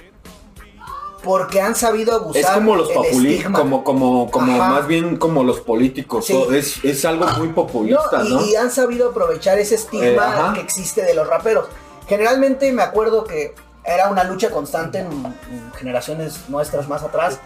porque 1.27 1.61
han 1.61 1.75
sabido 1.75 2.15
abusar 2.15 2.41
es 2.41 2.47
como 2.49 2.75
los 2.75 2.89
populistas 2.89 3.51
como 3.51 3.83
como 3.83 4.31
como 4.31 4.53
Ajá. 4.61 4.69
más 4.71 4.87
bien 4.87 5.17
como 5.17 5.43
los 5.43 5.59
políticos 5.59 6.25
Sí. 6.25 6.33
es, 6.53 6.83
es 6.83 7.05
algo 7.05 7.27
muy 7.37 7.49
populista 7.49 8.23
No, 8.23 8.41
no, 8.41 8.45
y, 8.45 8.55
han 8.55 8.71
sabido 8.71 9.09
aprovechar 9.11 9.59
ese 9.59 9.75
Eh, 9.75 9.77
estigma 9.77 10.27
ajá. 10.27 10.53
que 10.53 10.61
existe 10.61 11.03
de 11.03 11.13
los 11.13 11.27
raperos. 11.27 11.67
Generalmente 12.07 12.71
me 12.71 12.81
acuerdo 12.81 13.25
que 13.25 13.53
era 13.83 14.09
una 14.09 14.23
lucha 14.23 14.49
constante 14.49 14.99
en, 14.99 15.07
en 15.51 15.73
generaciones 15.77 16.49
nuestras 16.49 16.87
más 16.87 17.03
atrás, 17.03 17.39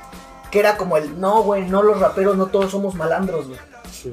que 0.52 0.60
era 0.60 0.78
como 0.78 0.98
el, 0.98 1.20
no, 1.20 1.44
güey, 1.44 1.64
no 1.68 1.82
los 1.82 2.00
raperos, 2.00 2.38
no 2.38 2.48
todos 2.48 2.72
somos 2.72 2.94
malandros, 2.96 3.48
güey. 3.48 3.60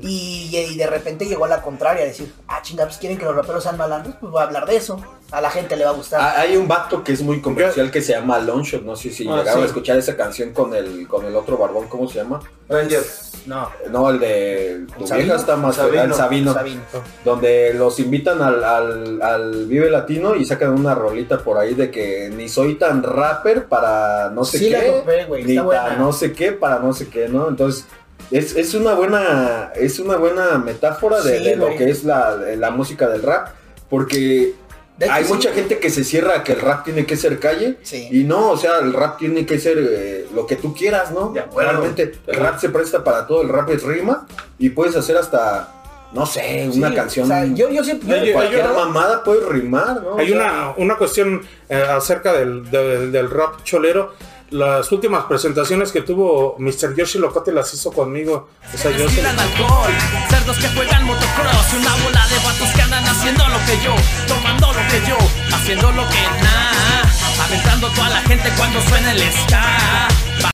Y, 0.02 0.50
y 0.56 0.76
de 0.76 0.86
repente 0.86 1.26
llegó 1.26 1.44
a 1.44 1.48
la 1.48 1.62
contraria, 1.62 2.02
a 2.04 2.06
decir, 2.06 2.32
ah, 2.48 2.60
chinga, 2.62 2.84
pues 2.84 2.98
quieren 2.98 3.18
que 3.18 3.24
los 3.24 3.34
raperos 3.34 3.62
sean 3.62 3.76
malandros, 3.76 4.14
pues 4.20 4.30
voy 4.32 4.40
a 4.40 4.44
hablar 4.44 4.66
de 4.66 4.76
eso. 4.76 5.00
A 5.30 5.42
la 5.42 5.50
gente 5.50 5.76
le 5.76 5.84
va 5.84 5.90
a 5.90 5.94
gustar. 5.94 6.20
Ah, 6.22 6.34
Hay 6.40 6.56
un 6.56 6.66
vato 6.66 7.04
que 7.04 7.12
es 7.12 7.20
muy 7.22 7.42
comercial 7.42 7.90
que 7.90 8.00
se 8.00 8.12
llama 8.12 8.38
Longshot, 8.38 8.82
no 8.82 8.96
sé 8.96 9.10
si 9.10 9.28
Ah, 9.28 9.36
llegaron 9.36 9.60
sí. 9.60 9.62
a 9.64 9.66
escuchar 9.66 9.98
esa 9.98 10.16
canción 10.16 10.52
con 10.54 10.74
el 10.74 11.06
con 11.06 11.26
el 11.26 11.36
otro 11.36 11.58
barbón, 11.58 11.86
¿cómo 11.88 12.08
se 12.08 12.18
llama? 12.20 12.40
Ranger. 12.68 13.02
no. 13.46 13.70
No, 13.90 14.08
el 14.10 14.18
de 14.20 14.86
tu 14.98 15.06
¿Sabino? 15.06 15.24
vieja 15.26 15.40
está 15.40 15.56
más 15.56 15.76
Sabino. 15.76 16.02
el 16.04 16.14
Sabino, 16.14 16.54
Sabino. 16.54 16.80
donde 17.24 17.74
los 17.74 17.98
invitan 18.00 18.40
al, 18.40 18.64
al, 18.64 19.20
al 19.22 19.66
Vive 19.66 19.90
Latino 19.90 20.34
y 20.34 20.46
sacan 20.46 20.72
una 20.72 20.94
rolita 20.94 21.38
por 21.38 21.58
ahí 21.58 21.74
de 21.74 21.90
que 21.90 22.30
ni 22.34 22.48
soy 22.48 22.76
tan 22.76 23.02
rapper 23.02 23.66
para 23.66 24.30
no 24.30 24.44
sé 24.44 24.58
Sí 24.58 24.70
la 24.70 24.80
qué, 24.80 24.90
topé, 24.90 25.24
güey, 25.26 25.44
ni 25.44 25.52
está 25.52 25.62
buena. 25.62 25.96
no 25.96 26.12
sé 26.12 26.32
qué 26.32 26.52
para 26.52 26.78
no 26.78 26.92
sé 26.94 27.08
qué, 27.08 27.28
¿no? 27.28 27.48
Entonces 27.48 27.84
es, 28.30 28.54
es 28.56 28.74
una 28.74 28.94
buena 28.94 29.72
es 29.74 29.98
una 29.98 30.16
buena 30.16 30.58
metáfora 30.58 31.20
de, 31.22 31.38
Sí, 31.38 31.44
de 31.44 31.56
lo 31.56 31.68
que 31.76 31.90
es 31.90 32.04
la, 32.04 32.36
la 32.36 32.70
música 32.70 33.08
del 33.08 33.22
rap, 33.22 33.48
porque 33.88 34.54
De 34.98 35.08
hay 35.08 35.24
sí. 35.24 35.32
mucha 35.32 35.52
gente 35.52 35.78
que 35.78 35.90
se 35.90 36.04
cierra 36.04 36.36
a 36.38 36.42
que 36.44 36.52
el 36.52 36.60
rap 36.60 36.84
tiene 36.84 37.06
que 37.06 37.16
ser 37.16 37.38
calle 37.38 37.78
Sí. 37.82 38.08
y 38.10 38.24
no, 38.24 38.50
o 38.50 38.56
sea, 38.56 38.78
el 38.80 38.92
rap 38.92 39.18
tiene 39.18 39.46
que 39.46 39.58
ser 39.58 39.78
eh, 39.80 40.26
lo 40.34 40.46
que 40.46 40.56
tú 40.56 40.74
quieras, 40.74 41.10
¿no? 41.12 41.32
Realmente 41.56 42.12
el 42.26 42.36
rap 42.36 42.58
se 42.58 42.68
presta 42.68 43.02
para 43.04 43.26
todo, 43.26 43.42
el 43.42 43.48
rap 43.48 43.70
es 43.70 43.82
rima 43.82 44.26
y 44.58 44.70
puedes 44.70 44.96
hacer 44.96 45.16
hasta, 45.16 45.72
no 46.12 46.26
sé, 46.26 46.68
una 46.74 46.92
canción. 46.94 47.26
o 47.26 47.28
sea, 47.28 47.44
yo, 47.46 47.70
yo 47.70 47.84
siempre. 47.84 48.26
Yo- 48.26 48.32
cualquier 48.32 48.64
mamada 48.68 49.22
puede 49.24 49.46
rimar, 49.48 50.02
¿no? 50.02 50.18
Hay 50.18 50.32
O 50.32 50.36
sea, 50.36 50.36
una, 50.36 50.74
una 50.76 50.96
cuestión 50.96 51.42
eh, 51.68 51.82
acerca 51.88 52.32
del, 52.32 52.68
del- 52.70 53.12
del 53.12 53.30
rap 53.30 53.62
cholero. 53.62 54.12
Las 54.50 54.90
últimas 54.92 55.24
presentaciones 55.24 55.92
que 55.92 56.00
tuvo 56.00 56.56
Mr. 56.58 56.94
Yoshi 56.96 57.18
Locote 57.18 57.52
las 57.52 57.72
hizo 57.74 57.92
conmigo. 57.92 58.48
O 58.74 58.78
sea, 58.78 58.90
yo 58.92 58.98
se- 58.98 59.04
Destilan 59.16 59.38
alcohol, 59.38 59.90
cerdos 60.30 60.56
que 60.56 60.68
juegan 60.68 61.04
motocross 61.04 61.66
y 61.74 61.76
una 61.76 61.94
bola 61.96 62.26
de 62.28 62.36
vatos 62.38 62.68
que 62.74 62.80
andan 62.82 63.04
haciendo 63.04 63.46
lo 63.46 63.58
que 63.66 63.78
yo, 63.84 63.94
tomando 64.26 64.72
lo 64.72 64.80
que 64.88 65.02
yo, 65.06 65.18
haciendo 65.54 65.92
lo 65.92 66.08
que 66.08 66.22
nada, 66.42 67.02
aventando 67.44 67.90
toda 67.90 68.08
la 68.08 68.22
gente 68.22 68.50
cuando 68.56 68.80
suena 68.88 69.12
el 69.12 69.20
ska. 69.20 70.08